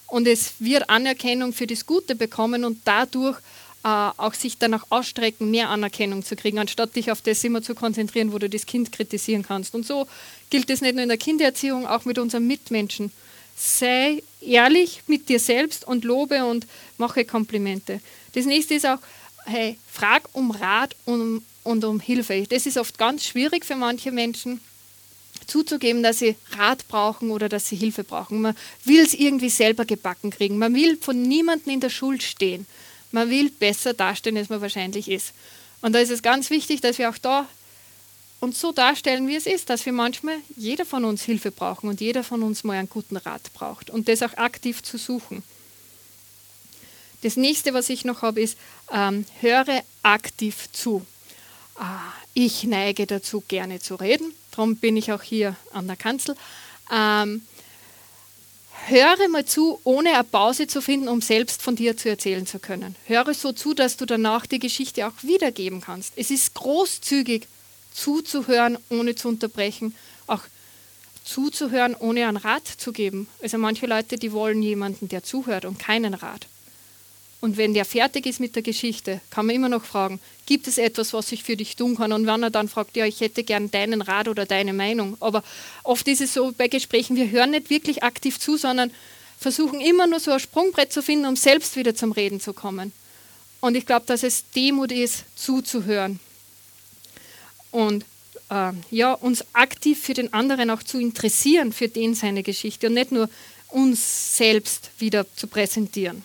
und 0.07 0.27
es 0.27 0.53
wird 0.59 0.89
Anerkennung 0.89 1.53
für 1.53 1.67
das 1.67 1.85
Gute 1.85 2.15
bekommen 2.15 2.65
und 2.65 2.79
dadurch 2.85 3.37
äh, 3.83 3.87
auch 3.87 4.33
sich 4.33 4.57
danach 4.57 4.85
ausstrecken, 4.89 5.51
mehr 5.51 5.69
Anerkennung 5.69 6.23
zu 6.23 6.35
kriegen, 6.35 6.59
anstatt 6.59 6.95
dich 6.95 7.11
auf 7.11 7.21
das 7.21 7.43
immer 7.43 7.61
zu 7.61 7.75
konzentrieren, 7.75 8.31
wo 8.31 8.37
du 8.37 8.49
das 8.49 8.65
Kind 8.65 8.91
kritisieren 8.91 9.43
kannst. 9.43 9.75
Und 9.75 9.85
so 9.85 10.07
gilt 10.49 10.69
es 10.69 10.81
nicht 10.81 10.93
nur 10.93 11.03
in 11.03 11.09
der 11.09 11.17
Kindererziehung, 11.17 11.87
auch 11.87 12.05
mit 12.05 12.17
unseren 12.19 12.47
Mitmenschen. 12.47 13.11
Sei 13.55 14.23
ehrlich 14.41 15.01
mit 15.07 15.29
dir 15.29 15.39
selbst 15.39 15.85
und 15.85 16.03
lobe 16.03 16.45
und 16.45 16.67
mache 16.97 17.25
Komplimente. 17.25 18.01
Das 18.33 18.45
nächste 18.45 18.73
ist 18.73 18.85
auch, 18.85 18.99
hey, 19.45 19.77
frag 19.91 20.23
um 20.33 20.51
Rat 20.51 20.95
und, 21.05 21.43
und 21.63 21.83
um 21.83 21.99
Hilfe. 21.99 22.45
Das 22.49 22.65
ist 22.65 22.77
oft 22.77 22.97
ganz 22.97 23.25
schwierig 23.25 23.65
für 23.65 23.75
manche 23.75 24.11
Menschen 24.11 24.59
zuzugeben, 25.47 26.03
dass 26.03 26.19
sie 26.19 26.35
Rat 26.57 26.87
brauchen 26.87 27.31
oder 27.31 27.49
dass 27.49 27.67
sie 27.67 27.75
Hilfe 27.75 28.03
brauchen. 28.03 28.41
Man 28.41 28.55
will 28.85 29.01
es 29.01 29.13
irgendwie 29.13 29.49
selber 29.49 29.85
gebacken 29.85 30.31
kriegen. 30.31 30.57
Man 30.57 30.73
will 30.73 30.97
von 30.97 31.21
niemandem 31.21 31.73
in 31.73 31.79
der 31.79 31.89
Schuld 31.89 32.23
stehen. 32.23 32.65
Man 33.11 33.29
will 33.29 33.51
besser 33.51 33.93
dastehen, 33.93 34.37
als 34.37 34.49
man 34.49 34.61
wahrscheinlich 34.61 35.09
ist. 35.09 35.33
Und 35.81 35.93
da 35.93 35.99
ist 35.99 36.11
es 36.11 36.21
ganz 36.21 36.49
wichtig, 36.49 36.81
dass 36.81 36.97
wir 36.97 37.09
auch 37.09 37.17
da 37.17 37.47
uns 38.43 38.59
so 38.59 38.73
darstellen, 38.73 39.27
wie 39.27 39.35
es 39.35 39.45
ist, 39.45 39.69
dass 39.69 39.85
wir 39.85 39.93
manchmal 39.93 40.37
jeder 40.57 40.85
von 40.85 41.05
uns 41.05 41.23
Hilfe 41.23 41.49
brauchen 41.49 41.89
und 41.89 42.01
jeder 42.01 42.23
von 42.23 42.43
uns 42.43 42.63
mal 42.63 42.77
einen 42.77 42.89
guten 42.89 43.15
Rat 43.15 43.53
braucht 43.53 43.89
und 43.89 44.09
das 44.09 44.21
auch 44.21 44.33
aktiv 44.33 44.83
zu 44.83 44.97
suchen. 44.97 45.43
Das 47.21 47.37
nächste, 47.37 47.73
was 47.73 47.89
ich 47.89 48.03
noch 48.03 48.21
habe, 48.21 48.41
ist, 48.41 48.57
ähm, 48.91 49.25
höre 49.39 49.81
aktiv 50.03 50.67
zu. 50.73 51.05
Ah, 51.75 52.11
ich 52.33 52.65
neige 52.65 53.07
dazu, 53.07 53.41
gerne 53.47 53.79
zu 53.79 53.95
reden, 53.95 54.33
darum 54.51 54.75
bin 54.75 54.97
ich 54.97 55.13
auch 55.13 55.23
hier 55.23 55.55
an 55.71 55.87
der 55.87 55.95
Kanzel. 55.95 56.35
Ähm, 56.91 57.43
höre 58.87 59.29
mal 59.29 59.45
zu, 59.45 59.79
ohne 59.85 60.15
eine 60.15 60.25
Pause 60.25 60.67
zu 60.67 60.81
finden, 60.81 61.07
um 61.07 61.21
selbst 61.21 61.61
von 61.61 61.77
dir 61.77 61.95
zu 61.95 62.09
erzählen 62.09 62.45
zu 62.45 62.59
können. 62.59 62.97
Höre 63.05 63.33
so 63.33 63.53
zu, 63.53 63.73
dass 63.73 63.95
du 63.95 64.05
danach 64.05 64.45
die 64.45 64.59
Geschichte 64.59 65.07
auch 65.07 65.13
wiedergeben 65.21 65.79
kannst. 65.79 66.13
Es 66.17 66.29
ist 66.29 66.53
großzügig 66.55 67.47
zuzuhören, 67.93 68.77
ohne 68.89 69.15
zu 69.15 69.27
unterbrechen, 69.27 69.95
auch 70.27 70.41
zuzuhören, 71.23 71.95
ohne 71.95 72.27
einen 72.27 72.37
Rat 72.37 72.67
zu 72.67 72.91
geben. 72.91 73.27
Also 73.41 73.57
manche 73.57 73.85
Leute, 73.85 74.17
die 74.17 74.31
wollen 74.31 74.61
jemanden, 74.61 75.07
der 75.07 75.23
zuhört 75.23 75.65
und 75.65 75.79
keinen 75.79 76.13
Rat. 76.13 76.47
Und 77.43 77.57
wenn 77.57 77.73
der 77.73 77.83
fertig 77.83 78.25
ist 78.25 78.39
mit 78.39 78.55
der 78.55 78.63
Geschichte, 78.63 79.19
kann 79.29 79.45
man 79.45 79.55
immer 79.55 79.67
noch 79.67 79.83
fragen, 79.83 80.21
gibt 80.45 80.65
es 80.65 80.77
etwas, 80.77 81.11
was 81.11 81.29
ich 81.33 81.43
für 81.43 81.57
dich 81.57 81.75
tun 81.75 81.97
kann? 81.97 82.13
Und 82.13 82.25
wenn 82.25 82.41
er 82.41 82.49
dann 82.49 82.69
fragt, 82.69 82.95
ja, 82.95 83.05
ich 83.05 83.19
hätte 83.19 83.43
gern 83.43 83.69
deinen 83.69 84.01
Rat 84.01 84.29
oder 84.29 84.45
deine 84.45 84.71
Meinung. 84.71 85.17
Aber 85.19 85.43
oft 85.83 86.07
ist 86.07 86.21
es 86.21 86.33
so 86.33 86.53
bei 86.57 86.69
Gesprächen, 86.69 87.17
wir 87.17 87.29
hören 87.29 87.51
nicht 87.51 87.69
wirklich 87.69 88.01
aktiv 88.01 88.39
zu, 88.39 88.55
sondern 88.55 88.91
versuchen 89.37 89.81
immer 89.81 90.07
nur 90.07 90.21
so 90.21 90.31
ein 90.31 90.39
Sprungbrett 90.39 90.93
zu 90.93 91.01
finden, 91.01 91.25
um 91.25 91.35
selbst 91.35 91.75
wieder 91.75 91.93
zum 91.93 92.13
Reden 92.13 92.39
zu 92.39 92.53
kommen. 92.53 92.93
Und 93.59 93.75
ich 93.75 93.85
glaube, 93.85 94.05
dass 94.05 94.23
es 94.23 94.49
Demut 94.51 94.93
ist, 94.93 95.25
zuzuhören. 95.35 96.21
Und 97.73 98.05
äh, 98.51 98.71
ja, 98.91 99.13
uns 99.13 99.43
aktiv 99.53 99.99
für 99.99 100.13
den 100.13 100.31
anderen 100.31 100.69
auch 100.69 100.83
zu 100.83 100.99
interessieren, 100.99 101.73
für 101.73 101.87
den 101.87 102.13
seine 102.13 102.43
Geschichte 102.43 102.87
und 102.87 102.93
nicht 102.93 103.11
nur 103.11 103.29
uns 103.69 104.37
selbst 104.37 104.91
wieder 104.99 105.25
zu 105.35 105.47
präsentieren. 105.47 106.23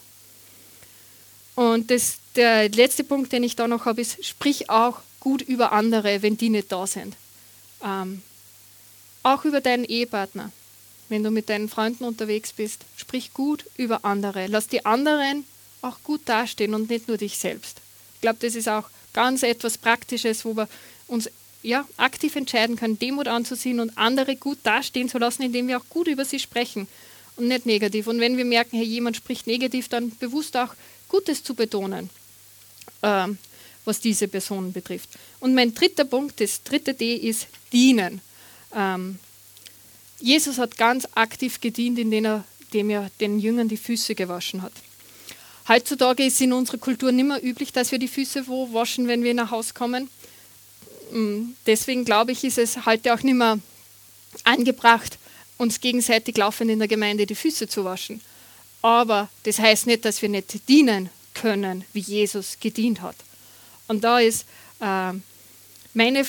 Und 1.54 1.90
das, 1.90 2.18
der 2.36 2.68
letzte 2.68 3.02
Punkt, 3.02 3.32
den 3.32 3.42
ich 3.42 3.56
da 3.56 3.66
noch 3.66 3.86
habe, 3.86 4.02
ist, 4.02 4.22
sprich 4.24 4.68
auch 4.68 5.00
gut 5.20 5.40
über 5.40 5.72
andere, 5.72 6.20
wenn 6.20 6.36
die 6.36 6.50
nicht 6.50 6.70
da 6.70 6.86
sind. 6.86 7.16
Ähm, 7.82 8.22
auch 9.22 9.46
über 9.46 9.62
deinen 9.62 9.84
Ehepartner. 9.84 10.52
Wenn 11.08 11.22
du 11.22 11.30
mit 11.30 11.48
deinen 11.48 11.70
Freunden 11.70 12.04
unterwegs 12.04 12.52
bist, 12.52 12.84
sprich 12.98 13.32
gut 13.32 13.64
über 13.78 14.04
andere. 14.04 14.48
Lass 14.48 14.68
die 14.68 14.84
anderen 14.84 15.44
auch 15.80 15.96
gut 16.04 16.20
dastehen 16.26 16.74
und 16.74 16.90
nicht 16.90 17.08
nur 17.08 17.16
dich 17.16 17.38
selbst. 17.38 17.80
Ich 18.16 18.20
glaube, 18.20 18.38
das 18.42 18.54
ist 18.54 18.68
auch 18.68 18.90
ganz 19.14 19.42
etwas 19.42 19.78
Praktisches, 19.78 20.44
wo 20.44 20.54
wir 20.54 20.68
uns 21.06 21.30
ja, 21.62 21.86
aktiv 21.96 22.36
entscheiden 22.36 22.76
können, 22.76 22.98
Demut 22.98 23.28
anzuziehen 23.28 23.80
und 23.80 23.96
andere 23.98 24.36
gut 24.36 24.58
dastehen 24.62 25.08
zu 25.08 25.18
lassen, 25.18 25.42
indem 25.42 25.68
wir 25.68 25.78
auch 25.78 25.88
gut 25.88 26.06
über 26.06 26.24
sie 26.24 26.38
sprechen 26.38 26.86
und 27.36 27.48
nicht 27.48 27.66
negativ. 27.66 28.06
Und 28.06 28.20
wenn 28.20 28.36
wir 28.36 28.44
merken, 28.44 28.76
hey, 28.76 28.86
jemand 28.86 29.16
spricht 29.16 29.46
negativ, 29.46 29.88
dann 29.88 30.16
bewusst 30.18 30.56
auch 30.56 30.74
Gutes 31.08 31.42
zu 31.42 31.54
betonen, 31.54 32.10
ähm, 33.02 33.38
was 33.84 34.00
diese 34.00 34.28
Person 34.28 34.72
betrifft. 34.72 35.10
Und 35.40 35.54
mein 35.54 35.74
dritter 35.74 36.04
Punkt, 36.04 36.40
das 36.40 36.62
dritte 36.62 36.94
D 36.94 37.14
ist 37.14 37.46
dienen. 37.72 38.20
Ähm, 38.74 39.18
Jesus 40.20 40.58
hat 40.58 40.76
ganz 40.76 41.08
aktiv 41.14 41.60
gedient, 41.60 41.98
indem 41.98 42.24
er, 42.24 42.44
indem 42.66 42.90
er 42.90 43.10
den 43.20 43.38
Jüngern 43.38 43.68
die 43.68 43.76
Füße 43.76 44.14
gewaschen 44.14 44.62
hat. 44.62 44.72
Heutzutage 45.68 46.24
ist 46.24 46.40
in 46.40 46.52
unserer 46.52 46.78
Kultur 46.78 47.12
nicht 47.12 47.26
mehr 47.26 47.44
üblich, 47.44 47.72
dass 47.72 47.92
wir 47.92 47.98
die 47.98 48.08
Füße 48.08 48.46
wo 48.46 48.72
waschen, 48.72 49.06
wenn 49.06 49.22
wir 49.22 49.34
nach 49.34 49.50
Hause 49.50 49.74
kommen. 49.74 50.08
Mm, 51.10 51.54
deswegen 51.66 52.04
glaube 52.04 52.32
ich, 52.32 52.44
ist 52.44 52.58
es 52.58 52.86
heute 52.86 53.14
auch 53.14 53.22
nicht 53.22 53.34
mehr 53.34 53.58
angebracht, 54.44 55.18
uns 55.56 55.80
gegenseitig 55.80 56.36
laufend 56.36 56.70
in 56.70 56.78
der 56.78 56.88
Gemeinde 56.88 57.26
die 57.26 57.34
Füße 57.34 57.68
zu 57.68 57.84
waschen. 57.84 58.20
Aber 58.82 59.28
das 59.42 59.58
heißt 59.58 59.86
nicht, 59.86 60.04
dass 60.04 60.22
wir 60.22 60.28
nicht 60.28 60.68
dienen 60.68 61.10
können, 61.34 61.84
wie 61.92 62.00
Jesus 62.00 62.58
gedient 62.60 63.00
hat. 63.00 63.16
Und 63.88 64.04
da 64.04 64.20
ist 64.20 64.46
äh, 64.80 65.12
meine 65.94 66.24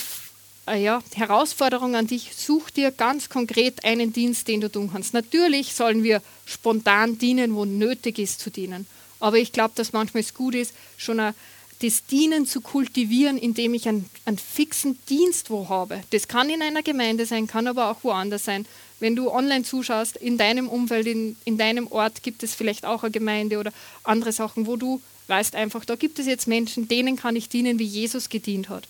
äh, 0.66 0.82
ja, 0.82 1.02
Herausforderung 1.14 1.94
an 1.94 2.06
dich, 2.06 2.32
such 2.34 2.70
dir 2.70 2.90
ganz 2.90 3.28
konkret 3.28 3.84
einen 3.84 4.12
Dienst, 4.12 4.48
den 4.48 4.60
du 4.60 4.70
tun 4.70 4.90
kannst. 4.92 5.14
Natürlich 5.14 5.74
sollen 5.74 6.02
wir 6.02 6.22
spontan 6.46 7.18
dienen, 7.18 7.54
wo 7.54 7.64
nötig 7.64 8.18
ist 8.18 8.40
zu 8.40 8.50
dienen. 8.50 8.86
Aber 9.20 9.36
ich 9.36 9.52
glaube, 9.52 9.74
dass 9.76 9.92
manchmal 9.92 10.22
es 10.22 10.34
gut 10.34 10.54
ist, 10.54 10.72
schon 10.96 11.20
ein 11.20 11.34
das 11.82 12.04
Dienen 12.06 12.46
zu 12.46 12.60
kultivieren, 12.60 13.38
indem 13.38 13.74
ich 13.74 13.88
einen, 13.88 14.08
einen 14.26 14.38
fixen 14.38 14.98
Dienst 15.08 15.50
wo 15.50 15.68
habe. 15.68 16.02
Das 16.10 16.28
kann 16.28 16.50
in 16.50 16.62
einer 16.62 16.82
Gemeinde 16.82 17.26
sein, 17.26 17.46
kann 17.46 17.66
aber 17.66 17.90
auch 17.90 18.04
woanders 18.04 18.44
sein. 18.44 18.66
Wenn 19.00 19.16
du 19.16 19.30
online 19.30 19.64
zuschaust, 19.64 20.16
in 20.16 20.36
deinem 20.36 20.68
Umfeld, 20.68 21.06
in, 21.06 21.36
in 21.44 21.56
deinem 21.56 21.86
Ort 21.86 22.22
gibt 22.22 22.42
es 22.42 22.54
vielleicht 22.54 22.84
auch 22.84 23.02
eine 23.02 23.10
Gemeinde 23.10 23.58
oder 23.58 23.72
andere 24.04 24.32
Sachen, 24.32 24.66
wo 24.66 24.76
du 24.76 25.00
weißt 25.26 25.54
einfach, 25.54 25.84
da 25.84 25.96
gibt 25.96 26.18
es 26.18 26.26
jetzt 26.26 26.48
Menschen, 26.48 26.86
denen 26.86 27.16
kann 27.16 27.36
ich 27.36 27.48
dienen, 27.48 27.78
wie 27.78 27.84
Jesus 27.84 28.28
gedient 28.28 28.68
hat. 28.68 28.86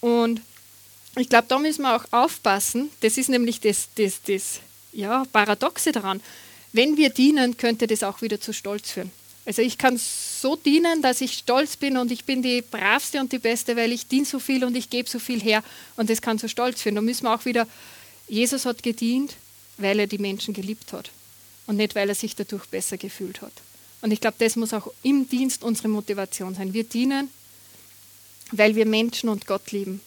Und 0.00 0.40
ich 1.16 1.28
glaube, 1.28 1.46
da 1.48 1.58
müssen 1.58 1.82
wir 1.82 1.96
auch 1.96 2.04
aufpassen. 2.12 2.90
Das 3.00 3.18
ist 3.18 3.28
nämlich 3.28 3.60
das, 3.60 3.88
das, 3.96 4.22
das 4.22 4.60
ja, 4.92 5.24
Paradoxe 5.32 5.90
daran. 5.90 6.20
Wenn 6.72 6.96
wir 6.96 7.10
dienen, 7.10 7.56
könnte 7.56 7.86
das 7.86 8.02
auch 8.02 8.20
wieder 8.20 8.40
zu 8.40 8.52
Stolz 8.52 8.90
führen. 8.90 9.10
Also 9.46 9.62
ich 9.62 9.76
kann 9.76 9.98
so 9.98 10.56
dienen, 10.56 11.02
dass 11.02 11.20
ich 11.20 11.34
stolz 11.34 11.76
bin 11.76 11.96
und 11.96 12.10
ich 12.10 12.24
bin 12.24 12.42
die 12.42 12.62
bravste 12.62 13.20
und 13.20 13.32
die 13.32 13.38
beste, 13.38 13.76
weil 13.76 13.92
ich 13.92 14.06
diene 14.06 14.24
so 14.24 14.38
viel 14.38 14.64
und 14.64 14.74
ich 14.76 14.88
gebe 14.88 15.08
so 15.08 15.18
viel 15.18 15.40
her 15.40 15.62
und 15.96 16.08
das 16.08 16.22
kann 16.22 16.38
zu 16.38 16.48
stolz 16.48 16.80
führen. 16.80 16.94
Da 16.94 17.00
müssen 17.02 17.24
wir 17.24 17.34
auch 17.34 17.44
wieder, 17.44 17.66
Jesus 18.26 18.64
hat 18.64 18.82
gedient, 18.82 19.34
weil 19.76 19.98
er 20.00 20.06
die 20.06 20.18
Menschen 20.18 20.54
geliebt 20.54 20.92
hat 20.92 21.10
und 21.66 21.76
nicht, 21.76 21.94
weil 21.94 22.08
er 22.08 22.14
sich 22.14 22.34
dadurch 22.34 22.66
besser 22.66 22.96
gefühlt 22.96 23.42
hat. 23.42 23.52
Und 24.00 24.12
ich 24.12 24.20
glaube, 24.20 24.36
das 24.38 24.56
muss 24.56 24.72
auch 24.72 24.88
im 25.02 25.28
Dienst 25.28 25.62
unsere 25.62 25.88
Motivation 25.88 26.54
sein. 26.54 26.72
Wir 26.72 26.84
dienen, 26.84 27.28
weil 28.50 28.74
wir 28.74 28.86
Menschen 28.86 29.28
und 29.28 29.46
Gott 29.46 29.72
lieben 29.72 30.00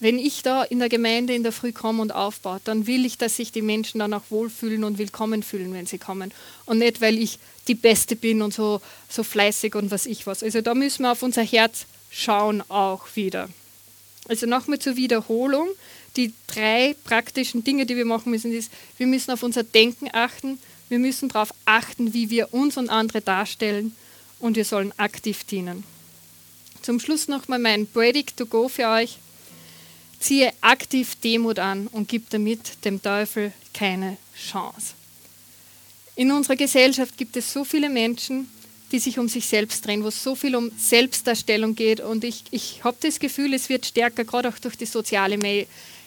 wenn 0.00 0.18
ich 0.18 0.42
da 0.42 0.62
in 0.64 0.78
der 0.78 0.88
Gemeinde 0.88 1.34
in 1.34 1.42
der 1.42 1.52
Früh 1.52 1.72
komme 1.72 2.00
und 2.00 2.12
aufbaue, 2.14 2.60
dann 2.64 2.86
will 2.86 3.04
ich, 3.04 3.18
dass 3.18 3.36
sich 3.36 3.52
die 3.52 3.62
Menschen 3.62 3.98
dann 3.98 4.14
auch 4.14 4.22
wohlfühlen 4.30 4.82
und 4.82 4.96
willkommen 4.96 5.42
fühlen, 5.42 5.72
wenn 5.74 5.86
sie 5.86 5.98
kommen. 5.98 6.32
Und 6.64 6.78
nicht, 6.78 7.02
weil 7.02 7.18
ich 7.18 7.38
die 7.68 7.74
Beste 7.74 8.16
bin 8.16 8.40
und 8.40 8.54
so, 8.54 8.80
so 9.10 9.22
fleißig 9.22 9.74
und 9.74 9.90
was 9.90 10.06
ich 10.06 10.26
was. 10.26 10.42
Also 10.42 10.62
da 10.62 10.74
müssen 10.74 11.02
wir 11.02 11.12
auf 11.12 11.22
unser 11.22 11.42
Herz 11.42 11.84
schauen 12.10 12.62
auch 12.68 13.06
wieder. 13.14 13.50
Also 14.28 14.46
nochmal 14.46 14.78
zur 14.78 14.96
Wiederholung. 14.96 15.68
Die 16.16 16.32
drei 16.48 16.96
praktischen 17.04 17.62
Dinge, 17.62 17.86
die 17.86 17.96
wir 17.96 18.04
machen 18.04 18.30
müssen, 18.30 18.52
ist, 18.52 18.72
wir 18.96 19.06
müssen 19.06 19.30
auf 19.30 19.42
unser 19.42 19.62
Denken 19.62 20.08
achten, 20.12 20.58
wir 20.88 20.98
müssen 20.98 21.28
darauf 21.28 21.54
achten, 21.66 22.14
wie 22.14 22.30
wir 22.30 22.52
uns 22.52 22.76
und 22.76 22.90
andere 22.90 23.20
darstellen 23.20 23.94
und 24.40 24.56
wir 24.56 24.64
sollen 24.64 24.92
aktiv 24.96 25.44
dienen. 25.44 25.84
Zum 26.82 26.98
Schluss 26.98 27.28
nochmal 27.28 27.60
mein 27.60 27.86
Predigt 27.86 28.36
to 28.36 28.46
go 28.46 28.68
für 28.68 28.88
euch. 28.88 29.18
Ziehe 30.20 30.52
aktiv 30.60 31.16
Demut 31.24 31.58
an 31.58 31.86
und 31.88 32.08
gib 32.08 32.30
damit 32.30 32.84
dem 32.84 33.02
Teufel 33.02 33.52
keine 33.72 34.18
Chance. 34.36 34.94
In 36.14 36.30
unserer 36.30 36.56
Gesellschaft 36.56 37.16
gibt 37.16 37.36
es 37.36 37.52
so 37.52 37.64
viele 37.64 37.88
Menschen, 37.88 38.50
die 38.92 38.98
sich 38.98 39.18
um 39.18 39.28
sich 39.28 39.46
selbst 39.46 39.86
drehen, 39.86 40.04
wo 40.04 40.08
es 40.08 40.22
so 40.22 40.34
viel 40.34 40.56
um 40.56 40.70
Selbstdarstellung 40.76 41.74
geht. 41.74 42.00
Und 42.00 42.24
ich, 42.24 42.44
ich 42.50 42.84
habe 42.84 42.96
das 43.00 43.18
Gefühl, 43.18 43.54
es 43.54 43.68
wird 43.68 43.86
stärker, 43.86 44.24
gerade 44.24 44.48
auch 44.48 44.58
durch 44.58 44.76
die 44.76 44.86
sozialen 44.86 45.40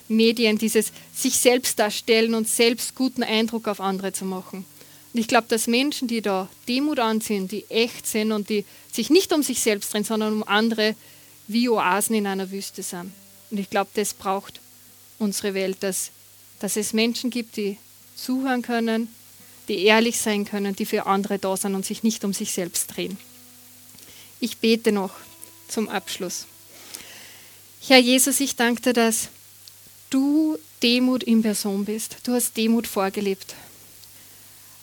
Medien, 0.07 0.57
dieses 0.57 0.91
sich 1.15 1.35
selbst 1.37 1.79
darstellen 1.79 2.35
und 2.35 2.47
selbst 2.47 2.93
guten 2.93 3.23
Eindruck 3.23 3.67
auf 3.67 3.79
andere 3.79 4.13
zu 4.13 4.25
machen. 4.25 4.65
Und 5.13 5.19
ich 5.19 5.27
glaube, 5.27 5.47
dass 5.47 5.67
Menschen, 5.67 6.07
die 6.07 6.21
da 6.21 6.49
Demut 6.67 6.99
anziehen, 6.99 7.47
die 7.47 7.65
echt 7.69 8.05
sind 8.05 8.31
und 8.31 8.49
die 8.49 8.65
sich 8.91 9.09
nicht 9.09 9.31
um 9.31 9.43
sich 9.43 9.59
selbst 9.61 9.93
drehen, 9.93 10.03
sondern 10.03 10.33
um 10.33 10.43
andere, 10.43 10.95
wie 11.47 11.69
Oasen 11.69 12.15
in 12.15 12.27
einer 12.27 12.51
Wüste 12.51 12.83
sind. 12.83 13.11
Und 13.53 13.59
ich 13.59 13.69
glaube, 13.69 13.91
das 13.93 14.15
braucht 14.15 14.61
unsere 15.19 15.53
Welt, 15.53 15.77
dass, 15.81 16.09
dass 16.57 16.75
es 16.75 16.91
Menschen 16.91 17.29
gibt, 17.29 17.55
die 17.55 17.77
zuhören 18.15 18.63
können, 18.63 19.13
die 19.67 19.83
ehrlich 19.83 20.19
sein 20.19 20.43
können, 20.43 20.75
die 20.75 20.87
für 20.87 21.05
andere 21.05 21.37
da 21.37 21.55
sind 21.55 21.75
und 21.75 21.85
sich 21.85 22.01
nicht 22.01 22.23
um 22.25 22.33
sich 22.33 22.51
selbst 22.51 22.95
drehen. 22.95 23.15
Ich 24.39 24.57
bete 24.57 24.91
noch 24.91 25.11
zum 25.67 25.87
Abschluss. 25.87 26.47
Herr 27.81 27.99
Jesus, 27.99 28.39
ich 28.39 28.55
danke 28.55 28.81
dir, 28.81 28.93
dass 28.93 29.29
du 30.09 30.57
Demut 30.81 31.21
in 31.21 31.43
Person 31.43 31.85
bist. 31.85 32.17
Du 32.23 32.33
hast 32.33 32.57
Demut 32.57 32.87
vorgelebt. 32.87 33.53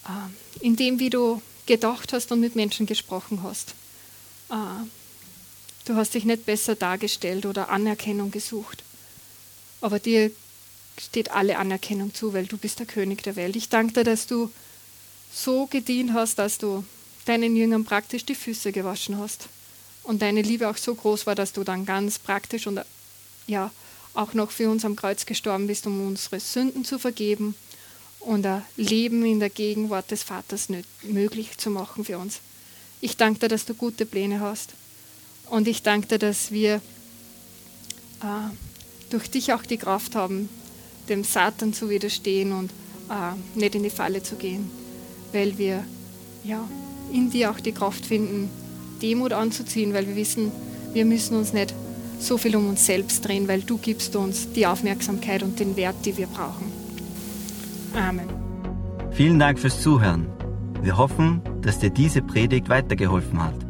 Ähm, 0.08 0.32
in 0.60 0.76
dem, 0.76 1.00
wie 1.00 1.10
du 1.10 1.42
gedacht 1.66 2.12
hast 2.12 2.30
und 2.30 2.38
mit 2.38 2.54
Menschen 2.54 2.86
gesprochen 2.86 3.42
hast. 3.42 3.74
Du 5.84 5.96
hast 5.96 6.14
dich 6.14 6.24
nicht 6.24 6.46
besser 6.46 6.74
dargestellt 6.74 7.46
oder 7.46 7.68
Anerkennung 7.68 8.30
gesucht. 8.30 8.82
Aber 9.80 9.98
dir 9.98 10.30
steht 11.00 11.30
alle 11.30 11.58
Anerkennung 11.58 12.14
zu, 12.14 12.34
weil 12.34 12.46
du 12.46 12.58
bist 12.58 12.78
der 12.78 12.86
König 12.86 13.22
der 13.22 13.36
Welt. 13.36 13.56
Ich 13.56 13.68
danke 13.68 13.94
dir, 13.94 14.04
dass 14.04 14.26
du 14.26 14.50
so 15.32 15.66
gedient 15.66 16.12
hast, 16.12 16.38
dass 16.38 16.58
du 16.58 16.84
deinen 17.24 17.56
Jüngern 17.56 17.84
praktisch 17.84 18.24
die 18.24 18.34
Füße 18.34 18.72
gewaschen 18.72 19.18
hast. 19.18 19.48
Und 20.02 20.22
deine 20.22 20.42
Liebe 20.42 20.68
auch 20.68 20.76
so 20.76 20.94
groß 20.94 21.26
war, 21.26 21.34
dass 21.34 21.52
du 21.52 21.64
dann 21.64 21.86
ganz 21.86 22.18
praktisch 22.18 22.66
und 22.66 22.80
ja, 23.46 23.70
auch 24.14 24.34
noch 24.34 24.50
für 24.50 24.68
uns 24.68 24.84
am 24.84 24.96
Kreuz 24.96 25.24
gestorben 25.24 25.66
bist, 25.66 25.86
um 25.86 26.06
unsere 26.06 26.40
Sünden 26.40 26.84
zu 26.84 26.98
vergeben 26.98 27.54
und 28.18 28.44
ein 28.44 28.64
Leben 28.76 29.24
in 29.24 29.40
der 29.40 29.50
Gegenwart 29.50 30.10
des 30.10 30.22
Vaters 30.22 30.68
möglich 31.02 31.56
zu 31.58 31.70
machen 31.70 32.04
für 32.04 32.18
uns. 32.18 32.40
Ich 33.00 33.16
danke 33.16 33.40
dir, 33.40 33.48
dass 33.48 33.64
du 33.64 33.74
gute 33.74 34.06
Pläne 34.06 34.40
hast. 34.40 34.74
Und 35.50 35.66
ich 35.66 35.82
danke 35.82 36.06
dir, 36.06 36.18
dass 36.18 36.52
wir 36.52 36.76
äh, 38.22 38.50
durch 39.10 39.30
dich 39.30 39.52
auch 39.52 39.64
die 39.64 39.78
Kraft 39.78 40.14
haben, 40.14 40.48
dem 41.08 41.24
Satan 41.24 41.72
zu 41.72 41.90
widerstehen 41.90 42.52
und 42.52 42.70
äh, 43.10 43.58
nicht 43.58 43.74
in 43.74 43.82
die 43.82 43.90
Falle 43.90 44.22
zu 44.22 44.36
gehen, 44.36 44.70
weil 45.32 45.58
wir 45.58 45.84
ja, 46.44 46.66
in 47.12 47.30
dir 47.30 47.50
auch 47.50 47.58
die 47.58 47.72
Kraft 47.72 48.06
finden, 48.06 48.48
Demut 49.02 49.32
anzuziehen, 49.32 49.92
weil 49.92 50.06
wir 50.06 50.16
wissen, 50.16 50.52
wir 50.92 51.04
müssen 51.04 51.36
uns 51.36 51.52
nicht 51.52 51.74
so 52.20 52.38
viel 52.38 52.54
um 52.54 52.68
uns 52.68 52.86
selbst 52.86 53.26
drehen, 53.26 53.48
weil 53.48 53.62
du 53.62 53.78
gibst 53.78 54.14
uns 54.14 54.52
die 54.52 54.66
Aufmerksamkeit 54.66 55.42
und 55.42 55.58
den 55.58 55.76
Wert, 55.76 55.96
die 56.04 56.16
wir 56.16 56.26
brauchen. 56.28 56.70
Amen. 57.94 58.28
Vielen 59.12 59.38
Dank 59.38 59.58
fürs 59.58 59.82
Zuhören. 59.82 60.26
Wir 60.82 60.96
hoffen, 60.96 61.42
dass 61.62 61.78
dir 61.80 61.90
diese 61.90 62.22
Predigt 62.22 62.68
weitergeholfen 62.68 63.42
hat. 63.42 63.69